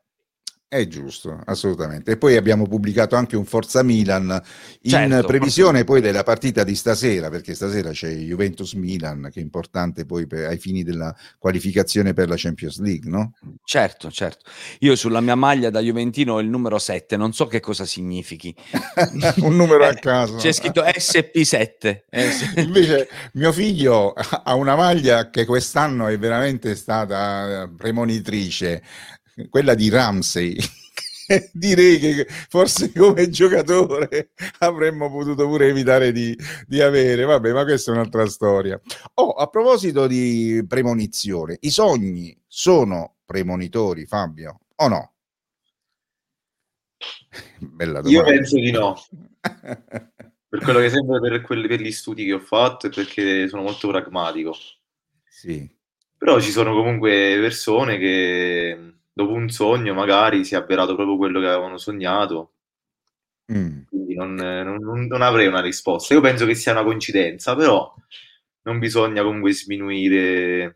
È 0.73 0.87
giusto, 0.87 1.37
assolutamente. 1.47 2.11
E 2.11 2.17
poi 2.17 2.37
abbiamo 2.37 2.65
pubblicato 2.65 3.17
anche 3.17 3.35
un 3.35 3.43
Forza 3.43 3.83
Milan 3.83 4.41
in 4.83 4.89
certo, 4.89 5.27
previsione 5.27 5.83
poi 5.83 5.99
della 5.99 6.23
partita 6.23 6.63
di 6.63 6.75
stasera, 6.75 7.29
perché 7.29 7.55
stasera 7.55 7.89
c'è 7.89 8.09
Juventus 8.09 8.71
Milan, 8.75 9.29
che 9.33 9.41
è 9.41 9.43
importante 9.43 10.05
poi 10.05 10.27
per, 10.27 10.45
ai 10.45 10.57
fini 10.57 10.83
della 10.83 11.13
qualificazione 11.37 12.13
per 12.13 12.29
la 12.29 12.35
Champions 12.37 12.79
League, 12.79 13.09
no? 13.09 13.33
Certo, 13.65 14.09
certo. 14.11 14.49
Io 14.79 14.95
sulla 14.95 15.19
mia 15.19 15.35
maglia 15.35 15.69
da 15.69 15.81
Juventino 15.81 16.35
ho 16.35 16.39
il 16.39 16.47
numero 16.47 16.79
7, 16.79 17.17
non 17.17 17.33
so 17.33 17.47
che 17.47 17.59
cosa 17.59 17.83
significhi. 17.83 18.55
un 19.43 19.57
numero 19.57 19.83
a 19.83 19.89
eh, 19.89 19.99
caso. 19.99 20.37
C'è 20.37 20.53
scritto 20.53 20.83
SP7. 20.83 22.03
Invece 22.63 23.09
mio 23.33 23.51
figlio 23.51 24.13
ha 24.13 24.55
una 24.55 24.77
maglia 24.77 25.31
che 25.31 25.43
quest'anno 25.43 26.07
è 26.07 26.17
veramente 26.17 26.75
stata 26.75 27.69
premonitrice 27.75 28.81
quella 29.49 29.73
di 29.73 29.89
Ramsey. 29.89 30.57
Direi 31.53 31.99
che 31.99 32.27
forse 32.27 32.91
come 32.91 33.29
giocatore 33.29 34.31
avremmo 34.59 35.09
potuto 35.09 35.47
pure 35.47 35.67
evitare 35.67 36.11
di, 36.11 36.37
di, 36.67 36.81
avere. 36.81 37.23
Vabbè, 37.23 37.53
ma 37.53 37.63
questa 37.63 37.91
è 37.91 37.93
un'altra 37.93 38.25
storia. 38.27 38.79
Oh, 39.15 39.31
a 39.31 39.47
proposito 39.47 40.07
di 40.07 40.63
premonizione, 40.67 41.57
i 41.61 41.69
sogni 41.69 42.37
sono 42.47 43.15
premonitori, 43.25 44.05
Fabio, 44.05 44.59
o 44.75 44.87
no? 44.87 45.13
Bella 47.59 48.01
domanda. 48.01 48.09
Io 48.09 48.23
penso 48.23 48.55
di 48.57 48.71
no. 48.71 49.01
per 49.41 50.59
quello 50.59 50.79
che 50.79 50.89
sembra 50.89 51.19
per, 51.19 51.41
quelli, 51.41 51.67
per 51.67 51.79
gli 51.79 51.91
studi 51.91 52.25
che 52.25 52.33
ho 52.33 52.39
fatto 52.39 52.87
e 52.87 52.89
perché 52.89 53.47
sono 53.47 53.61
molto 53.61 53.87
pragmatico. 53.87 54.53
Sì. 55.29 55.69
Però 56.17 56.39
ci 56.41 56.51
sono 56.51 56.73
comunque 56.75 57.37
persone 57.39 57.97
che 57.97 59.00
dopo 59.13 59.33
un 59.33 59.49
sogno 59.49 59.93
magari 59.93 60.45
si 60.45 60.55
è 60.55 60.57
avverato 60.57 60.95
proprio 60.95 61.17
quello 61.17 61.39
che 61.39 61.47
avevano 61.47 61.77
sognato. 61.77 62.53
Mm. 63.51 63.81
Quindi 63.89 64.15
non, 64.15 64.33
non, 64.33 65.05
non, 65.07 65.21
avrei 65.21 65.47
una 65.47 65.61
risposta. 65.61 66.13
Io 66.13 66.21
penso 66.21 66.45
che 66.45 66.55
sia 66.55 66.71
una 66.71 66.83
coincidenza, 66.83 67.55
però 67.55 67.93
non 68.63 68.79
bisogna 68.79 69.23
comunque 69.23 69.53
sminuire 69.53 70.75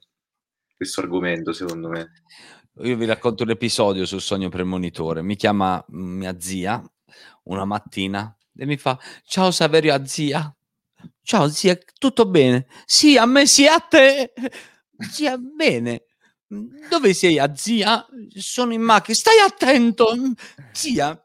questo 0.75 1.01
argomento, 1.01 1.53
secondo 1.53 1.87
me. 1.89 2.11
Io 2.79 2.97
vi 2.97 3.05
racconto 3.05 3.43
un 3.43 3.51
episodio 3.51 4.05
sul 4.05 4.21
sogno 4.21 4.49
premonitore. 4.49 5.21
Mi 5.21 5.37
chiama 5.37 5.83
mia 5.89 6.37
zia 6.39 6.83
una 7.43 7.63
mattina 7.63 8.35
e 8.57 8.65
mi 8.65 8.75
fa: 8.75 8.99
Ciao 9.23 9.51
Saverio, 9.51 10.05
zia. 10.05 10.53
Ciao 11.21 11.47
zia, 11.47 11.77
tutto 11.97 12.25
bene? 12.25 12.67
Sì, 12.85 13.17
a 13.17 13.25
me 13.25 13.45
sì, 13.45 13.65
a 13.67 13.79
te. 13.79 14.33
Zia, 15.11 15.37
bene. 15.37 16.04
Dove 16.47 17.13
sei, 17.13 17.39
a 17.39 17.55
zia? 17.55 18.05
Sono 18.29 18.73
in 18.73 18.81
macchina. 18.81 19.15
Stai 19.15 19.39
attento, 19.39 20.09
zia. 20.71 21.19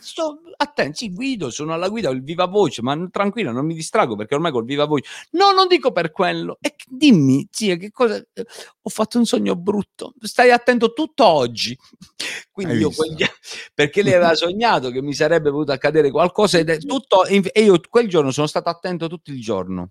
sto 0.00 0.40
attento, 0.60 0.96
sì, 0.96 1.12
guido, 1.12 1.50
sono 1.50 1.72
alla 1.72 1.88
guida, 1.88 2.08
ho 2.08 2.12
il 2.12 2.24
viva 2.24 2.46
voce, 2.46 2.82
ma 2.82 3.08
tranquillo, 3.10 3.52
non 3.52 3.64
mi 3.64 3.74
distrago 3.74 4.16
perché 4.16 4.34
ormai 4.34 4.50
col 4.50 4.64
viva 4.64 4.86
voce. 4.86 5.08
No, 5.32 5.52
non 5.52 5.68
dico 5.68 5.92
per 5.92 6.10
quello. 6.10 6.58
E 6.60 6.74
dimmi, 6.88 7.46
zia, 7.50 7.76
che 7.76 7.90
cosa 7.92 8.16
ho 8.16 8.90
fatto 8.90 9.18
un 9.18 9.26
sogno 9.26 9.54
brutto. 9.54 10.14
Stai 10.20 10.50
attento 10.50 10.92
tutto 10.92 11.24
oggi. 11.24 11.78
Quindi 12.50 12.74
io 12.74 12.90
quegli... 12.90 13.24
perché 13.72 14.02
lei 14.02 14.14
aveva 14.14 14.34
sognato 14.34 14.90
che 14.90 15.00
mi 15.00 15.14
sarebbe 15.14 15.50
potuto 15.50 15.72
accadere 15.72 16.10
qualcosa 16.10 16.58
ed 16.58 16.70
è 16.70 16.78
tutto 16.82 17.24
e 17.24 17.62
io 17.62 17.80
quel 17.88 18.08
giorno 18.08 18.32
sono 18.32 18.48
stato 18.48 18.68
attento 18.68 19.06
tutto 19.06 19.30
il 19.30 19.40
giorno. 19.40 19.90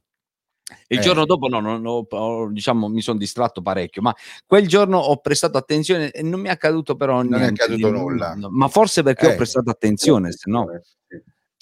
Il 0.87 0.99
eh. 0.99 1.01
giorno 1.01 1.25
dopo 1.25 1.47
no, 1.47 1.59
no, 1.59 1.77
no 1.77 2.49
diciamo, 2.51 2.89
mi 2.89 3.01
sono 3.01 3.17
distratto 3.17 3.61
parecchio, 3.61 4.01
ma 4.01 4.15
quel 4.45 4.67
giorno 4.67 4.97
ho 4.97 5.17
prestato 5.17 5.57
attenzione 5.57 6.11
e 6.11 6.21
non 6.21 6.39
mi 6.41 6.47
è 6.47 6.51
accaduto 6.51 6.95
però 6.95 7.21
non 7.21 7.39
niente. 7.39 7.61
è 7.61 7.65
accaduto 7.65 7.91
nulla. 7.91 8.35
Ma 8.49 8.67
forse 8.67 9.03
perché 9.03 9.29
eh. 9.29 9.33
ho 9.33 9.35
prestato 9.35 9.69
attenzione, 9.69 10.31
se 10.31 10.49
no... 10.49 10.67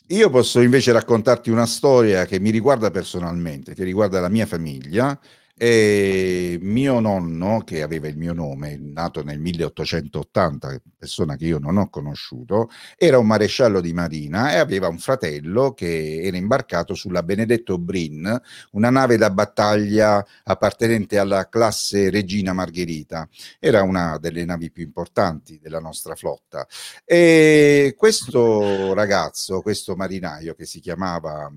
Io 0.09 0.29
posso 0.29 0.61
invece 0.61 0.91
raccontarti 0.91 1.49
una 1.49 1.65
storia 1.65 2.25
che 2.25 2.39
mi 2.39 2.51
riguarda 2.51 2.91
personalmente, 2.91 3.73
che 3.73 3.83
riguarda 3.83 4.19
la 4.19 4.29
mia 4.29 4.45
famiglia 4.45 5.19
e 5.57 6.57
mio 6.61 6.99
nonno, 6.99 7.61
che 7.63 7.81
aveva 7.81 8.07
il 8.07 8.17
mio 8.17 8.33
nome, 8.33 8.77
nato 8.77 9.23
nel 9.23 9.39
1880, 9.39 10.81
persona 10.97 11.37
che 11.37 11.45
io 11.45 11.59
non 11.59 11.77
ho 11.77 11.89
conosciuto, 11.89 12.69
era 12.97 13.17
un 13.17 13.27
maresciallo 13.27 13.79
di 13.79 13.93
marina 13.93 14.51
e 14.51 14.57
aveva 14.57 14.89
un 14.89 14.97
fratello 14.97 15.73
che 15.73 16.21
era 16.23 16.35
imbarcato 16.35 16.93
sulla 16.93 17.23
Benedetto 17.23 17.77
Brin, 17.77 18.41
una 18.71 18.89
nave 18.89 19.15
da 19.15 19.29
battaglia 19.29 20.25
appartenente 20.43 21.17
alla 21.17 21.47
classe 21.47 22.09
Regina 22.09 22.51
Margherita. 22.51 23.27
Era 23.59 23.81
una 23.83 24.17
delle 24.19 24.43
navi 24.43 24.71
più 24.71 24.83
importanti 24.83 25.59
della 25.61 25.79
nostra 25.79 26.15
flotta. 26.15 26.67
E 27.05 27.95
questo 27.97 28.93
ragazzo, 28.93 29.61
questo 29.61 29.95
marinaio 29.95 30.53
che 30.53 30.65
si 30.65 30.81
chiamava 30.81 31.49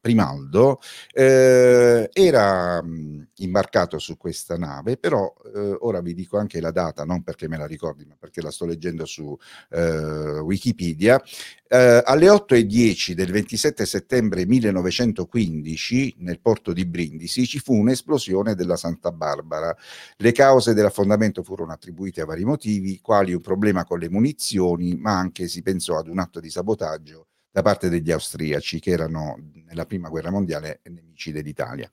Primaldo, 0.00 0.80
eh, 1.12 2.08
era 2.12 2.82
mm, 2.82 3.22
imbarcato 3.36 3.98
su 3.98 4.16
questa 4.16 4.56
nave, 4.56 4.96
però 4.96 5.32
eh, 5.54 5.76
ora 5.80 6.00
vi 6.00 6.14
dico 6.14 6.38
anche 6.38 6.60
la 6.60 6.70
data, 6.70 7.04
non 7.04 7.22
perché 7.22 7.48
me 7.48 7.56
la 7.56 7.66
ricordi, 7.66 8.04
ma 8.04 8.16
perché 8.18 8.40
la 8.40 8.50
sto 8.50 8.66
leggendo 8.66 9.04
su 9.04 9.36
eh, 9.70 10.38
Wikipedia. 10.38 11.20
Eh, 11.66 12.02
alle 12.04 12.28
8.10 12.28 13.12
del 13.12 13.32
27 13.32 13.84
settembre 13.86 14.46
1915 14.46 16.16
nel 16.18 16.40
porto 16.40 16.72
di 16.72 16.84
Brindisi 16.86 17.46
ci 17.46 17.58
fu 17.58 17.74
un'esplosione 17.74 18.54
della 18.54 18.76
Santa 18.76 19.10
Barbara. 19.10 19.74
Le 20.16 20.32
cause 20.32 20.74
dell'affondamento 20.74 21.42
furono 21.42 21.72
attribuite 21.72 22.20
a 22.20 22.26
vari 22.26 22.44
motivi, 22.44 23.00
quali 23.00 23.32
un 23.34 23.40
problema 23.40 23.84
con 23.84 23.98
le 23.98 24.10
munizioni, 24.10 24.96
ma 24.96 25.18
anche 25.18 25.48
si 25.48 25.62
pensò 25.62 25.98
ad 25.98 26.08
un 26.08 26.18
atto 26.18 26.40
di 26.40 26.50
sabotaggio 26.50 27.26
da 27.54 27.62
parte 27.62 27.88
degli 27.88 28.10
austriaci 28.10 28.80
che 28.80 28.90
erano 28.90 29.38
nella 29.66 29.86
prima 29.86 30.08
guerra 30.08 30.32
mondiale 30.32 30.80
nemici 30.90 31.30
dell'Italia. 31.30 31.88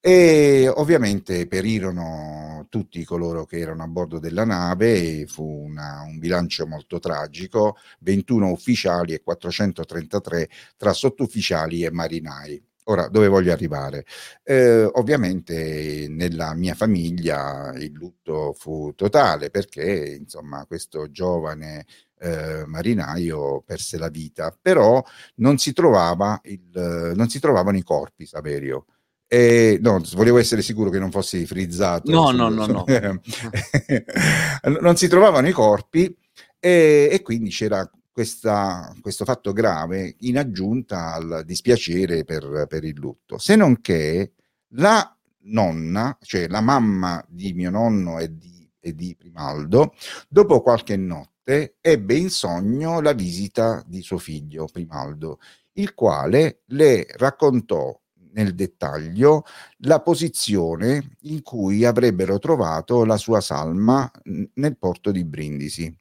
E 0.00 0.68
ovviamente 0.68 1.46
perirono 1.46 2.66
tutti 2.68 3.04
coloro 3.04 3.44
che 3.44 3.58
erano 3.58 3.84
a 3.84 3.86
bordo 3.86 4.18
della 4.18 4.44
nave, 4.44 5.24
fu 5.28 5.44
una, 5.44 6.02
un 6.04 6.18
bilancio 6.18 6.66
molto 6.66 6.98
tragico, 6.98 7.76
21 8.00 8.50
ufficiali 8.50 9.12
e 9.14 9.22
433 9.22 10.50
tra 10.76 10.92
sottufficiali 10.92 11.84
e 11.84 11.92
marinai. 11.92 12.60
Ora, 12.84 13.08
dove 13.08 13.28
voglio 13.28 13.52
arrivare? 13.52 14.04
Eh, 14.42 14.82
ovviamente 14.84 16.06
nella 16.08 16.52
mia 16.54 16.74
famiglia 16.74 17.72
il 17.76 17.92
lutto 17.92 18.54
fu 18.54 18.92
totale 18.96 19.50
perché, 19.50 20.16
insomma, 20.18 20.66
questo 20.66 21.08
giovane 21.10 21.86
eh, 22.18 22.64
marinaio 22.66 23.62
perse 23.64 23.98
la 23.98 24.08
vita, 24.08 24.56
però 24.60 25.02
non 25.36 25.58
si, 25.58 25.72
trovava 25.72 26.40
il, 26.44 27.12
non 27.14 27.28
si 27.28 27.38
trovavano 27.38 27.76
i 27.76 27.82
corpi, 27.82 28.26
Saverio. 28.26 28.86
E, 29.28 29.78
no, 29.80 30.02
volevo 30.12 30.38
essere 30.38 30.60
sicuro 30.60 30.90
che 30.90 30.98
non 30.98 31.10
fossi 31.10 31.46
frizzato. 31.46 32.10
No, 32.10 32.32
no, 32.32 32.48
no, 32.48 32.66
no. 32.66 32.84
non 34.80 34.96
si 34.96 35.08
trovavano 35.08 35.48
i 35.48 35.52
corpi 35.52 36.14
e, 36.58 37.08
e 37.10 37.22
quindi 37.22 37.50
c'era 37.50 37.88
questa, 38.12 38.94
questo 39.00 39.24
fatto 39.24 39.52
grave 39.52 40.16
in 40.20 40.38
aggiunta 40.38 41.14
al 41.14 41.42
dispiacere 41.44 42.24
per, 42.24 42.66
per 42.68 42.84
il 42.84 42.96
lutto. 42.96 43.38
Se 43.38 43.56
non 43.56 43.80
che 43.80 44.34
la 44.74 45.16
nonna, 45.44 46.16
cioè 46.20 46.46
la 46.48 46.60
mamma 46.60 47.24
di 47.28 47.52
mio 47.54 47.70
nonno 47.70 48.18
e 48.18 48.36
di, 48.36 48.70
e 48.78 48.94
di 48.94 49.16
Primaldo, 49.16 49.94
dopo 50.28 50.60
qualche 50.60 50.96
notte, 50.96 51.76
ebbe 51.80 52.14
in 52.16 52.30
sogno 52.30 53.00
la 53.00 53.12
visita 53.12 53.82
di 53.86 54.02
suo 54.02 54.18
figlio 54.18 54.66
Primaldo, 54.70 55.38
il 55.74 55.94
quale 55.94 56.62
le 56.66 57.06
raccontò 57.16 57.98
nel 58.32 58.54
dettaglio 58.54 59.44
la 59.78 60.00
posizione 60.00 61.16
in 61.22 61.42
cui 61.42 61.84
avrebbero 61.84 62.38
trovato 62.38 63.04
la 63.04 63.16
sua 63.16 63.40
salma 63.40 64.10
nel 64.54 64.78
porto 64.78 65.10
di 65.10 65.24
Brindisi. 65.24 65.94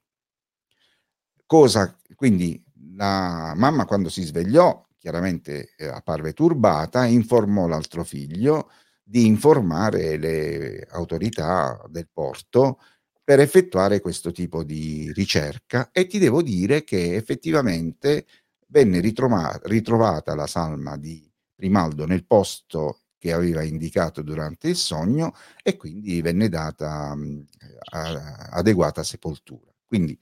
Cosa 1.51 1.93
quindi 2.15 2.63
la 2.95 3.51
mamma 3.57 3.83
quando 3.83 4.07
si 4.07 4.23
svegliò 4.23 4.87
chiaramente 4.97 5.73
eh, 5.75 5.85
apparve 5.85 6.31
turbata, 6.31 7.03
informò 7.03 7.67
l'altro 7.67 8.05
figlio 8.05 8.69
di 9.03 9.25
informare 9.25 10.15
le 10.15 10.87
autorità 10.91 11.77
del 11.89 12.07
porto 12.09 12.79
per 13.21 13.41
effettuare 13.41 13.99
questo 13.99 14.31
tipo 14.31 14.63
di 14.63 15.11
ricerca 15.13 15.89
e 15.91 16.07
ti 16.07 16.19
devo 16.19 16.41
dire 16.41 16.85
che 16.85 17.15
effettivamente 17.15 18.27
venne 18.67 19.01
ritrova- 19.01 19.59
ritrovata 19.63 20.33
la 20.35 20.47
salma 20.47 20.95
di 20.95 21.29
Primaldo 21.53 22.05
nel 22.05 22.25
posto 22.25 23.01
che 23.17 23.33
aveva 23.33 23.61
indicato 23.61 24.21
durante 24.21 24.69
il 24.69 24.77
sogno 24.77 25.33
e 25.61 25.75
quindi 25.75 26.21
venne 26.21 26.47
data 26.47 27.13
mh, 27.13 27.45
a, 27.91 28.47
adeguata 28.51 29.03
sepoltura. 29.03 29.69
Quindi 29.85 30.17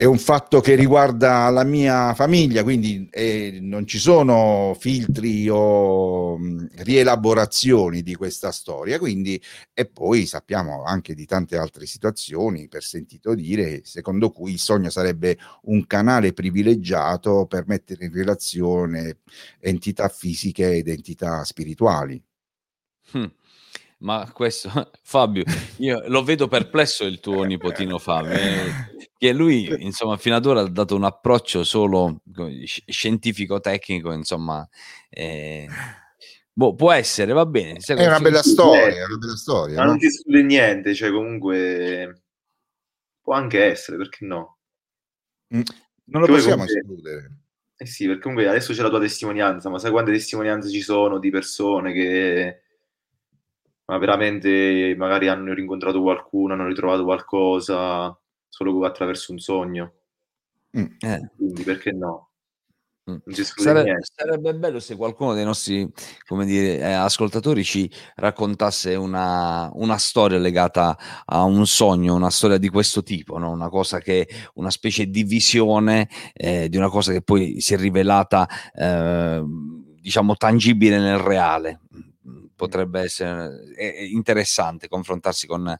è 0.00 0.04
un 0.04 0.18
fatto 0.18 0.60
che 0.60 0.76
riguarda 0.76 1.50
la 1.50 1.64
mia 1.64 2.14
famiglia, 2.14 2.62
quindi 2.62 3.08
eh, 3.10 3.58
non 3.60 3.84
ci 3.84 3.98
sono 3.98 4.76
filtri 4.78 5.48
o 5.50 6.38
mh, 6.38 6.68
rielaborazioni 6.84 8.02
di 8.02 8.14
questa 8.14 8.52
storia, 8.52 9.00
quindi 9.00 9.42
e 9.74 9.86
poi 9.86 10.26
sappiamo 10.26 10.84
anche 10.84 11.14
di 11.16 11.26
tante 11.26 11.56
altre 11.56 11.84
situazioni 11.84 12.68
per 12.68 12.84
sentito 12.84 13.34
dire, 13.34 13.80
secondo 13.82 14.30
cui 14.30 14.52
il 14.52 14.60
sogno 14.60 14.88
sarebbe 14.88 15.36
un 15.62 15.84
canale 15.84 16.32
privilegiato 16.32 17.46
per 17.46 17.64
mettere 17.66 18.04
in 18.04 18.12
relazione 18.12 19.18
entità 19.58 20.06
fisiche 20.06 20.76
ed 20.76 20.86
entità 20.86 21.42
spirituali. 21.42 22.22
Hmm. 23.12 23.24
Ma 24.00 24.30
questo, 24.32 24.70
Fabio, 25.02 25.44
io 25.78 26.04
lo 26.06 26.22
vedo 26.22 26.46
perplesso 26.46 27.04
il 27.04 27.18
tuo 27.18 27.42
nipotino 27.42 27.98
Fabio, 27.98 28.32
eh, 28.32 29.08
che 29.16 29.32
lui, 29.32 29.68
insomma, 29.82 30.16
fino 30.16 30.36
ad 30.36 30.46
ora 30.46 30.60
ha 30.60 30.68
dato 30.68 30.94
un 30.94 31.04
approccio 31.04 31.64
solo 31.64 32.20
scientifico-tecnico, 32.62 34.12
insomma, 34.12 34.68
eh, 35.08 35.66
boh, 36.52 36.74
può 36.74 36.92
essere, 36.92 37.32
va 37.32 37.44
bene. 37.44 37.80
È 37.84 38.06
una 38.06 38.20
bella 38.20 38.42
storia, 38.42 39.02
è 39.02 39.04
una 39.04 39.16
bella 39.16 39.36
storia. 39.36 39.76
Ma 39.78 39.82
no? 39.82 39.88
non 39.90 39.98
ti 39.98 40.06
esclude 40.06 40.42
niente, 40.42 40.94
cioè 40.94 41.10
comunque 41.10 42.22
può 43.20 43.34
anche 43.34 43.64
essere, 43.64 43.96
perché 43.96 44.24
no? 44.24 44.58
Mm, 45.56 45.62
non 46.04 46.20
lo 46.20 46.26
che 46.26 46.32
possiamo 46.34 46.64
comunque... 46.64 46.78
escludere. 46.78 47.32
Eh 47.80 47.86
sì, 47.86 48.06
perché 48.06 48.22
comunque 48.22 48.48
adesso 48.48 48.72
c'è 48.72 48.82
la 48.82 48.90
tua 48.90 49.00
testimonianza, 49.00 49.68
ma 49.70 49.78
sai 49.80 49.90
quante 49.90 50.12
testimonianze 50.12 50.68
ci 50.68 50.82
sono 50.82 51.18
di 51.18 51.30
persone 51.30 51.92
che 51.92 52.62
ma 53.88 53.98
veramente 53.98 54.94
magari 54.96 55.28
hanno 55.28 55.54
rincontrato 55.54 56.02
qualcuno, 56.02 56.52
hanno 56.52 56.66
ritrovato 56.66 57.04
qualcosa 57.04 58.16
solo 58.48 58.84
attraverso 58.84 59.32
un 59.32 59.38
sogno. 59.38 59.92
Mm. 60.78 60.86
Eh. 61.00 61.30
Quindi 61.34 61.62
perché 61.62 61.92
no? 61.92 62.26
Mm. 63.10 63.16
Sarebbe, 63.32 63.96
sarebbe, 64.02 64.54
bello 64.54 64.80
se 64.80 64.94
qualcuno 64.94 65.32
dei 65.32 65.44
nostri 65.44 65.90
come 66.26 66.44
dire, 66.44 66.76
eh, 66.76 66.92
ascoltatori 66.92 67.64
ci 67.64 67.90
raccontasse 68.16 68.94
una, 68.94 69.70
una, 69.72 69.96
storia 69.96 70.36
legata 70.36 70.94
a 71.24 71.44
un 71.44 71.66
sogno, 71.66 72.14
una 72.14 72.28
storia 72.28 72.58
di 72.58 72.68
questo 72.68 73.02
tipo, 73.02 73.38
no? 73.38 73.50
una 73.50 73.70
cosa 73.70 74.00
che 74.00 74.28
una 74.54 74.68
specie 74.68 75.06
di 75.06 75.22
visione 75.22 76.10
eh, 76.34 76.68
di 76.68 76.76
una 76.76 76.90
cosa 76.90 77.12
che 77.12 77.22
poi 77.22 77.62
si 77.62 77.72
è 77.72 77.78
rivelata 77.78 78.46
eh, 78.74 79.42
diciamo 80.02 80.36
tangibile 80.36 80.98
nel 80.98 81.18
reale 81.18 81.80
potrebbe 82.58 83.00
essere 83.02 83.62
interessante 84.10 84.88
confrontarsi 84.88 85.46
con, 85.46 85.78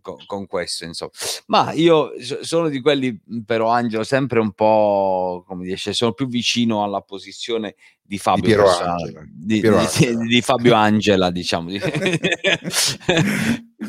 con, 0.00 0.16
con, 0.26 0.46
questo, 0.46 0.84
insomma. 0.84 1.10
Ma 1.46 1.72
io 1.72 2.12
sono 2.40 2.70
di 2.70 2.80
quelli, 2.80 3.20
però, 3.44 3.68
Angelo, 3.68 4.04
sempre 4.04 4.40
un 4.40 4.52
po', 4.52 5.44
come 5.46 5.66
dice, 5.66 5.92
sono 5.92 6.12
più 6.12 6.26
vicino 6.26 6.82
alla 6.82 7.02
posizione 7.02 7.74
di 8.02 8.16
Fabio 8.16 8.56
di, 8.56 8.62
Angela, 8.62 8.96
di, 9.30 9.60
di, 9.60 10.16
di, 10.28 10.40
Fabio 10.40 10.74
Angela, 10.74 11.30
diciamo, 11.30 11.68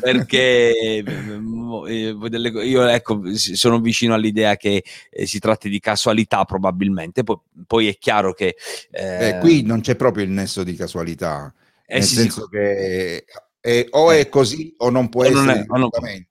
perché 0.00 0.76
eh, 0.76 2.14
delle, 2.28 2.48
io 2.64 2.86
ecco, 2.86 3.22
sono 3.34 3.80
vicino 3.80 4.12
all'idea 4.12 4.56
che 4.56 4.84
eh, 5.08 5.26
si 5.26 5.38
tratti 5.38 5.70
di 5.70 5.80
casualità 5.80 6.44
probabilmente, 6.44 7.24
poi, 7.24 7.38
poi 7.66 7.88
è 7.88 7.96
chiaro 7.96 8.34
che... 8.34 8.56
Eh, 8.90 9.38
qui 9.40 9.62
non 9.62 9.80
c'è 9.80 9.96
proprio 9.96 10.24
il 10.24 10.30
nesso 10.30 10.62
di 10.64 10.74
casualità, 10.74 11.52
nel 11.94 12.04
sì, 12.04 12.14
senso 12.14 12.42
sì. 12.44 12.48
che 12.50 13.24
è, 13.60 13.86
o 13.90 14.10
è 14.10 14.28
così 14.28 14.74
o 14.78 14.90
non 14.90 15.08
può 15.08 15.24
o 15.24 15.26
essere 15.26 15.60
assolutamente. 15.60 16.28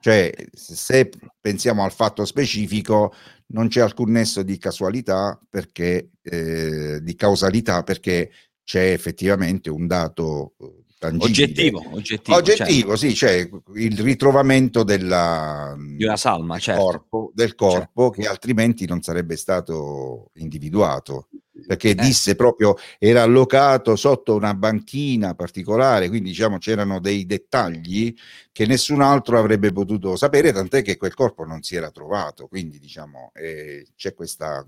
Cioè, 0.00 0.32
se 0.52 1.10
pensiamo 1.40 1.82
al 1.82 1.92
fatto 1.92 2.24
specifico, 2.24 3.12
non 3.48 3.68
c'è 3.68 3.80
alcun 3.80 4.12
nesso 4.12 4.42
di 4.42 4.56
casualità 4.56 5.38
perché, 5.50 6.10
eh, 6.22 7.00
di 7.02 7.14
causalità 7.16 7.82
perché 7.82 8.30
c'è 8.62 8.92
effettivamente 8.92 9.68
un 9.68 9.86
dato 9.86 10.54
eh, 10.60 10.84
tangibile. 10.98 11.44
Oggettivo, 11.44 11.84
oggettivo, 11.92 12.36
oggettivo 12.36 12.96
certo. 12.96 12.96
sì, 12.96 13.14
cioè 13.14 13.48
il 13.74 13.98
ritrovamento 13.98 14.82
della, 14.82 15.76
di 15.78 16.04
una 16.04 16.16
salma, 16.16 16.54
del 16.54 16.62
certo. 16.62 16.82
corpo, 16.82 17.32
del 17.34 17.54
corpo 17.54 18.06
certo. 18.06 18.20
che 18.20 18.28
altrimenti 18.28 18.86
non 18.86 19.02
sarebbe 19.02 19.36
stato 19.36 20.30
individuato 20.34 21.28
perché 21.66 21.90
eh. 21.90 21.94
disse 21.94 22.34
proprio 22.34 22.74
era 22.98 23.22
allocato 23.22 23.96
sotto 23.96 24.34
una 24.34 24.54
banchina 24.54 25.34
particolare, 25.34 26.08
quindi 26.08 26.30
diciamo 26.30 26.58
c'erano 26.58 27.00
dei 27.00 27.24
dettagli 27.26 28.14
che 28.52 28.66
nessun 28.66 29.00
altro 29.00 29.38
avrebbe 29.38 29.72
potuto 29.72 30.16
sapere, 30.16 30.52
tant'è 30.52 30.82
che 30.82 30.96
quel 30.96 31.14
corpo 31.14 31.44
non 31.44 31.62
si 31.62 31.76
era 31.76 31.90
trovato, 31.90 32.46
quindi 32.46 32.78
diciamo 32.78 33.30
eh, 33.34 33.86
c'è 33.96 34.14
questa 34.14 34.64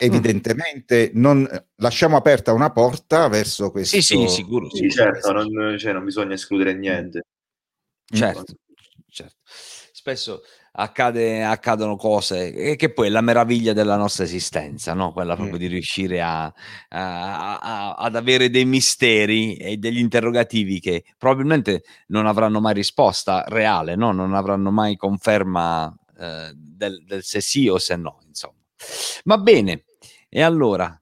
evidentemente 0.00 1.10
non, 1.14 1.46
lasciamo 1.76 2.16
aperta 2.16 2.52
una 2.52 2.70
porta 2.70 3.28
verso 3.28 3.70
questo. 3.70 4.00
Sì, 4.00 4.02
sì, 4.02 4.28
sicuro. 4.28 4.68
Sì, 4.70 4.90
certo, 4.90 5.32
non, 5.32 5.76
cioè, 5.78 5.92
non 5.92 6.04
bisogna 6.04 6.34
escludere 6.34 6.74
niente. 6.74 7.26
Certo, 8.06 8.54
certo. 9.08 9.36
Spesso 9.92 10.42
accade, 10.72 11.42
accadono 11.42 11.96
cose 11.96 12.54
e 12.54 12.76
che 12.76 12.92
poi 12.92 13.08
è 13.08 13.10
la 13.10 13.20
meraviglia 13.20 13.72
della 13.72 13.96
nostra 13.96 14.24
esistenza, 14.24 14.94
no? 14.94 15.12
quella 15.12 15.34
proprio 15.34 15.56
mm. 15.56 15.60
di 15.60 15.66
riuscire 15.66 16.22
a, 16.22 16.44
a, 16.44 17.58
a, 17.58 17.94
ad 17.94 18.16
avere 18.16 18.50
dei 18.50 18.64
misteri 18.64 19.56
e 19.56 19.76
degli 19.76 19.98
interrogativi 19.98 20.80
che 20.80 21.04
probabilmente 21.18 21.82
non 22.08 22.26
avranno 22.26 22.60
mai 22.60 22.74
risposta 22.74 23.44
reale, 23.48 23.96
no? 23.96 24.12
non 24.12 24.34
avranno 24.34 24.70
mai 24.70 24.96
conferma 24.96 25.94
eh, 26.18 26.52
del, 26.54 27.04
del 27.04 27.22
se 27.22 27.40
sì 27.40 27.68
o 27.68 27.78
se 27.78 27.96
no. 27.96 28.20
Insomma. 28.26 28.54
Va 29.24 29.38
bene, 29.38 29.84
e 30.32 30.42
allora, 30.42 30.96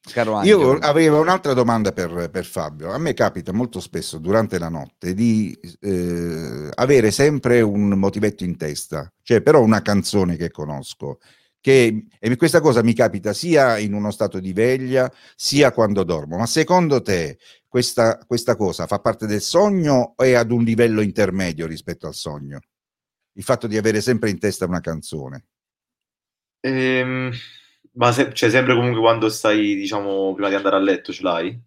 caro 0.00 0.34
Angelo? 0.34 0.72
Io 0.72 0.78
avevo 0.78 1.20
un'altra 1.20 1.54
domanda 1.54 1.92
per, 1.92 2.28
per, 2.28 2.44
Fabio. 2.44 2.90
A 2.90 2.98
me 2.98 3.14
capita 3.14 3.52
molto 3.52 3.78
spesso 3.78 4.18
durante 4.18 4.58
la 4.58 4.68
notte 4.68 5.14
di 5.14 5.56
eh, 5.80 6.70
avere 6.74 7.12
sempre 7.12 7.60
un 7.60 7.90
motivetto 7.90 8.42
in 8.42 8.56
testa, 8.56 9.10
cioè 9.22 9.42
però 9.42 9.62
una 9.62 9.80
canzone 9.80 10.36
che 10.36 10.50
conosco. 10.50 11.20
Che, 11.60 12.06
e 12.18 12.36
questa 12.36 12.60
cosa 12.60 12.82
mi 12.82 12.92
capita 12.92 13.32
sia 13.32 13.78
in 13.78 13.94
uno 13.94 14.10
stato 14.10 14.38
di 14.38 14.52
veglia 14.52 15.10
sia 15.36 15.72
quando 15.72 16.02
dormo. 16.02 16.36
Ma 16.36 16.46
secondo 16.46 17.00
te 17.00 17.38
questa, 17.68 18.18
questa 18.26 18.56
cosa 18.56 18.86
fa 18.86 18.98
parte 18.98 19.26
del 19.26 19.40
sogno 19.40 20.14
o 20.16 20.22
è 20.22 20.34
ad 20.34 20.50
un 20.50 20.62
livello 20.62 21.00
intermedio 21.00 21.66
rispetto 21.66 22.06
al 22.06 22.14
sogno? 22.14 22.58
Il 23.36 23.44
fatto 23.44 23.66
di 23.66 23.78
avere 23.78 24.00
sempre 24.00 24.30
in 24.30 24.38
testa 24.38 24.66
una 24.66 24.80
canzone. 24.80 25.46
Ehm, 26.60 27.32
ma 27.94 28.12
se, 28.12 28.32
cioè, 28.32 28.50
sempre 28.50 28.74
comunque 28.74 29.00
quando 29.00 29.28
stai, 29.28 29.74
diciamo, 29.74 30.32
prima 30.34 30.48
di 30.48 30.54
andare 30.54 30.76
a 30.76 30.80
letto 30.80 31.12
ce 31.12 31.22
l'hai? 31.22 31.60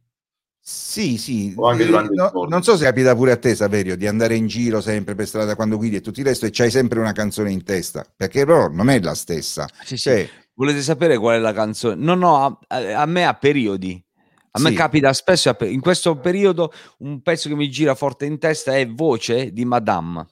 Sì, 0.59 1.17
sì, 1.17 1.53
o 1.55 1.69
anche 1.69 1.85
durante 1.85 2.13
no, 2.13 2.45
non 2.49 2.61
so 2.61 2.75
se 2.75 2.83
capita 2.83 3.15
pure 3.15 3.31
a 3.31 3.37
te, 3.37 3.55
Saverio, 3.55 3.95
di 3.95 4.05
andare 4.05 4.35
in 4.35 4.47
giro 4.47 4.81
sempre 4.81 5.15
per 5.15 5.25
strada 5.25 5.55
quando 5.55 5.77
guidi 5.77 5.95
e 5.95 6.01
tutto 6.01 6.19
il 6.19 6.25
resto 6.25 6.45
e 6.45 6.49
c'hai 6.51 6.69
sempre 6.69 6.99
una 6.99 7.13
canzone 7.13 7.51
in 7.51 7.63
testa, 7.63 8.05
perché 8.13 8.43
però 8.45 8.67
non 8.67 8.89
è 8.89 8.99
la 8.99 9.15
stessa. 9.15 9.65
Sì, 9.85 9.97
cioè, 9.97 10.25
sì. 10.25 10.29
Volete 10.55 10.81
sapere 10.81 11.17
qual 11.17 11.37
è 11.37 11.39
la 11.39 11.53
canzone? 11.53 11.95
No, 11.95 12.15
no, 12.15 12.59
a, 12.67 13.01
a 13.01 13.05
me 13.05 13.25
a 13.25 13.33
periodi. 13.35 14.03
A 14.51 14.59
me 14.59 14.73
capita 14.73 15.13
spesso, 15.13 15.55
in 15.61 15.79
questo 15.81 16.17
periodo, 16.17 16.73
un 16.99 17.21
pezzo 17.21 17.47
che 17.47 17.55
mi 17.55 17.69
gira 17.69 17.93
forte 17.93 18.25
in 18.25 18.39
testa 18.39 18.75
è 18.75 18.87
Voce 18.87 19.53
di 19.53 19.63
Madame. 19.65 20.25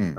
Mm. 0.00 0.16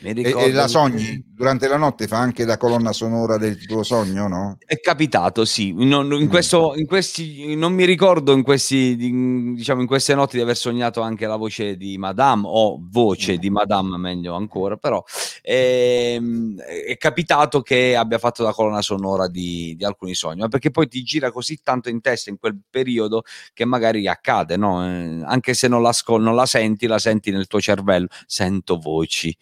E, 0.00 0.52
la 0.52 0.68
sogni 0.68 1.24
durante 1.38 1.66
la 1.66 1.76
notte 1.76 2.06
fa 2.06 2.18
anche 2.18 2.44
da 2.44 2.56
colonna 2.56 2.92
sonora 2.92 3.36
del 3.36 3.64
tuo 3.64 3.82
sogno, 3.82 4.28
no? 4.28 4.58
È 4.64 4.78
capitato, 4.78 5.44
sì. 5.44 5.72
Non, 5.72 6.12
in, 6.12 6.26
mm. 6.26 6.28
questo, 6.28 6.74
in 6.76 6.86
questi, 6.86 7.56
non 7.56 7.72
mi 7.72 7.84
ricordo 7.84 8.32
in, 8.32 8.42
questi, 8.42 8.96
diciamo, 8.96 9.80
in 9.80 9.86
queste 9.88 10.14
notti 10.14 10.36
di 10.36 10.42
aver 10.42 10.56
sognato 10.56 11.00
anche 11.00 11.26
la 11.26 11.34
voce 11.34 11.76
di 11.76 11.98
Madame 11.98 12.42
o 12.46 12.78
voce 12.80 13.34
mm. 13.34 13.36
di 13.38 13.50
Madame, 13.50 13.96
meglio 13.98 14.34
ancora, 14.34 14.76
però 14.76 15.02
è, 15.40 16.14
ehm, 16.14 16.60
è, 16.60 16.96
capitato 16.96 17.60
che 17.62 17.96
abbia 17.96 18.18
fatto 18.18 18.44
la 18.44 18.52
colonna 18.52 18.82
sonora 18.82 19.26
di, 19.26 19.74
di, 19.76 19.84
alcuni 19.84 20.14
sogni, 20.14 20.40
ma 20.40 20.48
perché 20.48 20.70
poi 20.70 20.86
ti 20.86 21.02
gira 21.02 21.32
così 21.32 21.60
tanto 21.62 21.88
in 21.88 22.00
testa 22.00 22.30
in 22.30 22.38
quel 22.38 22.56
periodo 22.68 23.22
che 23.52 23.64
magari 23.64 24.08
accade, 24.08 24.56
no? 24.56 24.84
Eh, 24.84 25.22
anche 25.24 25.54
se 25.54 25.66
non 25.66 25.82
la, 25.82 25.92
non 26.18 26.36
la 26.36 26.46
senti, 26.46 26.86
la 26.86 26.98
senti 26.98 27.32
nel 27.32 27.48
tuo 27.48 27.60
cervello. 27.60 28.06
Sento 28.26 28.76
voci 28.78 29.36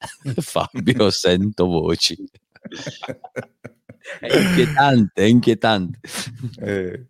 Fabio, 0.40 1.10
sento 1.10 1.66
voci. 1.66 2.16
è 4.20 4.36
inquietante, 4.36 5.22
è 5.22 5.26
inquietante. 5.26 6.00
Eh, 6.60 7.06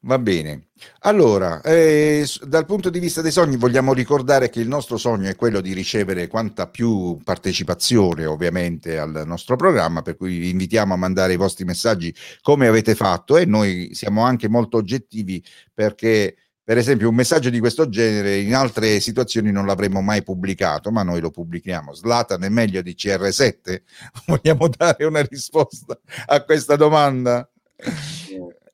va 0.00 0.18
bene. 0.18 0.68
Allora, 1.00 1.60
eh, 1.62 2.26
dal 2.42 2.66
punto 2.66 2.90
di 2.90 2.98
vista 2.98 3.22
dei 3.22 3.30
sogni, 3.30 3.56
vogliamo 3.56 3.92
ricordare 3.92 4.50
che 4.50 4.60
il 4.60 4.68
nostro 4.68 4.96
sogno 4.96 5.28
è 5.28 5.36
quello 5.36 5.60
di 5.60 5.72
ricevere 5.72 6.26
quanta 6.26 6.68
più 6.68 7.18
partecipazione, 7.22 8.26
ovviamente, 8.26 8.98
al 8.98 9.22
nostro 9.26 9.56
programma, 9.56 10.02
per 10.02 10.16
cui 10.16 10.38
vi 10.38 10.50
invitiamo 10.50 10.94
a 10.94 10.96
mandare 10.96 11.34
i 11.34 11.36
vostri 11.36 11.64
messaggi 11.64 12.14
come 12.40 12.66
avete 12.66 12.94
fatto 12.94 13.36
e 13.36 13.44
noi 13.44 13.90
siamo 13.92 14.22
anche 14.22 14.48
molto 14.48 14.78
oggettivi 14.78 15.42
perché 15.72 16.36
per 16.70 16.78
esempio, 16.78 17.08
un 17.08 17.16
messaggio 17.16 17.50
di 17.50 17.58
questo 17.58 17.88
genere 17.88 18.38
in 18.38 18.54
altre 18.54 19.00
situazioni 19.00 19.50
non 19.50 19.66
l'avremmo 19.66 20.02
mai 20.02 20.22
pubblicato, 20.22 20.92
ma 20.92 21.02
noi 21.02 21.20
lo 21.20 21.32
pubblichiamo. 21.32 21.92
Slatan 21.92 22.44
è 22.44 22.48
meglio 22.48 22.80
di 22.80 22.94
CR7? 22.96 23.82
Vogliamo 24.26 24.68
dare 24.68 25.04
una 25.04 25.20
risposta 25.20 25.98
a 26.26 26.44
questa 26.44 26.76
domanda? 26.76 27.50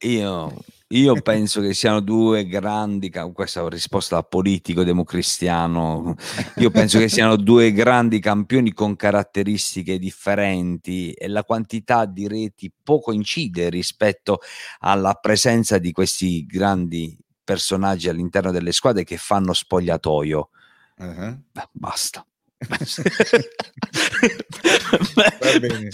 Io, 0.01 0.63
io 0.89 1.23
penso 1.23 1.63
che 1.63 1.73
siano 1.73 2.01
due 2.01 2.47
grandi, 2.47 3.11
questa 3.33 3.61
è 3.61 3.63
una 3.63 3.73
risposta 3.73 4.17
da 4.17 4.23
politico 4.25 4.85
democristiano, 4.85 6.17
io 6.57 6.71
penso 6.71 6.99
che 6.99 7.09
siano 7.09 7.37
due 7.37 7.73
grandi 7.73 8.21
campioni 8.21 8.75
con 8.75 8.95
caratteristiche 8.95 9.99
differenti 9.99 11.13
e 11.13 11.29
la 11.29 11.45
quantità 11.45 12.05
di 12.05 12.29
reti 12.29 12.71
poco 12.83 13.13
incide 13.13 13.71
rispetto 13.71 14.41
alla 14.81 15.15
presenza 15.15 15.79
di 15.79 15.93
questi 15.93 16.45
grandi 16.45 17.25
personaggi 17.47 18.09
all'interno 18.09 18.51
delle 18.51 18.73
squadre 18.73 19.05
che 19.05 19.17
fanno 19.17 19.53
spogliatoio. 19.53 20.49
Uh-huh. 20.99 21.41
Beh, 21.53 21.69
basta. 21.71 22.27
Va 25.15 25.59
bene. 25.61 25.91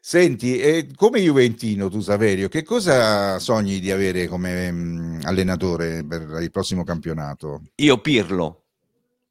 Senti, 0.00 0.58
eh, 0.60 0.88
come 0.94 1.20
Juventino, 1.20 1.90
tu 1.90 2.00
Saverio, 2.00 2.48
che 2.48 2.62
cosa 2.62 3.38
sogni 3.38 3.80
di 3.80 3.90
avere 3.90 4.26
come 4.28 4.70
mh, 4.70 4.76
mm, 4.76 5.20
allenatore 5.24 6.04
per 6.06 6.38
il 6.40 6.50
prossimo 6.50 6.84
campionato? 6.84 7.62
Io 7.76 8.00
Pirlo. 8.00 8.60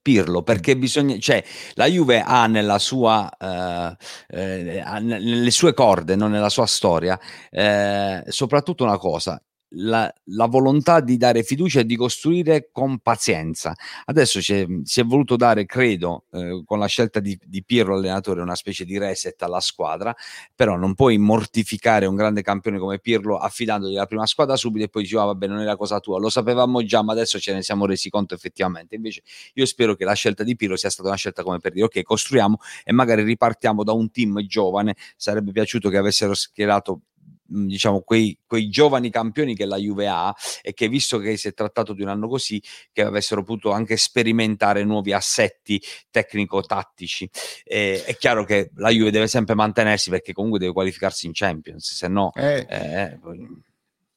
Pirlo 0.03 0.43
perché 0.43 0.75
bisogna, 0.75 1.17
cioè 1.17 1.41
la 1.75 1.85
Juve 1.85 2.21
ha 2.21 2.45
nella 2.47 2.77
sua, 2.77 3.31
uh, 3.39 3.95
eh, 4.27 4.83
nelle 4.99 5.49
sue 5.51 5.73
corde, 5.73 6.17
non 6.17 6.29
nella 6.31 6.49
sua 6.49 6.65
storia, 6.65 7.17
eh, 7.49 8.21
soprattutto 8.27 8.83
una 8.83 8.97
cosa, 8.97 9.41
la, 9.75 10.11
la, 10.25 10.45
volontà 10.47 10.99
di 10.99 11.17
dare 11.17 11.43
fiducia 11.43 11.79
e 11.81 11.85
di 11.85 11.95
costruire 11.95 12.69
con 12.71 12.99
pazienza. 12.99 13.73
Adesso 14.05 14.41
si 14.41 14.99
è 14.99 15.03
voluto 15.03 15.35
dare, 15.35 15.65
credo, 15.65 16.25
eh, 16.31 16.63
con 16.65 16.79
la 16.79 16.85
scelta 16.85 17.19
di, 17.19 17.39
di 17.43 17.63
Piero 17.63 17.95
allenatore, 17.95 18.41
una 18.41 18.55
specie 18.55 18.85
di 18.85 18.97
reset 18.97 19.41
alla 19.41 19.59
squadra, 19.59 20.15
però 20.55 20.75
non 20.75 20.93
puoi 20.95 21.17
mortificare 21.17 22.05
un 22.05 22.15
grande 22.15 22.41
campione 22.41 22.77
come 22.77 22.99
Pirlo 22.99 23.37
affidandogli 23.37 23.95
la 23.95 24.05
prima 24.05 24.25
squadra 24.25 24.55
subito 24.55 24.85
e 24.85 24.89
poi 24.89 25.03
dici, 25.03 25.15
ah, 25.15 25.25
vabbè, 25.25 25.47
non 25.47 25.59
era 25.59 25.75
cosa 25.75 25.99
tua, 25.99 26.19
lo 26.19 26.29
sapevamo 26.29 26.83
già, 26.83 27.01
ma 27.01 27.13
adesso 27.13 27.39
ce 27.39 27.53
ne 27.53 27.61
siamo 27.61 27.85
resi 27.85 28.09
conto 28.09 28.33
effettivamente. 28.33 28.95
Invece 28.95 29.23
io 29.53 29.65
spero 29.65 29.95
che 29.95 30.05
la 30.05 30.13
scelta 30.13 30.43
di 30.43 30.55
Pirlo 30.55 30.75
sia 30.75 30.89
stata 30.89 31.09
una 31.09 31.17
scelta 31.17 31.43
come 31.43 31.59
per 31.59 31.73
dire, 31.73 31.85
ok, 31.85 32.01
costruiamo 32.03 32.57
e 32.83 32.91
magari 32.91 33.23
ripartiamo 33.23 33.83
da 33.83 33.93
un 33.93 34.11
team 34.11 34.41
giovane, 34.41 34.95
sarebbe 35.15 35.51
piaciuto 35.51 35.89
che 35.89 35.97
avessero 35.97 36.33
schierato 36.33 37.01
diciamo 37.45 38.01
quei, 38.01 38.37
quei, 38.45 38.69
giovani 38.69 39.09
campioni 39.09 39.55
che 39.55 39.65
la 39.65 39.77
Juve 39.77 40.07
ha 40.07 40.33
e 40.61 40.73
che 40.73 40.87
visto 40.87 41.19
che 41.19 41.37
si 41.37 41.49
è 41.49 41.53
trattato 41.53 41.93
di 41.93 42.01
un 42.01 42.07
anno 42.07 42.27
così 42.27 42.61
che 42.91 43.03
avessero 43.03 43.43
potuto 43.43 43.71
anche 43.71 43.97
sperimentare 43.97 44.83
nuovi 44.83 45.13
assetti 45.13 45.81
tecnico-tattici 46.09 47.29
eh, 47.63 48.03
è 48.05 48.15
chiaro 48.15 48.45
che 48.45 48.71
la 48.75 48.89
Juve 48.89 49.11
deve 49.11 49.27
sempre 49.27 49.55
mantenersi 49.55 50.09
perché 50.09 50.33
comunque 50.33 50.59
deve 50.59 50.73
qualificarsi 50.73 51.25
in 51.25 51.33
Champions 51.33 51.93
se 51.93 52.07
no 52.07 52.31
eh. 52.33 52.65
Eh, 52.69 53.19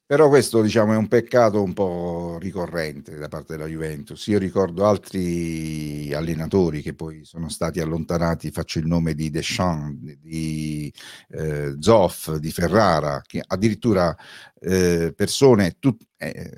Però 0.09 0.29
questo 0.29 0.61
diciamo, 0.61 0.93
è 0.93 0.95
un 0.95 1.09
peccato 1.09 1.61
un 1.61 1.73
po' 1.73 2.37
ricorrente 2.39 3.17
da 3.17 3.27
parte 3.27 3.57
della 3.57 3.67
Juventus. 3.67 4.25
Io 4.27 4.39
ricordo 4.39 4.85
altri 4.85 6.13
allenatori 6.13 6.81
che 6.81 6.93
poi 6.93 7.25
sono 7.25 7.49
stati 7.49 7.81
allontanati, 7.81 8.49
faccio 8.49 8.79
il 8.79 8.85
nome 8.87 9.13
di 9.13 9.29
Deschamps, 9.29 10.15
di 10.21 10.89
eh, 11.31 11.75
Zoff, 11.79 12.35
di 12.35 12.51
Ferrara, 12.51 13.21
che 13.25 13.43
addirittura 13.45 14.15
eh, 14.61 15.11
persone, 15.13 15.75
tut, 15.77 16.01
eh, 16.15 16.53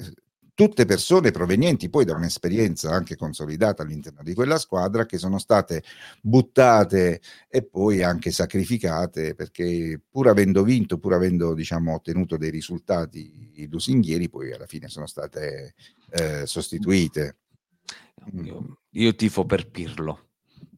tutte 0.60 0.84
persone 0.84 1.32
provenienti 1.32 1.90
poi 1.90 2.04
da 2.04 2.14
un'esperienza 2.16 2.92
anche 2.92 3.16
consolidata 3.16 3.82
all'interno 3.82 4.24
di 4.24 4.34
quella 4.34 4.58
squadra 4.58 5.06
che 5.06 5.18
sono 5.18 5.38
state 5.38 5.86
buttate 6.22 7.22
e 7.48 7.64
poi 7.64 8.04
anche 8.04 8.30
sacrificate 8.30 9.36
perché 9.36 10.02
pur 10.10 10.28
avendo 10.28 10.64
vinto, 10.64 10.98
pur 10.98 11.14
avendo 11.14 11.54
diciamo, 11.54 11.94
ottenuto 11.94 12.36
dei 12.36 12.50
risultati 12.50 13.68
lusinghieri, 13.70 14.28
poi 14.28 14.52
alla 14.52 14.66
fine 14.66 14.90
sono 14.90 15.06
state 15.06 15.76
eh, 16.10 16.46
sostituite. 16.46 17.38
Io, 18.44 18.80
io 18.90 19.16
tifo 19.16 19.46
per 19.46 19.70
Pirlo. 19.70 20.28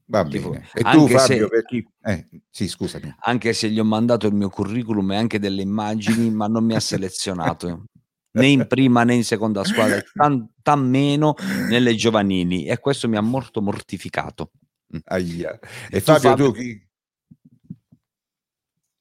Va 0.05 0.23
bene. 0.23 0.67
E 0.75 0.84
tu 0.84 1.07
Fabio, 1.07 1.17
se, 1.17 1.47
per 1.47 1.65
chi... 1.65 1.88
Eh, 2.03 2.27
sì, 2.51 2.67
scusami. 2.67 3.15
Anche 3.21 3.53
se 3.53 3.67
gli 3.71 3.79
ho 3.79 3.84
mandato 3.84 4.27
il 4.27 4.36
mio 4.36 4.49
curriculum 4.49 5.13
e 5.13 5.15
anche 5.15 5.39
delle 5.39 5.63
immagini, 5.63 6.29
ma 6.29 6.45
non 6.45 6.65
mi 6.65 6.75
ha 6.75 6.79
selezionato 6.79 7.86
né 8.34 8.47
in 8.47 8.65
prima 8.67 9.03
né 9.03 9.15
in 9.15 9.23
seconda 9.23 9.63
squadra, 9.63 10.01
tan, 10.13 10.88
meno 10.88 11.36
nelle 11.69 11.95
giovanili 11.95 12.65
e 12.65 12.79
questo 12.79 13.07
mi 13.07 13.17
ha 13.17 13.21
molto 13.21 13.61
mortificato. 13.61 14.51
Mm. 14.95 14.99
Aia. 15.05 15.59
E, 15.89 15.97
e 15.97 16.01
Fabio, 16.01 16.29
Fabio, 16.29 16.45
tu 16.51 16.57
chi? 16.57 16.88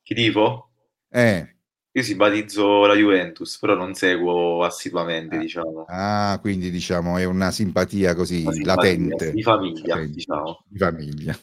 Chi 0.02 0.14
tifo? 0.14 0.70
Eh. 1.08 1.54
Io 1.92 2.02
simpatizzo 2.02 2.86
la 2.86 2.94
Juventus, 2.94 3.58
però 3.58 3.74
non 3.74 3.94
seguo 3.94 4.62
assiduamente, 4.62 5.36
ah, 5.36 5.38
diciamo. 5.38 5.84
Ah, 5.88 6.38
quindi 6.40 6.70
diciamo 6.70 7.18
è 7.18 7.24
una 7.24 7.50
simpatia 7.50 8.14
così 8.14 8.42
una 8.42 8.52
simpatia, 8.52 8.74
latente. 8.74 9.32
Di 9.32 9.42
famiglia, 9.42 9.94
latente. 9.94 10.14
diciamo. 10.14 10.64
Di 10.68 10.78
famiglia. 10.78 11.38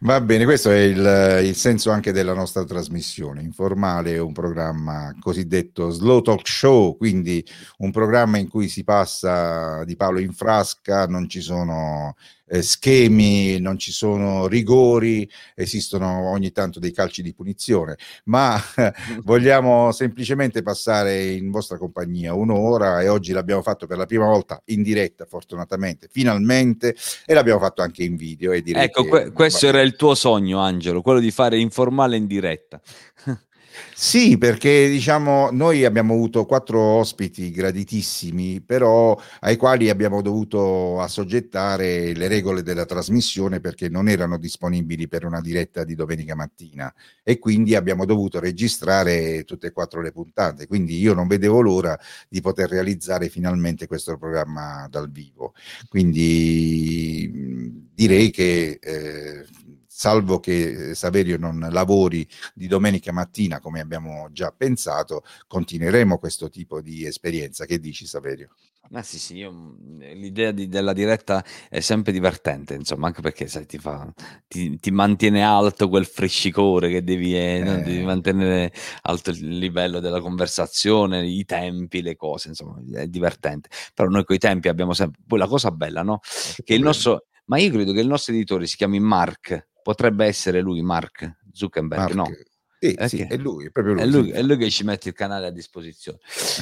Va 0.00 0.20
bene. 0.20 0.44
Questo 0.44 0.70
è 0.70 0.78
il, 0.78 1.46
il, 1.46 1.54
senso 1.54 1.90
anche 1.90 2.12
della 2.12 2.34
nostra 2.34 2.64
trasmissione. 2.64 3.42
Informale 3.42 4.18
un 4.18 4.32
programma 4.32 5.14
cosiddetto 5.20 5.90
slow 5.90 6.20
talk 6.20 6.46
show, 6.46 6.96
quindi 6.96 7.44
un 7.78 7.90
programma 7.90 8.38
in 8.38 8.48
cui 8.48 8.68
si 8.68 8.84
passa 8.84 9.84
di 9.84 9.96
palo 9.96 10.18
in 10.18 10.32
frasca, 10.32 11.06
non 11.06 11.28
ci 11.28 11.40
sono 11.40 12.16
eh, 12.48 12.62
schemi, 12.62 13.60
non 13.60 13.78
ci 13.78 13.92
sono 13.92 14.46
rigori, 14.46 15.28
esistono 15.54 16.30
ogni 16.30 16.50
tanto 16.52 16.78
dei 16.80 16.92
calci 16.92 17.22
di 17.22 17.34
punizione, 17.34 17.96
ma 18.24 18.60
vogliamo 19.22 19.92
semplicemente 19.92 20.62
passare 20.62 21.26
in 21.26 21.50
vostra 21.50 21.78
compagnia 21.78 22.34
un'ora 22.34 23.00
e 23.00 23.08
oggi 23.08 23.32
l'abbiamo 23.32 23.62
fatto 23.62 23.86
per 23.86 23.98
la 23.98 24.06
prima 24.06 24.26
volta 24.26 24.60
in 24.66 24.82
diretta, 24.82 25.24
fortunatamente, 25.26 26.08
finalmente, 26.10 26.94
e 27.26 27.34
l'abbiamo 27.34 27.60
fatto 27.60 27.82
anche 27.82 28.02
in 28.02 28.16
video. 28.16 28.52
Ecco, 28.52 29.04
que- 29.04 29.32
questo 29.32 29.66
era 29.66 29.80
il 29.80 29.96
tuo 29.96 30.14
sogno, 30.14 30.58
Angelo, 30.58 31.02
quello 31.02 31.20
di 31.20 31.30
fare 31.30 31.58
informale 31.58 32.16
in 32.16 32.26
diretta. 32.26 32.80
Sì, 33.94 34.38
perché 34.38 34.88
diciamo 34.88 35.50
noi 35.50 35.84
abbiamo 35.84 36.14
avuto 36.14 36.46
quattro 36.46 36.80
ospiti 36.80 37.50
graditissimi, 37.50 38.60
però 38.60 39.18
ai 39.40 39.56
quali 39.56 39.90
abbiamo 39.90 40.22
dovuto 40.22 41.00
assoggettare 41.00 42.14
le 42.14 42.28
regole 42.28 42.62
della 42.62 42.84
trasmissione 42.86 43.60
perché 43.60 43.88
non 43.88 44.08
erano 44.08 44.38
disponibili 44.38 45.06
per 45.08 45.24
una 45.24 45.40
diretta 45.40 45.84
di 45.84 45.94
domenica 45.94 46.34
mattina 46.34 46.92
e 47.22 47.38
quindi 47.38 47.74
abbiamo 47.74 48.04
dovuto 48.04 48.38
registrare 48.40 49.44
tutte 49.44 49.68
e 49.68 49.72
quattro 49.72 50.00
le 50.00 50.12
puntate. 50.12 50.66
Quindi 50.66 50.98
io 50.98 51.12
non 51.14 51.26
vedevo 51.26 51.60
l'ora 51.60 51.98
di 52.28 52.40
poter 52.40 52.70
realizzare 52.70 53.28
finalmente 53.28 53.86
questo 53.86 54.16
programma 54.16 54.86
dal 54.88 55.10
vivo. 55.10 55.54
Quindi 55.88 57.86
direi 57.94 58.30
che 58.30 58.78
eh, 58.80 59.44
salvo 59.98 60.38
che 60.38 60.90
eh, 60.90 60.94
Saverio 60.94 61.36
non 61.38 61.58
lavori 61.72 62.24
di 62.54 62.68
domenica 62.68 63.10
mattina 63.10 63.58
come 63.58 63.80
abbiamo 63.80 64.28
già 64.30 64.54
pensato, 64.56 65.24
continueremo 65.48 66.18
questo 66.18 66.48
tipo 66.48 66.80
di 66.80 67.04
esperienza. 67.04 67.64
Che 67.64 67.80
dici 67.80 68.06
Saverio? 68.06 68.50
Ma 68.90 69.02
sì, 69.02 69.18
sì, 69.18 69.38
io, 69.38 69.50
mm, 69.50 70.00
l'idea 70.14 70.52
di, 70.52 70.68
della 70.68 70.92
diretta 70.92 71.44
è 71.68 71.80
sempre 71.80 72.12
divertente, 72.12 72.74
insomma, 72.74 73.08
anche 73.08 73.22
perché 73.22 73.48
sai, 73.48 73.66
ti, 73.66 73.78
fa, 73.78 74.08
ti, 74.46 74.78
ti 74.78 74.92
mantiene 74.92 75.42
alto 75.42 75.88
quel 75.88 76.06
frescicore 76.06 76.88
che 76.88 77.02
devi, 77.02 77.36
eh, 77.36 77.58
no? 77.64 77.82
devi, 77.82 78.04
mantenere 78.04 78.72
alto 79.02 79.30
il 79.30 79.58
livello 79.58 79.98
della 79.98 80.20
conversazione, 80.20 81.26
i 81.26 81.44
tempi, 81.44 82.02
le 82.02 82.14
cose, 82.14 82.48
insomma, 82.50 82.80
è 82.94 83.08
divertente. 83.08 83.68
Però 83.92 84.08
noi 84.08 84.24
con 84.24 84.36
i 84.36 84.38
tempi 84.38 84.68
abbiamo 84.68 84.92
sempre... 84.92 85.20
Poi 85.26 85.40
la 85.40 85.48
cosa 85.48 85.72
bella, 85.72 86.02
no? 86.04 86.20
Che 86.62 86.72
il 86.72 86.82
nostro... 86.82 87.24
Ma 87.46 87.58
io 87.58 87.70
credo 87.72 87.92
che 87.92 88.00
il 88.00 88.06
nostro 88.06 88.34
editore 88.34 88.66
si 88.66 88.76
chiami 88.76 89.00
Mark, 89.00 89.68
potrebbe 89.88 90.26
essere 90.26 90.60
lui, 90.60 90.82
Mark 90.82 91.38
Zuckerberg, 91.50 92.12
Mark. 92.12 92.14
no? 92.14 92.26
Sì, 92.78 92.92
okay. 92.92 93.08
sì, 93.08 93.20
è 93.22 93.38
lui, 93.38 93.64
è 93.64 93.70
proprio 93.70 93.94
lui. 93.94 94.02
È 94.02 94.06
lui, 94.06 94.30
è 94.30 94.42
lui, 94.42 94.58
che 94.58 94.68
ci 94.68 94.84
mette 94.84 95.08
il 95.08 95.14
canale 95.14 95.46
a 95.46 95.50
disposizione. 95.50 96.18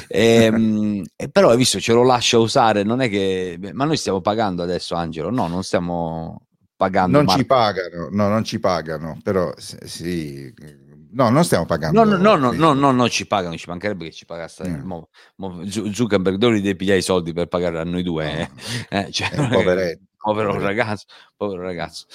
e, 0.06 0.44
ehm, 0.44 1.04
e 1.16 1.28
però 1.28 1.50
hai 1.50 1.56
visto, 1.56 1.80
ce 1.80 1.92
lo 1.92 2.04
lascia 2.04 2.38
usare, 2.38 2.84
non 2.84 3.00
è 3.00 3.08
che... 3.08 3.58
Ma 3.72 3.84
noi 3.84 3.96
stiamo 3.96 4.20
pagando 4.20 4.62
adesso, 4.62 4.94
Angelo? 4.94 5.30
No, 5.30 5.48
non 5.48 5.64
stiamo 5.64 6.46
pagando. 6.76 7.16
Non 7.16 7.26
Mark. 7.26 7.40
ci 7.40 7.46
pagano, 7.46 8.08
no, 8.12 8.28
non 8.28 8.44
ci 8.44 8.60
pagano, 8.60 9.18
però 9.24 9.52
sì... 9.56 10.54
No, 11.10 11.28
non 11.28 11.42
stiamo 11.42 11.66
pagando. 11.66 12.04
No, 12.04 12.16
no, 12.16 12.36
no, 12.36 12.52
no, 12.52 12.74
no, 12.74 12.92
no, 12.92 13.08
ci 13.08 13.26
pagano, 13.26 13.56
ci 13.56 13.68
mancherebbe 13.68 14.04
che 14.04 14.12
ci 14.12 14.24
pagasse. 14.24 14.68
Mm. 14.68 14.84
Mo, 14.84 15.08
mo, 15.36 15.62
Zuckerberg 15.66 16.36
dove 16.36 16.54
li 16.54 16.60
devi 16.60 16.76
pigliare 16.76 17.00
i 17.00 17.02
soldi 17.02 17.32
per 17.32 17.48
pagare 17.48 17.80
a 17.80 17.84
noi 17.84 18.04
due? 18.04 18.48
No. 18.48 18.98
Eh? 19.00 19.10
cioè, 19.10 19.30
poveretto 19.48 20.05
povero 20.18 20.58
ragazzo, 20.58 21.06
povero 21.36 21.62
ragazzo. 21.62 22.06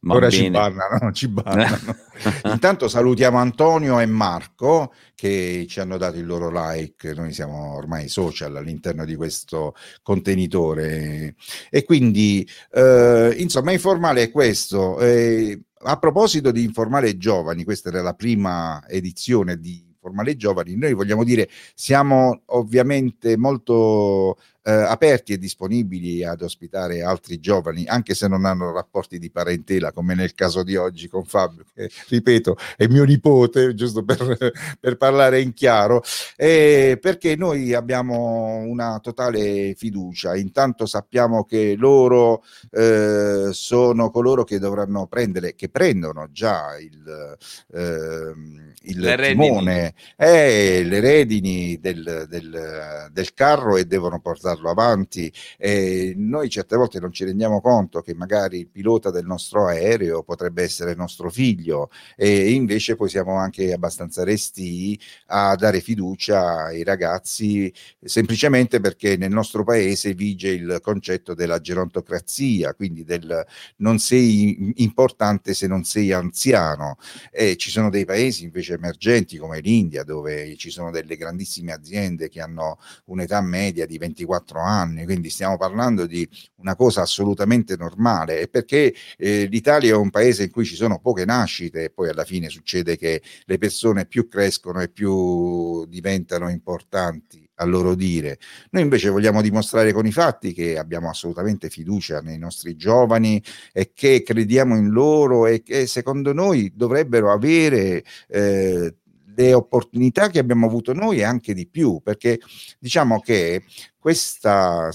Ma 0.00 0.14
Ora 0.14 0.28
bene. 0.28 0.42
ci 0.42 0.50
bannano, 0.50 1.12
ci 1.12 1.28
bannano. 1.28 1.96
Intanto 2.44 2.88
salutiamo 2.88 3.38
Antonio 3.38 3.98
e 4.00 4.06
Marco 4.06 4.92
che 5.14 5.66
ci 5.68 5.80
hanno 5.80 5.96
dato 5.98 6.16
il 6.16 6.26
loro 6.26 6.50
like, 6.50 7.12
noi 7.14 7.32
siamo 7.32 7.74
ormai 7.74 8.08
social 8.08 8.56
all'interno 8.56 9.04
di 9.04 9.14
questo 9.16 9.74
contenitore 10.02 11.34
e 11.68 11.84
quindi 11.84 12.48
eh, 12.72 13.34
insomma 13.38 13.72
informale 13.72 14.22
è 14.22 14.30
questo. 14.30 14.98
Eh, 14.98 15.60
a 15.82 15.98
proposito 15.98 16.50
di 16.50 16.62
informale 16.62 17.16
giovani, 17.16 17.64
questa 17.64 17.88
era 17.88 18.02
la 18.02 18.14
prima 18.14 18.82
edizione 18.86 19.58
di 19.58 19.88
informale 20.00 20.36
giovani, 20.36 20.76
noi 20.76 20.94
vogliamo 20.94 21.24
dire 21.24 21.48
siamo 21.74 22.42
ovviamente 22.46 23.36
molto 23.36 24.38
eh, 24.62 24.72
aperti 24.72 25.32
e 25.32 25.38
disponibili 25.38 26.22
ad 26.24 26.42
ospitare 26.42 27.02
altri 27.02 27.40
giovani, 27.40 27.86
anche 27.86 28.14
se 28.14 28.28
non 28.28 28.44
hanno 28.44 28.72
rapporti 28.72 29.18
di 29.18 29.30
parentela, 29.30 29.92
come 29.92 30.14
nel 30.14 30.34
caso 30.34 30.62
di 30.62 30.76
oggi 30.76 31.08
con 31.08 31.24
Fabio, 31.24 31.64
che 31.74 31.90
ripeto 32.08 32.56
è 32.76 32.86
mio 32.86 33.04
nipote, 33.04 33.74
giusto 33.74 34.04
per, 34.04 34.18
per 34.78 34.96
parlare 34.96 35.40
in 35.40 35.54
chiaro, 35.54 36.02
eh, 36.36 36.98
perché 37.00 37.36
noi 37.36 37.72
abbiamo 37.72 38.56
una 38.56 38.98
totale 39.00 39.74
fiducia. 39.74 40.36
Intanto 40.36 40.84
sappiamo 40.84 41.44
che 41.44 41.74
loro 41.76 42.42
eh, 42.70 43.48
sono 43.52 44.10
coloro 44.10 44.44
che 44.44 44.58
dovranno 44.58 45.06
prendere, 45.06 45.54
che 45.54 45.68
prendono 45.70 46.28
già 46.30 46.78
il, 46.78 47.36
ehm, 47.72 48.72
il 48.82 49.14
timone, 49.22 49.94
eh, 50.16 50.82
le 50.84 51.00
redini 51.00 51.78
del, 51.80 52.26
del, 52.28 53.08
del 53.10 53.34
carro 53.34 53.76
e 53.76 53.84
devono 53.86 54.20
portare 54.20 54.49
portarlo 54.50 54.70
avanti. 54.70 55.32
E 55.56 56.14
noi 56.16 56.48
certe 56.48 56.76
volte 56.76 57.00
non 57.00 57.12
ci 57.12 57.24
rendiamo 57.24 57.60
conto 57.60 58.00
che 58.00 58.14
magari 58.14 58.58
il 58.58 58.68
pilota 58.68 59.10
del 59.10 59.24
nostro 59.24 59.66
aereo 59.66 60.22
potrebbe 60.22 60.62
essere 60.62 60.94
nostro 60.94 61.30
figlio 61.30 61.90
e 62.16 62.50
invece 62.52 62.96
poi 62.96 63.08
siamo 63.08 63.36
anche 63.36 63.72
abbastanza 63.72 64.24
resti 64.24 64.98
a 65.26 65.54
dare 65.54 65.80
fiducia 65.80 66.64
ai 66.64 66.82
ragazzi 66.82 67.72
semplicemente 68.02 68.80
perché 68.80 69.16
nel 69.16 69.30
nostro 69.30 69.64
paese 69.64 70.14
vige 70.14 70.48
il 70.48 70.78
concetto 70.82 71.34
della 71.34 71.60
gerontocrazia, 71.60 72.74
quindi 72.74 73.04
del 73.04 73.44
non 73.76 73.98
sei 73.98 74.72
importante 74.76 75.54
se 75.54 75.66
non 75.66 75.84
sei 75.84 76.12
anziano. 76.12 76.96
E 77.30 77.56
ci 77.56 77.70
sono 77.70 77.90
dei 77.90 78.04
paesi 78.04 78.44
invece 78.44 78.74
emergenti 78.74 79.36
come 79.36 79.60
l'India 79.60 80.02
dove 80.04 80.56
ci 80.56 80.70
sono 80.70 80.90
delle 80.90 81.16
grandissime 81.16 81.72
aziende 81.72 82.28
che 82.28 82.40
hanno 82.40 82.78
un'età 83.06 83.40
media 83.40 83.86
di 83.86 83.98
24 83.98 84.39
4 84.40 84.60
anni, 84.60 85.04
quindi 85.04 85.30
stiamo 85.30 85.56
parlando 85.56 86.06
di 86.06 86.28
una 86.56 86.74
cosa 86.74 87.02
assolutamente 87.02 87.76
normale 87.76 88.40
e 88.40 88.48
perché 88.48 88.94
eh, 89.16 89.46
l'Italia 89.46 89.92
è 89.92 89.96
un 89.96 90.10
paese 90.10 90.44
in 90.44 90.50
cui 90.50 90.64
ci 90.64 90.74
sono 90.74 90.98
poche 90.98 91.24
nascite 91.24 91.84
e 91.84 91.90
poi 91.90 92.08
alla 92.08 92.24
fine 92.24 92.48
succede 92.48 92.96
che 92.96 93.22
le 93.44 93.58
persone 93.58 94.06
più 94.06 94.28
crescono 94.28 94.80
e 94.80 94.88
più 94.88 95.84
diventano 95.86 96.48
importanti 96.48 97.48
a 97.60 97.64
loro 97.64 97.94
dire. 97.94 98.38
Noi 98.70 98.82
invece 98.82 99.10
vogliamo 99.10 99.42
dimostrare 99.42 99.92
con 99.92 100.06
i 100.06 100.12
fatti 100.12 100.52
che 100.52 100.78
abbiamo 100.78 101.08
assolutamente 101.08 101.68
fiducia 101.68 102.20
nei 102.20 102.38
nostri 102.38 102.74
giovani 102.74 103.42
e 103.72 103.92
che 103.94 104.22
crediamo 104.22 104.76
in 104.76 104.88
loro 104.88 105.46
e 105.46 105.62
che 105.62 105.86
secondo 105.86 106.32
noi 106.32 106.72
dovrebbero 106.74 107.30
avere 107.30 108.02
eh, 108.28 108.96
le 109.40 109.54
opportunità 109.54 110.28
che 110.28 110.38
abbiamo 110.38 110.66
avuto 110.66 110.92
noi 110.92 111.18
e 111.18 111.24
anche 111.24 111.54
di 111.54 111.66
più, 111.66 112.00
perché 112.02 112.38
diciamo 112.78 113.20
che 113.20 113.64
questa, 113.98 114.90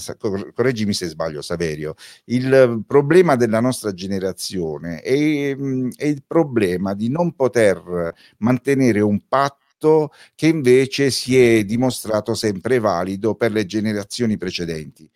correggimi 0.54 0.92
se 0.92 1.06
sbaglio 1.06 1.42
Saverio, 1.42 1.94
il 2.26 2.84
problema 2.86 3.36
della 3.36 3.60
nostra 3.60 3.92
generazione 3.92 5.00
è, 5.00 5.56
è 5.56 6.04
il 6.04 6.22
problema 6.26 6.94
di 6.94 7.08
non 7.08 7.34
poter 7.34 8.12
mantenere 8.38 9.00
un 9.00 9.20
patto 9.28 10.10
che 10.34 10.46
invece 10.46 11.10
si 11.10 11.38
è 11.38 11.64
dimostrato 11.64 12.34
sempre 12.34 12.78
valido 12.78 13.34
per 13.34 13.52
le 13.52 13.66
generazioni 13.66 14.36
precedenti, 14.36 15.08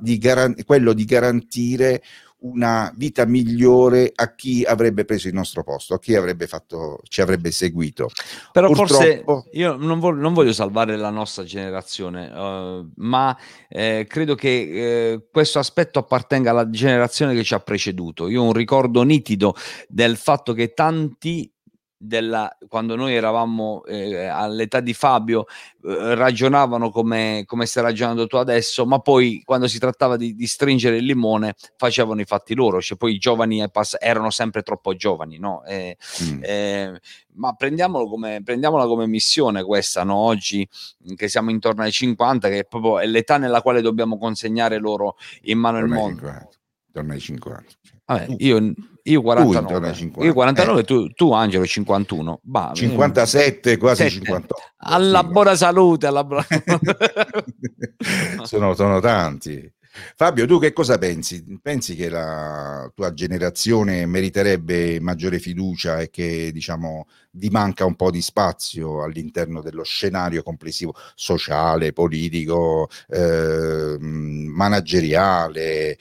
di 0.00 0.18
garan- 0.18 0.54
quello 0.64 0.92
di 0.92 1.04
garantire 1.04 2.02
una 2.38 2.92
vita 2.94 3.24
migliore 3.24 4.12
a 4.14 4.34
chi 4.34 4.62
avrebbe 4.62 5.04
preso 5.04 5.28
il 5.28 5.34
nostro 5.34 5.62
posto, 5.64 5.94
a 5.94 5.98
chi 5.98 6.14
avrebbe 6.14 6.46
fatto, 6.46 7.00
ci 7.08 7.20
avrebbe 7.20 7.50
seguito. 7.50 8.10
Però 8.52 8.68
Purtroppo... 8.68 9.22
forse 9.24 9.48
io 9.52 9.76
non 9.76 9.98
voglio, 9.98 10.20
non 10.20 10.34
voglio, 10.34 10.52
salvare 10.52 10.96
la 10.96 11.10
nostra 11.10 11.44
generazione, 11.44 12.28
uh, 12.28 12.90
ma 12.96 13.36
eh, 13.68 14.06
credo 14.08 14.34
che 14.34 14.48
eh, 14.48 15.28
questo 15.30 15.58
aspetto 15.58 15.98
appartenga 15.98 16.50
alla 16.50 16.68
generazione 16.68 17.34
che 17.34 17.42
ci 17.42 17.54
ha 17.54 17.60
preceduto. 17.60 18.28
Io 18.28 18.42
ho 18.42 18.46
un 18.46 18.52
ricordo 18.52 19.02
nitido 19.02 19.54
del 19.88 20.16
fatto 20.16 20.52
che 20.52 20.72
tanti 20.74 21.50
della, 21.98 22.54
quando 22.68 22.94
noi 22.94 23.14
eravamo 23.14 23.84
eh, 23.84 24.26
all'età 24.26 24.80
di 24.80 24.92
Fabio 24.92 25.46
eh, 25.84 26.14
ragionavano 26.14 26.90
come, 26.90 27.44
come, 27.46 27.66
stai 27.66 27.82
ragionando 27.82 28.26
tu 28.26 28.36
adesso, 28.36 28.84
ma 28.86 28.98
poi 28.98 29.42
quando 29.44 29.66
si 29.66 29.78
trattava 29.78 30.16
di, 30.16 30.34
di 30.34 30.46
stringere 30.46 30.98
il 30.98 31.04
limone 31.04 31.54
facevano 31.76 32.20
i 32.20 32.24
fatti 32.24 32.54
loro, 32.54 32.80
cioè 32.80 32.98
poi 32.98 33.14
i 33.14 33.18
giovani 33.18 33.68
pass- 33.70 33.96
erano 33.98 34.30
sempre 34.30 34.62
troppo 34.62 34.94
giovani, 34.94 35.38
no? 35.38 35.64
Eh, 35.64 35.96
mm. 36.22 36.38
Eh, 36.42 37.00
ma 37.36 37.52
prendiamolo 37.54 38.08
come, 38.08 38.42
prendiamola 38.42 38.86
come 38.86 39.06
missione 39.06 39.62
questa, 39.62 40.04
no? 40.04 40.16
oggi 40.16 40.68
che 41.14 41.28
siamo 41.28 41.50
intorno 41.50 41.82
ai 41.82 41.92
50, 41.92 42.48
che 42.48 42.58
è 42.60 42.64
proprio 42.64 42.98
l'età 43.06 43.38
nella 43.38 43.62
quale 43.62 43.80
dobbiamo 43.80 44.18
consegnare 44.18 44.78
loro 44.78 45.16
in 45.42 45.58
mano 45.58 45.78
il 45.78 45.86
mondo. 45.86 46.20
50, 46.20 46.48
intorno 46.96 47.12
ai 47.12 47.20
50. 47.20 47.64
Vabbè, 48.06 48.26
io 48.38 48.72
io 49.02 49.22
49, 49.22 49.94
io 50.18 50.32
49 50.32 50.80
eh. 50.80 50.84
tu, 50.84 51.08
tu, 51.10 51.32
Angelo 51.32 51.64
51, 51.64 52.40
bah, 52.42 52.72
57 52.74 53.76
quasi 53.76 54.02
7. 54.02 54.14
58. 54.16 54.54
Alla 54.78 55.20
sì. 55.20 55.26
buona 55.28 55.54
salute, 55.54 56.06
alla 56.06 56.24
buona... 56.24 56.46
sono, 58.42 58.74
sono 58.74 59.00
tanti. 59.00 59.72
Fabio, 60.14 60.46
tu 60.46 60.58
che 60.58 60.72
cosa 60.72 60.98
pensi? 60.98 61.58
Pensi 61.62 61.94
che 61.94 62.08
la 62.08 62.90
tua 62.94 63.14
generazione 63.14 64.04
meriterebbe 64.06 65.00
maggiore 65.00 65.38
fiducia 65.38 66.00
e 66.00 66.10
che 66.10 66.50
diciamo 66.52 67.06
vi 67.32 67.48
manca 67.48 67.84
un 67.84 67.94
po' 67.94 68.10
di 68.10 68.20
spazio 68.20 69.02
all'interno 69.02 69.62
dello 69.62 69.84
scenario 69.84 70.42
complessivo 70.42 70.94
sociale, 71.14 71.92
politico, 71.92 72.88
eh, 73.08 73.96
manageriale, 73.98 75.96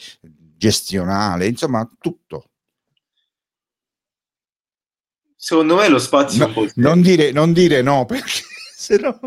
gestionale, 0.57 1.47
insomma 1.47 1.89
tutto? 1.99 2.49
Secondo 5.35 5.75
me 5.75 5.87
lo 5.89 5.99
spazio... 5.99 6.47
No, 6.47 6.71
non, 6.75 7.01
dire, 7.01 7.31
non 7.31 7.53
dire 7.53 7.81
no 7.81 8.05
perché... 8.07 8.53
Se 8.85 8.97
no, 8.97 9.17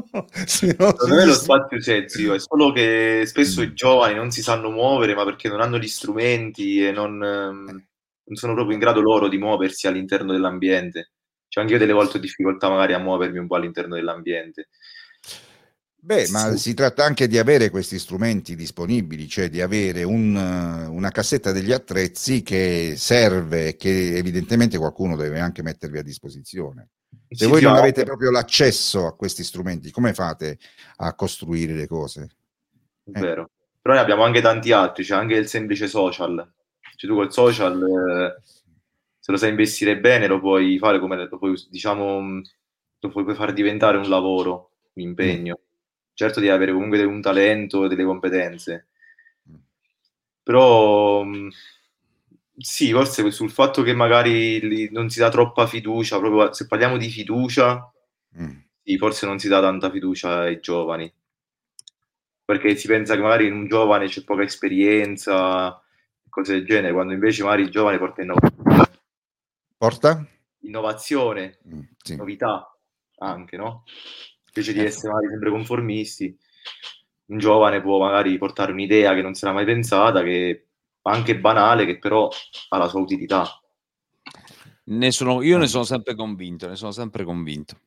se 0.47 0.77
no 0.79 0.89
Secondo 0.91 1.15
me 1.15 1.25
lo 1.25 1.33
spazio 1.33 1.79
c'è, 1.79 2.05
zio, 2.07 2.35
è 2.35 2.39
solo 2.39 2.71
che 2.71 3.25
spesso 3.27 3.61
mm. 3.61 3.65
i 3.65 3.73
giovani 3.73 4.15
non 4.15 4.31
si 4.31 4.43
sanno 4.43 4.71
muovere, 4.71 5.15
ma 5.15 5.25
perché 5.25 5.49
non 5.49 5.61
hanno 5.61 5.79
gli 5.79 5.89
strumenti 5.89 6.85
e 6.85 6.93
non, 6.93 7.21
ehm, 7.23 7.65
non 7.65 8.37
sono 8.37 8.55
proprio 8.55 8.75
in 8.75 8.81
grado 8.81 9.01
loro 9.01 9.27
di 9.27 9.39
muoversi 9.39 9.87
all'interno 9.87 10.33
dell'ambiente. 10.33 11.13
Cioè, 11.49 11.63
anche 11.63 11.75
io 11.75 11.81
delle 11.81 11.95
volte 11.95 12.19
ho 12.19 12.21
difficoltà 12.21 12.69
magari 12.69 12.93
a 12.93 12.99
muovermi 12.99 13.39
un 13.39 13.47
po' 13.47 13.57
all'interno 13.57 13.95
dell'ambiente. 13.95 14.69
Beh, 16.09 16.27
ma 16.31 16.57
si 16.57 16.73
tratta 16.73 17.05
anche 17.05 17.27
di 17.27 17.37
avere 17.37 17.69
questi 17.69 17.99
strumenti 17.99 18.57
disponibili, 18.57 19.29
cioè 19.29 19.51
di 19.51 19.61
avere 19.61 20.05
un, 20.05 20.35
una 20.35 21.11
cassetta 21.11 21.53
degli 21.53 21.71
attrezzi 21.71 22.43
che 22.43 22.95
serve, 22.97 23.77
che 23.77 24.17
evidentemente 24.17 24.79
qualcuno 24.79 25.17
deve 25.17 25.39
anche 25.39 25.63
mettervi 25.63 25.99
a 25.99 26.03
disposizione. 26.03 26.89
Se 27.29 27.47
voi 27.47 27.61
non 27.61 27.77
avete 27.77 28.05
proprio 28.05 28.31
l'accesso 28.31 29.05
a 29.05 29.15
questi 29.15 29.45
strumenti, 29.45 29.91
come 29.91 30.15
fate 30.15 30.59
a 30.97 31.15
costruire 31.15 31.75
le 31.75 31.87
cose? 31.87 32.29
È 33.05 33.19
eh. 33.19 33.21
vero, 33.21 33.51
però 33.83 33.93
ne 33.93 34.01
abbiamo 34.01 34.23
anche 34.23 34.41
tanti 34.41 34.73
altri, 34.73 35.05
c'è 35.05 35.15
anche 35.15 35.35
il 35.35 35.47
semplice 35.47 35.89
social. 35.89 36.37
Cioè 36.97 37.11
tu 37.11 37.17
col 37.17 37.31
social, 37.31 37.83
eh, 37.83 38.43
se 39.19 39.31
lo 39.31 39.37
sai 39.37 39.51
investire 39.51 39.99
bene, 39.99 40.27
lo 40.27 40.41
puoi 40.41 40.79
fare 40.79 41.01
come, 41.01 41.29
lo 41.29 41.39
puoi, 41.39 41.55
diciamo, 41.69 42.41
lo 42.99 43.09
puoi 43.11 43.35
far 43.35 43.53
diventare 43.53 43.99
un 43.99 44.09
lavoro, 44.09 44.71
un 44.95 45.03
impegno. 45.03 45.59
Mm 45.61 45.67
certo 46.19 46.41
di 46.41 46.49
avere 46.49 46.73
comunque 46.73 47.05
un 47.05 47.21
talento 47.21 47.85
e 47.85 47.89
delle 47.89 48.03
competenze. 48.03 48.89
Però 50.43 51.23
mm, 51.23 51.49
sì, 52.57 52.91
forse 52.91 53.31
sul 53.31 53.53
fatto 53.53 53.83
che 53.83 53.95
magari 53.95 54.89
non 54.91 55.09
si 55.11 55.21
dà 55.21 55.29
troppa 55.29 55.69
fiducia, 55.69 56.19
proprio 56.19 56.53
se 56.53 56.67
parliamo 56.67 56.97
di 56.97 57.09
fiducia, 57.09 57.89
mm. 58.37 58.59
sì, 58.83 58.99
forse 58.99 59.27
non 59.27 59.39
si 59.39 59.47
dà 59.47 59.61
tanta 59.61 59.93
fiducia 59.93 60.41
ai 60.41 60.59
giovani. 60.59 61.13
Perché 62.45 62.75
si 62.75 62.89
pensa 62.89 63.15
che 63.15 63.21
magari 63.21 63.47
in 63.47 63.53
un 63.53 63.69
giovane 63.69 64.09
c'è 64.09 64.25
poca 64.25 64.43
esperienza, 64.43 65.81
cose 66.29 66.55
del 66.55 66.67
genere, 66.67 66.95
quando 66.95 67.13
invece 67.13 67.45
magari 67.45 67.63
il 67.63 67.71
giovane 67.71 67.99
porta 67.99 68.23
innovazione. 68.23 68.89
Porta? 69.77 70.27
Innovazione, 70.63 71.59
mm, 71.69 71.81
sì. 72.03 72.17
novità 72.17 72.77
anche, 73.19 73.57
no? 73.57 73.85
Invece 74.59 74.73
di 74.73 74.81
ecco. 74.81 74.89
essere 74.89 75.13
magari 75.13 75.31
sempre 75.31 75.51
conformisti, 75.51 76.39
un 77.27 77.39
giovane 77.39 77.81
può 77.81 77.99
magari 77.99 78.37
portare 78.39 78.73
un'idea 78.73 79.15
che 79.15 79.23
non 79.23 79.35
si 79.35 79.45
era 79.45 79.55
mai 79.55 79.65
pensata, 79.65 80.23
che 80.23 80.67
anche 81.03 81.39
banale, 81.39 81.87
che 81.87 81.99
però 81.99 82.29
ha 82.69 82.77
la 82.77 82.89
sua 82.89 83.01
utilità. 83.01 83.61
Ne 84.85 85.11
sono, 85.11 85.43
io 85.43 85.59
ne 85.59 85.67
sono 85.67 85.85
sempre 85.85 86.15
convinto, 86.15 86.67
ne 86.67 86.77
sono 86.77 86.93
sempre 86.93 87.25
convinto. 87.25 87.79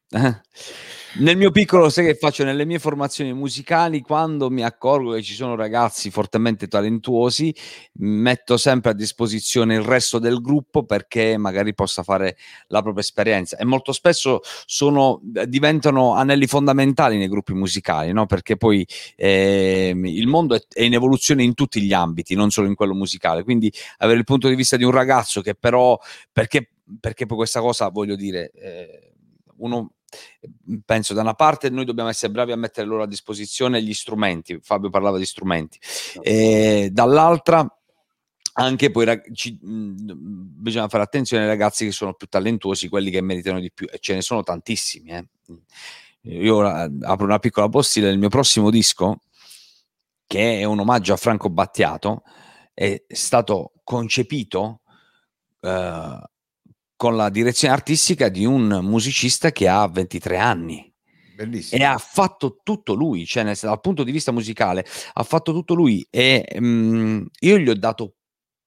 Nel 1.16 1.36
mio 1.36 1.51
piccolo, 1.51 1.89
sai 1.89 2.05
che 2.05 2.16
faccio 2.16 2.45
nelle 2.45 2.64
mie 2.64 2.80
formazioni 2.80 3.34
musicali, 3.34 3.99
quando 3.99 4.49
mi 4.49 4.64
accorgo 4.64 5.12
che 5.12 5.22
ci 5.22 5.34
sono 5.34 5.55
ragazzi 5.55 6.09
fortemente 6.09 6.70
talentuosi, 6.70 7.53
metto 7.95 8.55
sempre 8.55 8.91
a 8.91 8.93
disposizione 8.93 9.76
il 9.76 9.82
resto 9.82 10.20
del 10.20 10.39
gruppo 10.39 10.86
perché 10.86 11.36
magari 11.36 11.74
possa 11.74 12.03
fare 12.03 12.38
la 12.68 12.82
propria 12.82 13.03
esperienza. 13.03 13.57
E 13.57 13.66
molto 13.66 13.91
spesso 13.91 14.39
sono, 14.66 15.20
diventano 15.22 16.14
anelli 16.14 16.47
fondamentali 16.47 17.18
nei 17.18 17.28
gruppi 17.28 17.53
musicali, 17.53 18.14
no? 18.14 18.26
perché 18.26 18.55
poi 18.55 18.88
eh, 19.18 19.93
il 19.93 20.28
mondo 20.28 20.55
è, 20.55 20.82
in 20.82 20.93
evoluzione 20.93 21.43
in 21.43 21.55
tutti 21.55 21.82
gli 21.82 21.91
ambiti, 21.91 22.36
non 22.36 22.51
solo 22.51 22.68
in 22.68 22.76
quello 22.76 22.93
musicale. 22.93 23.43
Quindi 23.43 23.72
avere 23.97 24.18
il 24.18 24.24
punto 24.24 24.47
di 24.47 24.55
vista 24.55 24.78
di 24.78 24.86
un 24.86 24.91
ragazzo 24.91 25.41
che 25.41 25.55
però, 25.55 25.99
perché, 26.32 26.70
perché 27.01 27.26
poi 27.26 27.36
questa 27.36 27.59
cosa, 27.59 27.89
voglio 27.89 28.16
dire, 28.16 28.51
eh, 28.55 29.12
uno 29.57 29.91
penso 30.86 31.14
da 31.14 31.22
una 31.22 31.34
parte 31.34 31.70
noi 31.70 31.86
dobbiamo 31.86 32.09
essere 32.09 32.32
bravi 32.32 32.51
a 32.51 32.57
mettere 32.57 32.88
loro 32.88 33.03
a 33.03 33.07
disposizione 33.07 33.82
gli 33.82 33.93
strumenti, 33.93 34.59
Fabio 34.62 34.89
parlava 34.89 35.18
di 35.18 35.26
strumenti, 35.26 35.80
e 36.22 36.89
dall'altra 36.91 37.66
anche 38.53 38.91
poi 38.91 39.22
ci, 39.34 39.57
mh, 39.62 39.95
bisogna 40.62 40.89
fare 40.89 41.03
attenzione 41.03 41.43
ai 41.43 41.49
ragazzi 41.49 41.86
che 41.86 41.91
sono 41.91 42.14
più 42.14 42.28
talentuosi, 42.28 42.89
quelli 42.89 43.09
che 43.09 43.22
meritano 43.22 43.59
di 43.59 43.72
più, 43.72 43.88
e 43.89 43.99
ce 43.99 44.14
ne 44.14 44.22
sono 44.22 44.43
tantissimi. 44.43 45.12
Eh. 45.12 45.28
Io 46.24 46.55
ora 46.55 46.89
apro 47.01 47.26
una 47.26 47.39
piccola 47.39 47.70
postilla 47.70 48.07
del 48.07 48.18
mio 48.18 48.30
prossimo 48.30 48.70
disco, 48.70 49.22
che 50.28 50.59
è 50.59 50.64
un 50.66 50.80
omaggio 50.80 51.14
a 51.14 51.18
Franco 51.18 51.49
Battiato, 51.49 52.24
è 52.74 53.03
stato 53.07 53.74
concepito 53.84 54.82
uh, 55.62 56.20
con 57.02 57.16
la 57.16 57.30
direzione 57.30 57.74
artistica 57.74 58.30
di 58.30 58.45
un 58.45 58.80
musicista 58.84 59.52
che 59.52 59.68
ha 59.68 59.88
23 59.88 60.38
anni. 60.38 60.93
Bellissimo. 61.36 61.82
E 61.82 61.84
ha 61.84 61.97
fatto 61.97 62.60
tutto 62.62 62.93
lui, 62.93 63.26
cioè 63.26 63.41
nel, 63.41 63.58
dal 63.60 63.80
punto 63.80 64.04
di 64.04 64.12
vista 64.12 64.32
musicale, 64.32 64.86
ha 65.14 65.24
fatto 65.24 65.52
tutto 65.52 65.74
lui 65.74 66.06
e 66.12 66.45
mh, 66.60 66.64
mm, 66.64 67.22
io 67.39 67.58
gli 67.58 67.70
ho 67.70 67.76
dato 67.76 68.18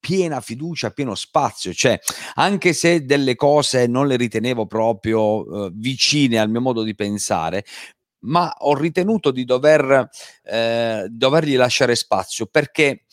piena 0.01 0.41
fiducia, 0.41 0.91
pieno 0.91 1.15
spazio, 1.15 1.73
cioè 1.73 1.97
anche 2.35 2.73
se 2.73 3.05
delle 3.05 3.37
cose 3.37 3.87
non 3.87 4.09
le 4.09 4.17
ritenevo 4.17 4.67
proprio 4.67 5.21
uh, 5.21 5.71
vicine 5.73 6.41
al 6.41 6.51
mio 6.51 6.61
modo 6.61 6.83
di 6.83 6.97
pensare, 6.97 7.65
ma 8.25 8.53
ho 8.59 8.75
ritenuto 8.75 9.31
di 9.31 9.45
dover, 9.45 10.09
eh, 10.43 11.07
dovergli 11.09 11.55
lasciare 11.55 11.95
spazio 11.95 12.47
perché, 12.47 13.05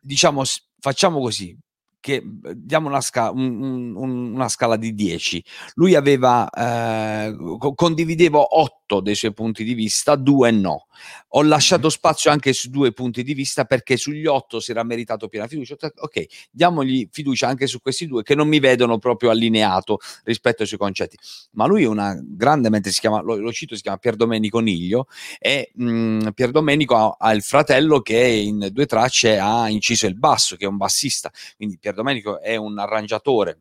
diciamo, 0.00 0.42
facciamo 0.80 1.20
così, 1.20 1.56
che 2.02 2.20
diamo 2.56 2.88
una, 2.88 3.00
sca- 3.00 3.30
un, 3.30 3.94
un, 3.94 4.34
una, 4.34 4.48
scala 4.48 4.76
di 4.76 4.92
10. 4.92 5.42
Lui 5.74 5.94
aveva, 5.94 6.50
eh, 6.50 7.32
condivideva 7.76 8.40
8 8.40 9.00
dei 9.00 9.14
suoi 9.14 9.32
punti 9.32 9.62
di 9.62 9.72
vista, 9.72 10.16
2 10.16 10.50
no. 10.50 10.86
Ho 11.34 11.42
lasciato 11.42 11.88
spazio 11.88 12.30
anche 12.30 12.52
su 12.52 12.70
due 12.70 12.92
punti 12.92 13.22
di 13.22 13.34
vista 13.34 13.64
perché 13.64 13.96
sugli 13.96 14.26
8 14.26 14.60
si 14.60 14.72
era 14.72 14.82
meritato 14.82 15.28
piena 15.28 15.46
fiducia. 15.46 15.76
Ok, 15.96 16.26
diamogli 16.50 17.08
fiducia 17.10 17.46
anche 17.46 17.66
su 17.68 17.80
questi 17.80 18.06
due 18.06 18.22
che 18.22 18.34
non 18.34 18.48
mi 18.48 18.58
vedono 18.58 18.98
proprio 18.98 19.30
allineato 19.30 19.98
rispetto 20.24 20.62
ai 20.62 20.68
suoi 20.68 20.80
concetti. 20.80 21.16
Ma 21.52 21.66
lui 21.66 21.84
è 21.84 21.86
una 21.86 22.20
grande 22.20 22.68
mente, 22.68 22.90
si 22.90 23.00
chiama, 23.00 23.20
lo, 23.20 23.36
lo 23.36 23.52
cito, 23.52 23.76
si 23.76 23.82
chiama 23.82 23.96
Pier 23.98 24.16
Domenico 24.16 24.58
Niglio 24.58 25.06
e 25.38 25.70
mh, 25.72 26.30
Pier 26.34 26.50
Domenico 26.50 26.96
ha, 26.96 27.16
ha, 27.16 27.32
il 27.32 27.42
fratello 27.42 28.00
che 28.00 28.18
in 28.18 28.68
due 28.72 28.86
tracce 28.86 29.38
ha 29.38 29.68
inciso 29.68 30.06
il 30.06 30.16
basso, 30.16 30.56
che 30.56 30.64
è 30.64 30.68
un 30.68 30.76
bassista. 30.76 31.30
Quindi 31.56 31.78
Pier 31.78 31.91
Domenico 31.94 32.40
è 32.40 32.56
un 32.56 32.78
arrangiatore 32.78 33.60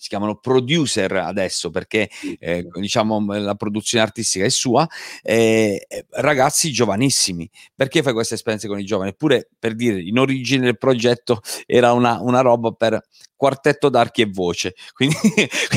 si 0.00 0.08
chiamano 0.08 0.36
producer 0.36 1.12
adesso 1.12 1.68
perché 1.68 2.08
eh, 2.38 2.66
diciamo 2.72 3.22
la 3.36 3.54
produzione 3.54 4.02
artistica 4.02 4.46
è 4.46 4.48
sua, 4.48 4.88
eh, 5.22 5.86
ragazzi 6.12 6.72
giovanissimi. 6.72 7.48
Perché 7.74 8.02
fai 8.02 8.14
queste 8.14 8.34
esperienze 8.34 8.66
con 8.66 8.78
i 8.78 8.84
giovani? 8.84 9.10
Eppure 9.10 9.50
per 9.58 9.74
dire, 9.74 10.00
in 10.00 10.18
origine 10.18 10.68
il 10.68 10.78
progetto 10.78 11.42
era 11.66 11.92
una, 11.92 12.18
una 12.22 12.40
roba 12.40 12.72
per 12.72 12.98
quartetto 13.40 13.88
d'archi 13.88 14.20
e 14.20 14.26
voce, 14.30 14.74
quindi, 14.92 15.16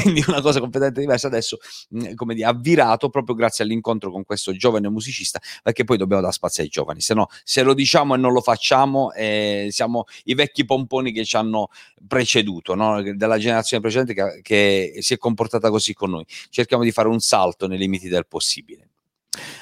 quindi 0.01 0.22
una 0.28 0.41
cosa 0.41 0.59
completamente 0.59 0.99
diversa. 0.99 1.28
Adesso, 1.28 1.59
mh, 1.91 2.16
come 2.16 2.34
dire, 2.34 2.47
ha 2.47 2.53
virato 2.53 3.07
proprio 3.07 3.36
grazie 3.36 3.64
all'incontro 3.64 4.11
con 4.11 4.26
questo 4.26 4.53
giovane 4.53 4.89
musicista, 4.89 5.39
perché 5.61 5.86
poi 5.86 5.95
dobbiamo 5.95 6.22
dare 6.22 6.34
spazio 6.34 6.61
ai 6.61 6.68
giovani, 6.68 6.99
se 6.99 7.14
no, 7.14 7.28
se 7.45 7.64
lo 7.64 7.74
diciamo 7.74 8.16
e 8.16 8.18
non 8.18 8.34
lo 8.34 8.41
facciamo, 8.41 9.14
eh, 9.14 9.70
siamo 9.72 10.03
i 10.26 10.34
vecchi 10.34 10.66
pomponi 10.66 11.14
che 11.14 11.24
ci 11.24 11.38
hanno 11.38 11.70
preceduto, 12.05 12.76
no? 12.76 13.01
della 13.01 13.38
generazione 13.38 13.82
precedente 13.82 14.14
che, 14.14 14.41
che 14.41 14.97
si 14.99 15.14
è 15.14 15.18
comportata 15.18 15.70
così 15.70 15.93
con 15.93 16.09
noi. 16.09 16.26
Cerchiamo 16.49 16.84
di 16.84 16.91
fare 16.91 17.07
un 17.07 17.22
salto 17.22 17.68
nei 17.68 17.78
limiti 17.78 18.09
del 18.09 18.28
possibile. 18.28 18.89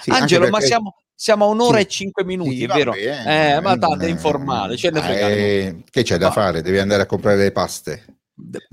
Sì, 0.02 0.10
Angelo, 0.10 0.50
ma 0.50 0.60
siamo, 0.60 0.96
siamo 1.22 1.46
a 1.46 1.50
un'ora 1.50 1.78
sì. 1.78 1.84
e 1.84 1.88
cinque 1.88 2.24
minuti, 2.24 2.58
sì, 2.58 2.64
è 2.64 2.68
vero? 2.68 2.94
Bene, 2.94 3.56
eh, 3.56 3.62
ma 3.62 3.78
tanto 3.78 4.06
è 4.06 4.10
informale. 4.10 4.76
Cioè 4.76 4.92
eh, 4.92 5.84
che 5.88 6.02
c'è 6.02 6.18
da 6.18 6.32
fare? 6.32 6.64
Devi 6.64 6.80
andare 6.80 7.04
a 7.04 7.06
comprare 7.06 7.38
le 7.38 7.52
paste. 7.52 8.06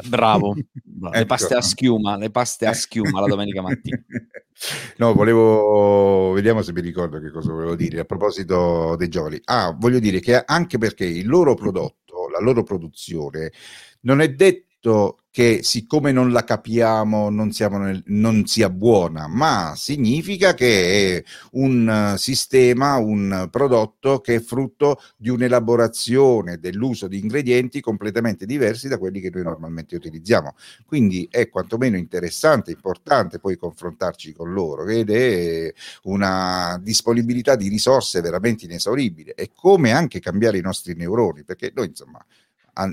Bravo, 0.08 0.56
ecco. 0.56 1.10
le 1.10 1.26
paste 1.26 1.54
a 1.54 1.60
schiuma, 1.60 2.16
le 2.16 2.30
paste 2.30 2.64
a 2.64 2.72
schiuma 2.72 3.20
la 3.20 3.26
domenica 3.26 3.60
mattina. 3.60 4.02
No, 4.96 5.14
volevo, 5.14 6.32
vediamo 6.32 6.62
se 6.62 6.72
mi 6.72 6.80
ricordo 6.80 7.20
che 7.20 7.30
cosa 7.30 7.52
volevo 7.52 7.76
dire 7.76 8.00
a 8.00 8.04
proposito 8.04 8.96
dei 8.96 9.06
giovani. 9.06 9.40
Ah, 9.44 9.72
voglio 9.78 10.00
dire 10.00 10.18
che 10.18 10.42
anche 10.44 10.78
perché 10.78 11.04
il 11.04 11.28
loro 11.28 11.54
prodotto, 11.54 12.28
la 12.28 12.40
loro 12.40 12.64
produzione, 12.64 13.52
non 14.00 14.20
è 14.20 14.32
detto 14.34 14.67
che 15.30 15.62
siccome 15.62 16.10
non 16.10 16.32
la 16.32 16.42
capiamo 16.42 17.30
non, 17.30 17.50
nel, 17.56 18.02
non, 18.06 18.46
sia 18.46 18.70
buona, 18.70 19.28
ma 19.28 19.74
significa 19.76 20.54
che 20.54 21.16
è 21.16 21.24
un 21.52 22.14
sistema, 22.16 22.96
un 22.96 23.48
prodotto 23.50 24.20
che 24.20 24.36
è 24.36 24.40
frutto 24.40 25.00
di 25.16 25.28
un'elaborazione 25.28 26.58
dell'uso 26.58 27.06
di 27.06 27.20
ingredienti 27.20 27.80
completamente 27.80 28.46
diversi 28.46 28.88
da 28.88 28.98
quelli 28.98 29.20
che 29.20 29.30
noi 29.32 29.44
normalmente 29.44 29.94
utilizziamo. 29.94 30.54
Quindi 30.86 31.28
è 31.30 31.48
quantomeno 31.48 31.96
interessante, 31.96 32.72
importante 32.72 33.38
poi 33.38 33.56
confrontarci 33.56 34.32
con 34.32 34.52
loro 34.52 34.86
ed 34.86 35.10
è 35.10 35.72
una 36.04 36.80
disponibilità 36.82 37.54
di 37.54 37.68
risorse 37.68 38.20
veramente 38.20 38.64
inesauribile 38.64 39.34
e 39.34 39.50
come 39.54 39.92
anche 39.92 40.20
cambiare 40.20 40.58
i 40.58 40.62
nostri 40.62 40.94
neuroni, 40.94 41.44
perché 41.44 41.70
noi 41.74 41.86
insomma 41.86 42.24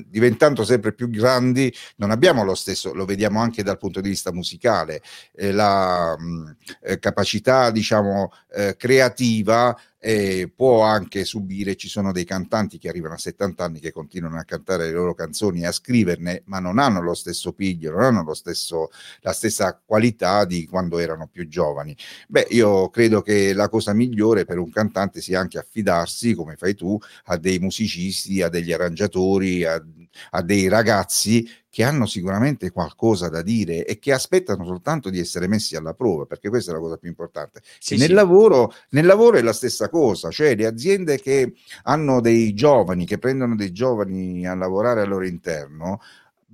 diventando 0.07 0.63
sempre 0.63 0.93
più 0.93 1.09
grandi, 1.09 1.73
non 1.97 2.11
abbiamo 2.11 2.43
lo 2.43 2.55
stesso, 2.55 2.93
lo 2.93 3.05
vediamo 3.05 3.39
anche 3.41 3.63
dal 3.63 3.77
punto 3.77 4.01
di 4.01 4.09
vista 4.09 4.31
musicale, 4.31 5.01
eh, 5.33 5.51
la 5.51 6.15
mh, 6.17 6.55
eh, 6.81 6.99
capacità, 6.99 7.71
diciamo, 7.71 8.31
eh, 8.53 8.75
creativa 8.77 9.77
eh, 10.07 10.51
può 10.55 10.83
anche 10.83 11.25
subire, 11.25 11.75
ci 11.75 11.89
sono 11.89 12.11
dei 12.11 12.25
cantanti 12.25 12.77
che 12.77 12.89
arrivano 12.89 13.15
a 13.15 13.17
70 13.17 13.63
anni 13.63 13.79
che 13.79 13.91
continuano 13.91 14.37
a 14.37 14.43
cantare 14.43 14.85
le 14.85 14.91
loro 14.91 15.15
canzoni 15.15 15.61
e 15.61 15.65
a 15.65 15.71
scriverne, 15.71 16.43
ma 16.45 16.59
non 16.59 16.77
hanno 16.77 17.01
lo 17.01 17.15
stesso 17.15 17.53
piglio, 17.53 17.89
non 17.89 18.03
hanno 18.03 18.35
stesso, 18.35 18.89
la 19.21 19.33
stessa 19.33 19.81
qualità 19.83 20.45
di 20.45 20.67
quando 20.67 20.99
erano 20.99 21.27
più 21.27 21.47
giovani. 21.47 21.97
Beh, 22.27 22.45
io 22.51 22.89
credo 22.89 23.23
che 23.23 23.53
la 23.53 23.67
cosa 23.67 23.93
migliore 23.93 24.45
per 24.45 24.59
un 24.59 24.69
cantante 24.69 25.21
sia 25.21 25.39
anche 25.39 25.57
affidarsi, 25.57 26.35
come 26.35 26.55
fai 26.55 26.75
tu, 26.75 26.95
a 27.25 27.37
dei 27.37 27.57
musicisti, 27.57 28.43
a 28.43 28.49
degli 28.49 28.71
arrangiatori, 28.71 29.65
a, 29.65 29.83
a 30.31 30.41
dei 30.41 30.67
ragazzi 30.67 31.47
che 31.69 31.83
hanno 31.83 32.05
sicuramente 32.05 32.71
qualcosa 32.71 33.27
da 33.27 33.41
dire 33.41 33.85
e 33.85 33.99
che 33.99 34.13
aspettano 34.13 34.63
soltanto 34.65 35.09
di 35.09 35.19
essere 35.19 35.47
messi 35.47 35.75
alla 35.75 35.93
prova, 35.93 36.25
perché 36.25 36.47
questa 36.47 36.71
è 36.71 36.73
la 36.73 36.79
cosa 36.79 36.95
più 36.95 37.09
importante. 37.09 37.61
Sì, 37.79 37.97
nel, 37.97 38.07
sì. 38.07 38.13
Lavoro, 38.13 38.73
nel 38.91 39.05
lavoro 39.05 39.35
è 39.35 39.41
la 39.41 39.51
stessa 39.51 39.89
cosa, 39.89 40.31
cioè 40.31 40.55
le 40.55 40.67
aziende 40.67 41.19
che 41.19 41.53
hanno 41.83 42.21
dei 42.21 42.53
giovani, 42.53 43.05
che 43.05 43.17
prendono 43.17 43.57
dei 43.57 43.73
giovani 43.73 44.47
a 44.47 44.55
lavorare 44.55 45.01
al 45.01 45.09
loro 45.09 45.25
interno, 45.25 45.99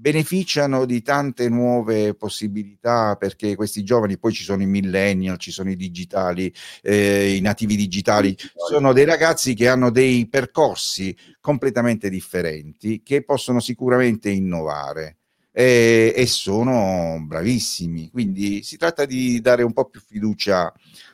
beneficiano 0.01 0.85
di 0.85 1.03
tante 1.03 1.47
nuove 1.47 2.15
possibilità 2.15 3.15
perché 3.17 3.55
questi 3.55 3.83
giovani, 3.83 4.17
poi 4.17 4.33
ci 4.33 4.43
sono 4.43 4.63
i 4.63 4.65
millennial, 4.65 5.37
ci 5.37 5.51
sono 5.51 5.69
i 5.69 5.75
digitali, 5.75 6.51
eh, 6.81 7.35
i 7.35 7.41
nativi 7.41 7.75
digitali, 7.75 8.35
sono 8.67 8.93
dei 8.93 9.05
ragazzi 9.05 9.53
che 9.53 9.67
hanno 9.67 9.91
dei 9.91 10.27
percorsi 10.27 11.15
completamente 11.39 12.09
differenti 12.09 13.03
che 13.03 13.23
possono 13.23 13.59
sicuramente 13.59 14.31
innovare. 14.31 15.17
E, 15.53 16.13
e 16.15 16.27
sono 16.27 17.21
bravissimi, 17.25 18.09
quindi 18.09 18.63
si 18.63 18.77
tratta 18.77 19.03
di 19.03 19.41
dare 19.41 19.63
un 19.63 19.73
po' 19.73 19.89
più 19.89 19.99
fiducia 19.99 20.73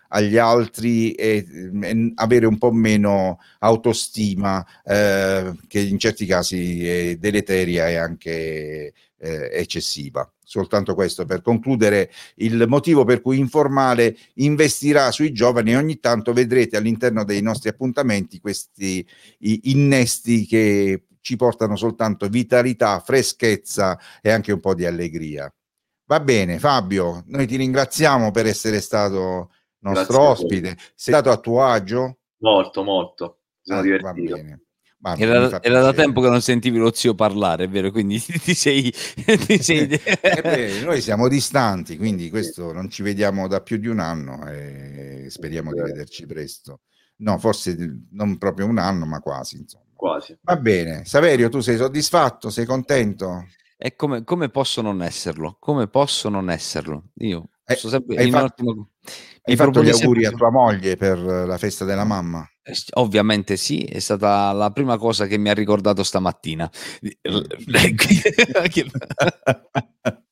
agli 0.10 0.38
altri 0.38 1.12
e, 1.14 1.46
e 1.82 2.12
avere 2.16 2.46
un 2.46 2.58
po' 2.58 2.72
meno 2.72 3.40
autostima 3.60 4.66
eh, 4.84 5.54
che 5.68 5.80
in 5.80 5.98
certi 6.00 6.26
casi 6.26 6.88
è 6.88 7.16
deleteria 7.18 7.90
e 7.90 7.96
anche 7.96 8.94
eh, 9.20 9.50
eccessiva. 9.52 10.30
Soltanto 10.44 10.94
questo 10.96 11.26
per 11.26 11.42
concludere 11.42 12.10
il 12.36 12.66
motivo 12.68 13.04
per 13.04 13.22
cui 13.22 13.38
Informale 13.38 14.16
investirà 14.36 15.12
sui 15.12 15.34
giovani 15.34 15.76
ogni 15.76 16.00
tanto 16.00 16.32
vedrete 16.32 16.78
all'interno 16.78 17.26
dei 17.26 17.42
nostri 17.42 17.68
appuntamenti 17.70 18.40
questi 18.40 19.06
innesti 19.40 20.46
che 20.46 21.04
ci 21.20 21.36
portano 21.36 21.76
soltanto 21.76 22.30
vitalità, 22.30 23.02
freschezza 23.02 24.00
e 24.22 24.30
anche 24.30 24.54
un 24.54 24.62
po' 24.62 24.74
di 24.74 24.86
allegria. 24.86 25.54
Va 26.06 26.22
bene, 26.22 26.58
Fabio, 26.58 27.24
noi 27.28 27.46
ti 27.46 27.58
ringraziamo 27.58 28.32
per 28.32 28.46
essere 28.46 28.80
stato 28.80 29.52
nostro 29.88 30.18
Grazie 30.18 30.44
ospite. 30.44 30.68
Sei 30.96 31.14
stato 31.14 31.30
a 31.32 31.38
tuo 31.38 31.64
agio? 31.64 32.18
Molto, 32.40 32.84
molto. 32.84 33.40
Sono 33.62 33.80
ah, 33.80 33.84
divertito. 33.84 34.36
Va 34.36 34.42
bene. 34.42 34.62
Ma 35.00 35.16
era, 35.16 35.62
era 35.62 35.82
da 35.82 35.94
tempo 35.94 36.22
che 36.22 36.30
non 36.30 36.42
sentivi 36.42 36.80
lo 36.80 36.92
zio 36.92 37.14
parlare, 37.14 37.66
è 37.66 37.70
vero? 37.70 37.92
Quindi 37.92 38.20
ti 38.22 38.54
sei... 38.54 38.92
Ti 38.92 39.62
sei... 39.62 39.88
eh 39.90 40.42
beh, 40.42 40.82
noi 40.86 41.02
siamo 41.02 41.28
distanti, 41.28 41.98
quindi 41.98 42.30
questo 42.30 42.74
non 42.74 42.90
ci 42.90 43.04
vediamo 43.04 43.48
da 43.48 43.62
più 43.62 43.78
di 43.78 43.88
un 43.88 44.00
anno 44.00 44.48
e 44.48 45.28
speriamo 45.30 45.72
di 45.72 45.82
vederci 45.82 46.26
presto. 46.26 46.82
No, 47.18 47.38
forse 47.38 47.76
non 48.12 48.38
proprio 48.38 48.66
un 48.66 48.80
anno, 48.80 49.06
ma 49.06 49.20
quasi. 49.20 49.58
Insomma. 49.58 49.86
Quasi. 49.94 50.38
Va 50.42 50.56
bene. 50.58 51.06
Saverio, 51.06 51.50
tu 51.50 51.60
sei 51.60 51.78
soddisfatto? 51.78 52.50
Sei 52.50 52.66
contento? 52.66 53.48
E 53.76 53.96
come, 53.96 54.24
come 54.24 54.50
posso 54.50 54.82
non 54.82 55.02
esserlo? 55.02 55.58
Come 55.60 55.88
posso 55.88 56.30
non 56.30 56.50
esserlo? 56.50 57.10
Io 57.20 57.50
eh, 57.70 57.76
sto 57.76 57.90
sempre 57.90 58.16
hai, 58.16 58.32
fatto, 58.32 58.46
ottimo... 58.46 58.90
hai 59.48 59.56
fatto 59.56 59.84
gli 59.84 59.90
auguri 59.90 60.26
a 60.26 60.32
tua 60.32 60.52
moglie 60.52 60.98
per 60.98 61.20
la 61.20 61.58
festa 61.58 61.86
della 61.86 62.04
mamma? 62.04 62.46
Eh, 62.62 62.74
ovviamente 62.94 63.56
sì, 63.56 63.84
è 63.84 64.00
stata 64.00 64.52
la 64.52 64.72
prima 64.72 64.98
cosa 64.98 65.26
che 65.26 65.38
mi 65.38 65.50
ha 65.50 65.54
ricordato 65.54 66.04
stamattina. 66.04 66.70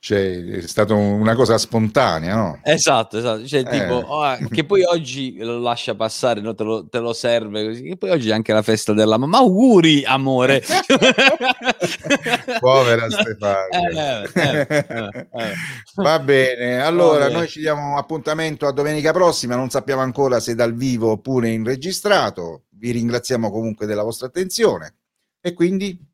cioè, 0.00 0.44
è 0.44 0.60
stata 0.62 0.94
una 0.94 1.34
cosa 1.34 1.58
spontanea, 1.58 2.34
no? 2.34 2.60
Esatto, 2.62 3.18
esatto. 3.18 3.46
Cioè, 3.46 3.60
eh. 3.60 3.68
tipo, 3.68 3.94
oh, 3.94 4.38
che 4.50 4.64
poi 4.64 4.82
oggi 4.84 5.36
lo 5.38 5.58
lascia 5.58 5.94
passare, 5.94 6.40
no? 6.40 6.54
te, 6.54 6.64
lo, 6.64 6.88
te, 6.88 6.98
lo, 7.00 7.12
serve 7.12 7.66
così. 7.66 7.82
Che 7.82 7.96
poi 7.98 8.10
oggi 8.10 8.30
è 8.30 8.32
anche 8.32 8.54
la 8.54 8.62
festa 8.62 8.94
della 8.94 9.18
mamma. 9.18 9.38
Auguri, 9.38 10.04
amore! 10.04 10.62
Povera 12.60 13.10
Stefania. 13.10 14.22
Eh, 14.22 14.28
eh, 14.34 14.66
eh, 14.68 15.28
eh, 15.32 15.54
Va 15.96 16.18
bene, 16.18 16.80
allora 16.80 17.28
noi 17.28 17.46
ci 17.46 17.60
diamo 17.60 17.98
appuntamento 17.98 18.66
a 18.66 18.72
domenica 18.72 19.12
prossima. 19.12 19.54
Non 19.54 19.68
sappiamo 19.68 20.00
ancora 20.00 20.40
se 20.40 20.54
dal 20.54 20.74
vivo 20.74 21.10
oppure 21.10 21.50
in 21.50 21.62
registrato. 21.62 22.64
Vi 22.70 22.90
ringraziamo 22.90 23.50
comunque 23.50 23.84
della 23.84 24.02
vostra 24.02 24.28
attenzione. 24.28 24.94
E 25.42 25.52
quindi. 25.52 26.08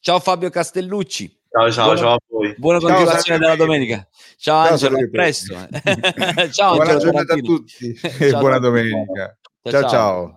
Ciao 0.00 0.20
Fabio 0.20 0.50
Castellucci. 0.50 1.42
Ciao, 1.54 1.70
ciao, 1.70 1.84
buona, 1.84 2.00
ciao 2.00 2.14
a 2.14 2.18
voi. 2.26 2.54
Buona 2.58 2.80
ciao, 2.80 2.88
continuazione 2.88 3.38
della 3.38 3.54
domenica. 3.54 4.08
Ciao, 4.36 4.64
ciao 4.64 4.72
Angelo, 4.72 4.98
a 4.98 5.08
presto. 5.08 5.54
ciao, 6.50 6.74
buona 6.74 6.90
Angelo, 6.90 7.12
giornata 7.12 7.34
a 7.34 7.36
tutti 7.36 7.94
e 8.18 8.30
buona 8.32 8.58
domenica. 8.58 9.38
ciao. 9.62 9.70
ciao. 9.70 9.88
ciao. 9.88 10.32